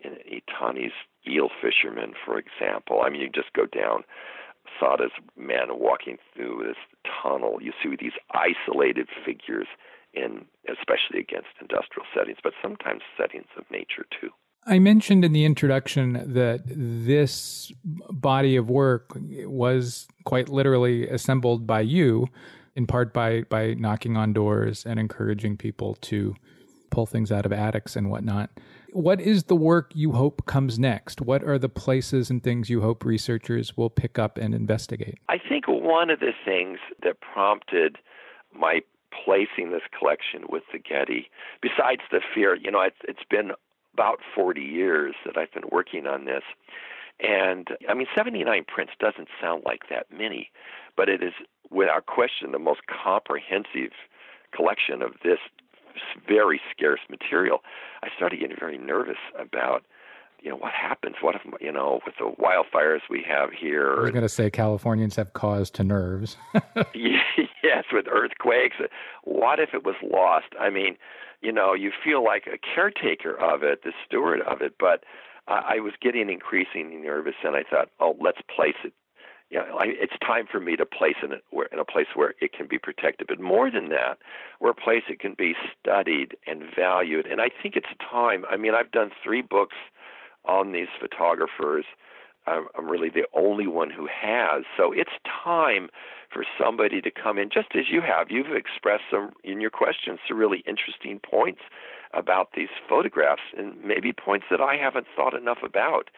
in 0.00 0.16
Itani's 0.30 0.92
eel 1.26 1.50
fishermen 1.62 2.14
for 2.24 2.36
example. 2.36 3.02
I 3.04 3.10
mean 3.10 3.20
you 3.20 3.28
just 3.28 3.52
go 3.52 3.66
down 3.66 4.02
Sada's 4.80 5.12
man 5.36 5.68
walking 5.70 6.18
through 6.34 6.64
this 6.66 6.76
tunnel. 7.22 7.58
You 7.60 7.72
see 7.82 7.96
these 7.98 8.12
isolated 8.32 9.08
figures, 9.24 9.66
in 10.14 10.46
especially 10.68 11.20
against 11.20 11.48
industrial 11.60 12.06
settings, 12.14 12.38
but 12.42 12.52
sometimes 12.62 13.02
settings 13.18 13.46
of 13.56 13.64
nature 13.70 14.06
too. 14.20 14.30
I 14.68 14.80
mentioned 14.80 15.24
in 15.24 15.32
the 15.32 15.44
introduction 15.44 16.34
that 16.34 16.62
this 16.66 17.72
body 17.84 18.56
of 18.56 18.68
work 18.68 19.12
was 19.44 20.08
quite 20.24 20.48
literally 20.48 21.08
assembled 21.08 21.66
by 21.66 21.82
you, 21.82 22.28
in 22.74 22.86
part 22.86 23.14
by 23.14 23.42
by 23.42 23.74
knocking 23.74 24.16
on 24.16 24.32
doors 24.32 24.84
and 24.84 24.98
encouraging 24.98 25.56
people 25.56 25.94
to 26.02 26.34
pull 26.90 27.06
things 27.06 27.30
out 27.30 27.46
of 27.46 27.52
attics 27.52 27.94
and 27.94 28.10
whatnot 28.10 28.50
what 28.96 29.20
is 29.20 29.44
the 29.44 29.56
work 29.56 29.92
you 29.94 30.12
hope 30.12 30.46
comes 30.46 30.78
next? 30.78 31.20
What 31.20 31.44
are 31.44 31.58
the 31.58 31.68
places 31.68 32.30
and 32.30 32.42
things 32.42 32.70
you 32.70 32.80
hope 32.80 33.04
researchers 33.04 33.76
will 33.76 33.90
pick 33.90 34.18
up 34.18 34.38
and 34.38 34.54
investigate? 34.54 35.18
I 35.28 35.36
think 35.38 35.68
one 35.68 36.08
of 36.08 36.20
the 36.20 36.32
things 36.44 36.78
that 37.02 37.20
prompted 37.20 37.98
my 38.58 38.80
placing 39.24 39.70
this 39.70 39.82
collection 39.96 40.44
with 40.48 40.62
the 40.72 40.78
Getty, 40.78 41.30
besides 41.60 42.02
the 42.10 42.20
fear, 42.34 42.56
you 42.56 42.70
know, 42.70 42.80
it's, 42.80 42.96
it's 43.06 43.24
been 43.28 43.52
about 43.92 44.20
40 44.34 44.62
years 44.62 45.14
that 45.26 45.36
I've 45.36 45.52
been 45.52 45.68
working 45.70 46.06
on 46.06 46.24
this. 46.24 46.42
And 47.20 47.68
I 47.88 47.94
mean, 47.94 48.06
79 48.16 48.64
prints 48.66 48.94
doesn't 48.98 49.28
sound 49.40 49.62
like 49.66 49.82
that 49.90 50.06
many, 50.10 50.50
but 50.96 51.08
it 51.08 51.22
is 51.22 51.32
without 51.70 52.06
question 52.06 52.52
the 52.52 52.58
most 52.58 52.80
comprehensive 52.86 53.92
collection 54.54 55.02
of 55.02 55.12
this 55.22 55.38
very 56.26 56.60
scarce 56.70 57.00
material, 57.10 57.60
I 58.02 58.08
started 58.16 58.40
getting 58.40 58.56
very 58.58 58.78
nervous 58.78 59.18
about 59.38 59.84
you 60.42 60.50
know 60.50 60.56
what 60.56 60.72
happens. 60.72 61.16
What 61.20 61.34
if 61.34 61.42
you 61.60 61.72
know 61.72 62.00
with 62.04 62.14
the 62.18 62.32
wildfires 62.40 63.00
we 63.10 63.24
have 63.26 63.50
here 63.50 63.96
i 63.98 64.02
was 64.02 64.10
going 64.10 64.22
to 64.22 64.28
say 64.28 64.50
californians 64.50 65.16
have 65.16 65.32
cause 65.32 65.70
to 65.70 65.84
nerves. 65.84 66.36
Yes 67.62 67.84
with 67.92 68.06
earthquakes. 68.08 68.76
What 69.24 69.58
if 69.58 69.70
it 69.74 69.84
was 69.84 69.96
lost? 70.02 70.46
I 70.60 70.70
mean 70.70 70.96
you 71.40 71.52
know 71.52 71.74
you 71.74 71.92
feel 72.04 72.24
like 72.24 72.46
a 72.46 72.58
caretaker 72.58 73.38
of 73.38 73.62
it 73.62 73.82
the 73.84 73.92
steward 74.06 74.40
of 74.42 74.60
it 74.60 74.74
but 74.78 75.04
i 75.48 75.78
was 75.78 75.92
getting 76.00 76.30
increasingly 76.30 76.96
nervous 76.96 77.34
and 77.44 77.56
i 77.56 77.62
thought 77.62 77.88
oh 78.00 78.16
let's 78.20 78.40
place 78.54 78.76
it 78.84 78.92
you 79.50 79.58
know, 79.58 79.78
I, 79.78 79.86
it's 79.86 80.14
time 80.24 80.46
for 80.50 80.60
me 80.60 80.76
to 80.76 80.84
place 80.84 81.16
in, 81.22 81.30
where, 81.50 81.66
in 81.72 81.78
a 81.78 81.84
place 81.84 82.06
where 82.14 82.34
it 82.40 82.52
can 82.52 82.66
be 82.66 82.78
protected. 82.78 83.26
But 83.28 83.40
more 83.40 83.70
than 83.70 83.88
that, 83.90 84.18
where 84.58 84.72
a 84.72 84.74
place 84.74 85.02
it 85.08 85.20
can 85.20 85.34
be 85.36 85.54
studied 85.78 86.36
and 86.46 86.62
valued. 86.74 87.26
And 87.26 87.40
I 87.40 87.48
think 87.62 87.76
it's 87.76 87.86
time. 88.10 88.44
I 88.50 88.56
mean, 88.56 88.74
I've 88.74 88.90
done 88.90 89.10
three 89.22 89.42
books 89.42 89.76
on 90.44 90.72
these 90.72 90.88
photographers. 91.00 91.84
I'm, 92.46 92.66
I'm 92.76 92.88
really 92.88 93.10
the 93.10 93.26
only 93.34 93.66
one 93.66 93.90
who 93.90 94.06
has. 94.06 94.64
So 94.76 94.92
it's 94.92 95.10
time 95.44 95.88
for 96.32 96.44
somebody 96.60 97.00
to 97.00 97.10
come 97.10 97.38
in, 97.38 97.48
just 97.50 97.68
as 97.74 97.84
you 97.90 98.00
have. 98.00 98.30
You've 98.30 98.54
expressed 98.54 99.04
some 99.10 99.30
in 99.44 99.60
your 99.60 99.70
questions 99.70 100.18
some 100.28 100.38
really 100.38 100.64
interesting 100.66 101.20
points 101.20 101.60
about 102.12 102.50
these 102.56 102.68
photographs, 102.88 103.42
and 103.56 103.74
maybe 103.84 104.12
points 104.12 104.46
that 104.50 104.60
I 104.60 104.76
haven't 104.76 105.06
thought 105.14 105.34
enough 105.34 105.58
about. 105.64 106.08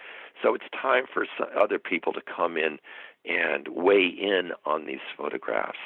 So 0.42 0.54
it's 0.54 0.64
time 0.80 1.04
for 1.12 1.26
other 1.60 1.78
people 1.78 2.12
to 2.12 2.20
come 2.20 2.56
in 2.56 2.78
and 3.28 3.68
weigh 3.68 4.06
in 4.06 4.52
on 4.64 4.86
these 4.86 5.04
photographs. 5.16 5.78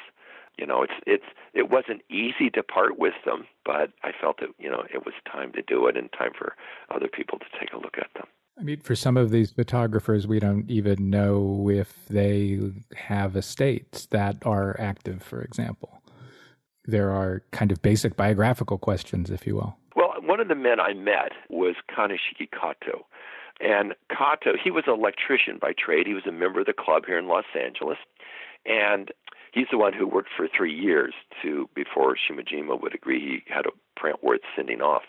You 0.59 0.66
know, 0.66 0.82
it's 0.82 0.93
it's 1.06 1.24
it 1.55 1.70
wasn't 1.70 2.02
easy 2.10 2.51
to 2.51 2.62
part 2.62 2.98
with 2.98 3.14
them, 3.24 3.47
but 3.64 3.90
I 4.02 4.12
felt 4.19 4.39
that 4.40 4.51
you 4.59 4.70
know 4.70 4.85
it 4.93 5.05
was 5.05 5.14
time 5.31 5.52
to 5.52 5.62
do 5.62 5.86
it 5.86 5.97
and 5.97 6.10
time 6.12 6.32
for 6.39 6.55
other 6.94 7.09
people 7.09 7.39
to 7.39 7.47
take 7.59 7.73
a 7.73 7.78
look 7.78 7.97
at 7.98 8.12
them. 8.14 8.27
I 8.59 8.62
mean, 8.62 8.81
for 8.81 8.94
some 8.94 9.16
of 9.16 9.31
these 9.31 9.51
photographers, 9.51 10.27
we 10.27 10.39
don't 10.39 10.70
even 10.70 11.09
know 11.09 11.70
if 11.70 12.06
they 12.09 12.60
have 12.94 13.35
estates 13.35 14.06
that 14.06 14.36
are 14.44 14.78
active, 14.78 15.23
for 15.23 15.40
example. 15.40 16.02
There 16.85 17.10
are 17.10 17.43
kind 17.52 17.73
of 17.73 17.81
basic 17.81 18.14
biographical 18.14 18.77
questions, 18.77 19.31
if 19.31 19.47
you 19.47 19.55
will. 19.55 19.77
Well, 19.97 20.14
one 20.20 20.40
of 20.40 20.48
the 20.48 20.55
men 20.55 20.81
I 20.81 20.93
met 20.93 21.32
was 21.48 21.77
Kaneshiki 21.90 22.48
Kato. 22.51 23.06
And 23.61 23.95
Kato, 24.09 24.55
he 24.62 24.70
was 24.70 24.85
an 24.87 24.95
electrician 24.95 25.59
by 25.61 25.73
trade. 25.73 26.07
He 26.07 26.15
was 26.15 26.27
a 26.27 26.33
member 26.33 26.61
of 26.61 26.66
the 26.66 26.73
club 26.73 27.05
here 27.07 27.19
in 27.19 27.29
Los 27.29 27.45
Angeles. 27.59 27.99
And 28.66 29.11
he's 29.53 29.66
the 29.70 29.79
one 29.79 29.93
who 29.93 30.07
worked 30.07 30.31
for 30.37 30.49
three 30.49 30.74
years 30.74 31.15
to 31.43 31.69
before 31.74 32.16
Shimojima 32.16 32.81
would 32.81 32.95
agree 32.95 33.20
he 33.20 33.53
had 33.53 33.66
a 33.66 34.01
print 34.01 34.23
worth 34.23 34.41
sending 34.57 34.81
off. 34.81 35.03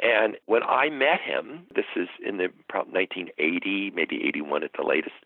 And 0.00 0.36
when 0.46 0.62
I 0.62 0.90
met 0.90 1.20
him, 1.20 1.66
this 1.74 1.86
is 1.96 2.08
in 2.24 2.36
the 2.36 2.48
probably 2.68 2.92
1980, 2.92 3.92
maybe 3.94 4.24
81 4.26 4.62
at 4.62 4.70
the 4.76 4.84
latest, 4.84 5.16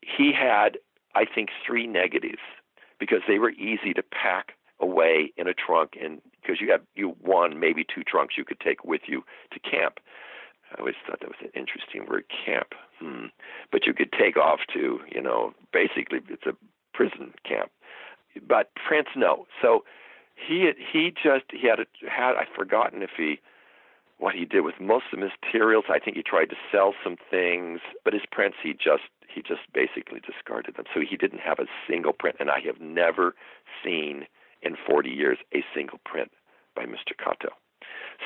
he 0.00 0.32
had, 0.32 0.78
I 1.14 1.24
think, 1.26 1.50
three 1.66 1.86
negatives 1.86 2.40
because 2.98 3.20
they 3.28 3.38
were 3.38 3.50
easy 3.50 3.92
to 3.94 4.02
pack 4.02 4.52
away 4.80 5.32
in 5.36 5.48
a 5.48 5.54
trunk 5.54 5.96
and 6.02 6.20
because 6.40 6.60
you 6.60 6.70
have 6.70 6.82
you 6.94 7.16
one 7.22 7.58
maybe 7.58 7.82
two 7.82 8.02
trunks 8.02 8.34
you 8.36 8.44
could 8.44 8.60
take 8.60 8.84
with 8.84 9.02
you 9.06 9.24
to 9.50 9.58
camp 9.58 10.00
I 10.72 10.80
always 10.80 10.94
thought 11.06 11.20
that 11.20 11.28
was 11.28 11.40
an 11.40 11.50
interesting 11.54 12.06
word, 12.08 12.24
camp. 12.44 12.74
Hmm. 12.98 13.26
But 13.70 13.86
you 13.86 13.94
could 13.94 14.12
take 14.12 14.36
off 14.36 14.60
to, 14.74 15.00
you 15.10 15.22
know, 15.22 15.52
basically 15.72 16.20
it's 16.28 16.46
a 16.46 16.56
prison 16.94 17.34
camp. 17.48 17.70
But 18.46 18.70
Prince, 18.74 19.08
no. 19.16 19.46
So 19.62 19.84
he 20.34 20.70
he 20.92 21.10
just 21.10 21.44
he 21.50 21.66
had 21.68 21.80
a, 21.80 21.86
had 22.10 22.36
I've 22.36 22.54
forgotten 22.54 23.02
if 23.02 23.10
he 23.16 23.40
what 24.18 24.34
he 24.34 24.44
did 24.44 24.62
with 24.62 24.74
most 24.80 25.04
of 25.12 25.20
the 25.20 25.28
materials. 25.28 25.84
I 25.88 25.98
think 25.98 26.16
he 26.16 26.22
tried 26.22 26.50
to 26.50 26.56
sell 26.72 26.94
some 27.02 27.16
things, 27.30 27.80
but 28.04 28.12
his 28.12 28.22
prints 28.30 28.56
he 28.62 28.72
just 28.72 29.08
he 29.32 29.42
just 29.42 29.60
basically 29.72 30.20
discarded 30.20 30.76
them. 30.76 30.86
So 30.94 31.00
he 31.00 31.16
didn't 31.16 31.40
have 31.40 31.58
a 31.58 31.66
single 31.88 32.12
print, 32.12 32.36
and 32.40 32.50
I 32.50 32.60
have 32.66 32.80
never 32.80 33.34
seen 33.84 34.26
in 34.62 34.76
40 34.86 35.10
years 35.10 35.38
a 35.54 35.62
single 35.74 36.00
print 36.04 36.30
by 36.74 36.84
Mr. 36.84 37.12
Kato. 37.16 37.52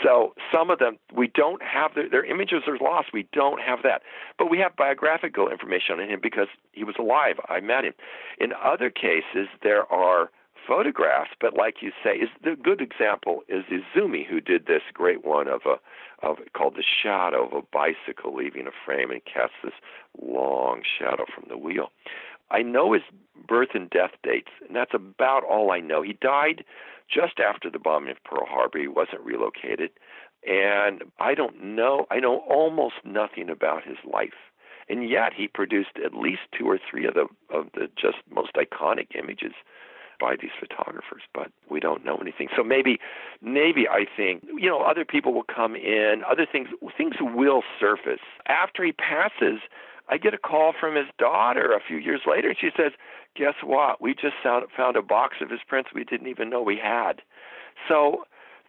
So 0.02 0.34
some 0.52 0.70
of 0.70 0.78
them 0.78 0.98
we 1.14 1.28
don't 1.28 1.62
have 1.62 1.94
their, 1.94 2.08
their 2.08 2.24
images 2.24 2.62
are 2.66 2.78
lost. 2.78 3.08
We 3.12 3.26
don't 3.32 3.60
have 3.60 3.80
that, 3.82 4.02
but 4.38 4.50
we 4.50 4.58
have 4.58 4.76
biographical 4.76 5.48
information 5.48 6.00
on 6.00 6.08
him 6.08 6.20
because 6.22 6.48
he 6.72 6.84
was 6.84 6.96
alive. 6.98 7.36
I 7.48 7.60
met 7.60 7.84
him. 7.84 7.94
In 8.38 8.52
other 8.62 8.90
cases, 8.90 9.48
there 9.62 9.90
are 9.92 10.30
photographs, 10.66 11.30
but 11.40 11.54
like 11.56 11.76
you 11.80 11.90
say, 12.04 12.16
is 12.16 12.28
the 12.44 12.56
good 12.56 12.80
example 12.80 13.40
is 13.48 13.64
Izumi 13.64 14.26
who 14.26 14.40
did 14.40 14.66
this 14.66 14.82
great 14.92 15.24
one 15.24 15.48
of 15.48 15.62
a 15.66 15.76
of 16.24 16.36
called 16.52 16.74
the 16.76 16.84
shadow 17.02 17.46
of 17.46 17.52
a 17.52 17.62
bicycle 17.72 18.34
leaving 18.34 18.66
a 18.66 18.70
frame 18.84 19.10
and 19.10 19.22
casts 19.24 19.56
this 19.64 19.72
long 20.20 20.82
shadow 20.98 21.24
from 21.34 21.44
the 21.48 21.56
wheel. 21.56 21.90
I 22.50 22.62
know 22.62 22.92
his 22.92 23.02
birth 23.46 23.70
and 23.74 23.88
death 23.90 24.12
dates, 24.22 24.50
and 24.66 24.76
that's 24.76 24.94
about 24.94 25.44
all 25.44 25.70
I 25.70 25.80
know. 25.80 26.02
He 26.02 26.14
died 26.14 26.64
just 27.08 27.40
after 27.40 27.70
the 27.70 27.78
bombing 27.78 28.10
of 28.10 28.22
Pearl 28.24 28.46
Harbor. 28.46 28.78
He 28.78 28.88
wasn't 28.88 29.22
relocated. 29.22 29.90
And 30.46 31.02
I 31.18 31.34
don't 31.34 31.62
know, 31.62 32.06
I 32.10 32.18
know 32.20 32.38
almost 32.48 32.94
nothing 33.04 33.50
about 33.50 33.84
his 33.84 33.98
life. 34.10 34.34
And 34.88 35.08
yet 35.08 35.32
he 35.36 35.46
produced 35.46 35.98
at 36.04 36.14
least 36.14 36.40
two 36.56 36.66
or 36.66 36.78
three 36.78 37.06
of 37.06 37.14
the 37.14 37.26
of 37.54 37.66
the 37.74 37.88
just 37.96 38.18
most 38.28 38.54
iconic 38.54 39.14
images 39.16 39.52
by 40.18 40.36
these 40.40 40.50
photographers, 40.58 41.22
but 41.32 41.50
we 41.70 41.80
don't 41.80 42.04
know 42.04 42.16
anything. 42.16 42.48
So 42.56 42.64
maybe 42.64 42.98
maybe 43.40 43.88
I 43.88 44.04
think, 44.16 44.44
you 44.56 44.68
know, 44.68 44.80
other 44.82 45.04
people 45.04 45.32
will 45.32 45.44
come 45.44 45.76
in, 45.76 46.22
other 46.28 46.46
things 46.50 46.68
things 46.96 47.14
will 47.20 47.62
surface. 47.78 48.20
After 48.46 48.84
he 48.84 48.92
passes, 48.92 49.60
I 50.10 50.18
get 50.18 50.34
a 50.34 50.38
call 50.38 50.72
from 50.78 50.96
his 50.96 51.06
daughter 51.18 51.72
a 51.72 51.80
few 51.80 51.96
years 51.96 52.22
later, 52.26 52.48
and 52.48 52.58
she 52.58 52.70
says, 52.76 52.92
"Guess 53.36 53.62
what? 53.62 54.00
We 54.00 54.14
just 54.14 54.36
found 54.42 54.96
a 54.96 55.02
box 55.02 55.40
of 55.40 55.50
his 55.50 55.62
prints 55.66 55.92
we 55.94 56.04
didn't 56.04 56.26
even 56.26 56.50
know 56.50 56.60
we 56.60 56.76
had." 56.76 57.22
So 57.88 58.26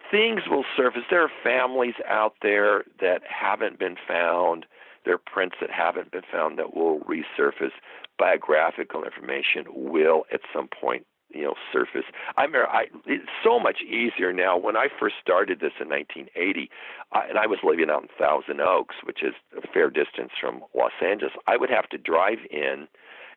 things 0.09 0.47
will 0.47 0.65
surface. 0.75 1.03
There 1.09 1.23
are 1.23 1.31
families 1.43 1.95
out 2.05 2.35
there 2.41 2.85
that 2.99 3.23
haven't 3.25 3.79
been 3.79 3.97
found. 4.07 4.67
There 5.03 5.15
are 5.15 5.17
prints 5.17 5.57
that 5.59 5.71
haven't 5.71 6.11
been 6.11 6.23
found 6.31 6.59
that 6.59 6.75
will 6.75 6.99
resurface. 7.01 7.73
Biographical 8.17 9.03
information 9.03 9.65
will 9.69 10.25
at 10.31 10.41
some 10.53 10.67
point 10.67 11.07
you 11.33 11.43
know 11.43 11.55
surface. 11.71 12.05
I 12.37 12.47
mean, 12.47 12.63
I, 12.67 12.85
it's 13.05 13.29
so 13.43 13.59
much 13.59 13.81
easier 13.81 14.33
now. 14.33 14.57
When 14.57 14.75
I 14.77 14.87
first 14.99 15.15
started 15.21 15.59
this 15.59 15.73
in 15.79 15.89
1980, 15.89 16.69
I, 17.11 17.27
and 17.29 17.37
I 17.37 17.47
was 17.47 17.59
living 17.63 17.89
out 17.89 18.03
in 18.03 18.09
Thousand 18.17 18.61
Oaks, 18.61 18.95
which 19.03 19.23
is 19.23 19.33
a 19.57 19.67
fair 19.67 19.89
distance 19.89 20.31
from 20.39 20.63
Los 20.75 20.91
Angeles, 21.03 21.33
I 21.47 21.57
would 21.57 21.69
have 21.69 21.89
to 21.89 21.97
drive 21.97 22.39
in 22.49 22.87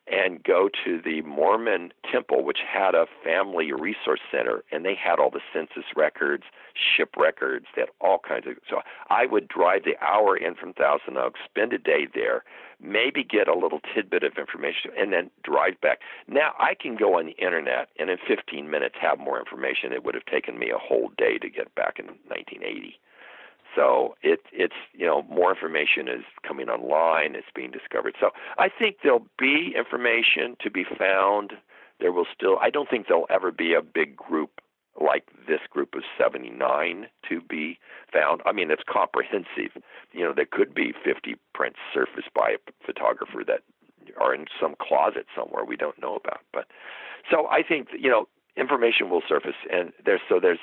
and 0.07 0.43
go 0.43 0.69
to 0.85 1.01
the 1.01 1.21
Mormon 1.21 1.91
temple, 2.11 2.43
which 2.43 2.59
had 2.59 2.93
a 2.93 3.07
family 3.23 3.71
resource 3.71 4.19
center, 4.31 4.63
and 4.71 4.85
they 4.85 4.95
had 4.95 5.19
all 5.19 5.31
the 5.31 5.41
census 5.53 5.85
records, 5.95 6.43
ship 6.75 7.15
records, 7.17 7.65
had 7.75 7.89
all 7.99 8.19
kinds 8.19 8.45
of. 8.47 8.53
So 8.69 8.81
I 9.09 9.25
would 9.25 9.47
drive 9.47 9.83
the 9.83 9.95
hour 10.03 10.37
in 10.37 10.55
from 10.55 10.73
Thousand 10.73 11.17
Oaks, 11.17 11.39
spend 11.45 11.73
a 11.73 11.79
day 11.79 12.07
there, 12.13 12.43
maybe 12.79 13.23
get 13.23 13.47
a 13.47 13.57
little 13.57 13.79
tidbit 13.93 14.23
of 14.23 14.33
information, 14.37 14.91
and 14.97 15.11
then 15.11 15.31
drive 15.43 15.79
back. 15.81 15.99
Now 16.27 16.51
I 16.59 16.75
can 16.79 16.95
go 16.95 17.17
on 17.17 17.25
the 17.25 17.43
internet 17.43 17.89
and 17.97 18.09
in 18.09 18.17
15 18.27 18.69
minutes 18.69 18.95
have 19.01 19.17
more 19.17 19.39
information. 19.39 19.91
It 19.91 20.03
would 20.03 20.15
have 20.15 20.25
taken 20.25 20.59
me 20.59 20.69
a 20.69 20.77
whole 20.77 21.09
day 21.17 21.37
to 21.39 21.49
get 21.49 21.73
back 21.73 21.97
in 21.99 22.05
1980. 22.27 22.99
So 23.75 24.15
it, 24.21 24.39
it's 24.51 24.75
you 24.93 25.05
know 25.05 25.23
more 25.23 25.51
information 25.51 26.07
is 26.07 26.23
coming 26.47 26.69
online. 26.69 27.35
It's 27.35 27.47
being 27.53 27.71
discovered. 27.71 28.15
So 28.19 28.31
I 28.57 28.69
think 28.69 28.97
there'll 29.03 29.27
be 29.37 29.73
information 29.77 30.55
to 30.61 30.71
be 30.71 30.85
found. 30.97 31.53
There 31.99 32.11
will 32.11 32.27
still. 32.33 32.57
I 32.61 32.69
don't 32.69 32.89
think 32.89 33.07
there'll 33.07 33.27
ever 33.29 33.51
be 33.51 33.73
a 33.73 33.81
big 33.81 34.15
group 34.15 34.61
like 35.01 35.25
this 35.45 35.59
group 35.69 35.93
of 35.93 36.03
79 36.17 37.07
to 37.29 37.41
be 37.41 37.77
found. 38.13 38.41
I 38.45 38.53
mean, 38.53 38.71
it's 38.71 38.83
comprehensive. 38.87 39.81
You 40.13 40.23
know, 40.23 40.33
there 40.33 40.47
could 40.49 40.73
be 40.73 40.93
50 41.03 41.35
prints 41.53 41.79
surfaced 41.93 42.33
by 42.33 42.51
a 42.51 42.85
photographer 42.85 43.43
that 43.45 43.61
are 44.19 44.33
in 44.33 44.45
some 44.59 44.75
closet 44.79 45.25
somewhere 45.35 45.65
we 45.65 45.75
don't 45.75 45.99
know 46.01 46.15
about. 46.15 46.39
But 46.53 46.67
so 47.29 47.47
I 47.47 47.61
think 47.63 47.89
you 47.97 48.09
know 48.09 48.27
information 48.55 49.09
will 49.09 49.23
surface, 49.27 49.55
and 49.71 49.91
there's 50.05 50.21
so 50.29 50.39
there's 50.39 50.59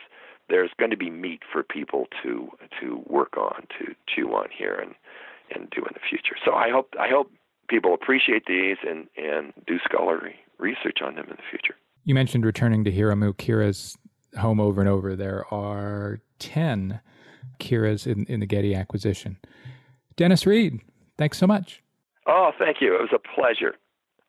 there's 0.53 0.70
going 0.79 0.91
to 0.91 0.99
be 0.99 1.09
meat 1.09 1.41
for 1.51 1.62
people 1.62 2.07
to 2.23 2.51
to 2.79 3.03
work 3.09 3.39
on, 3.39 3.66
to 3.79 3.95
chew 4.07 4.29
on 4.35 4.49
here, 4.57 4.74
and 4.74 4.95
and 5.55 5.70
do 5.70 5.81
in 5.81 5.93
the 5.95 6.01
future. 6.09 6.37
So 6.45 6.53
I 6.53 6.70
hope 6.70 6.95
I 7.01 7.09
hope 7.09 7.33
people 7.69 7.95
appreciate 7.95 8.45
these 8.47 8.77
and 8.87 9.09
and 9.16 9.55
do 9.66 9.79
scholarly 9.83 10.35
research 10.59 10.99
on 11.03 11.15
them 11.15 11.24
in 11.24 11.37
the 11.37 11.43
future. 11.51 11.74
You 12.05 12.15
mentioned 12.15 12.45
returning 12.45 12.85
to 12.85 12.93
Hiromu 12.93 13.33
Kira's 13.35 13.97
home 14.39 14.61
over 14.61 14.81
and 14.81 14.91
over. 14.91 15.16
There 15.16 15.47
are 15.53 16.20
ten 16.39 17.01
Kiras 17.59 18.07
in, 18.07 18.27
in 18.27 18.41
the 18.41 18.47
Getty 18.47 18.74
acquisition. 18.74 19.39
Dennis 20.16 20.47
Reed, 20.47 20.81
thanks 21.16 21.39
so 21.39 21.47
much. 21.47 21.83
Oh, 22.27 22.53
thank 22.59 22.83
you. 22.83 22.95
It 22.95 23.01
was 23.01 23.15
a 23.15 23.41
pleasure. 23.41 23.77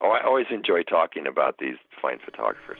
Oh, 0.01 0.11
I 0.11 0.25
always 0.25 0.47
enjoy 0.51 0.83
talking 0.83 1.27
about 1.27 1.57
these 1.59 1.75
fine 2.01 2.19
photographers. 2.23 2.79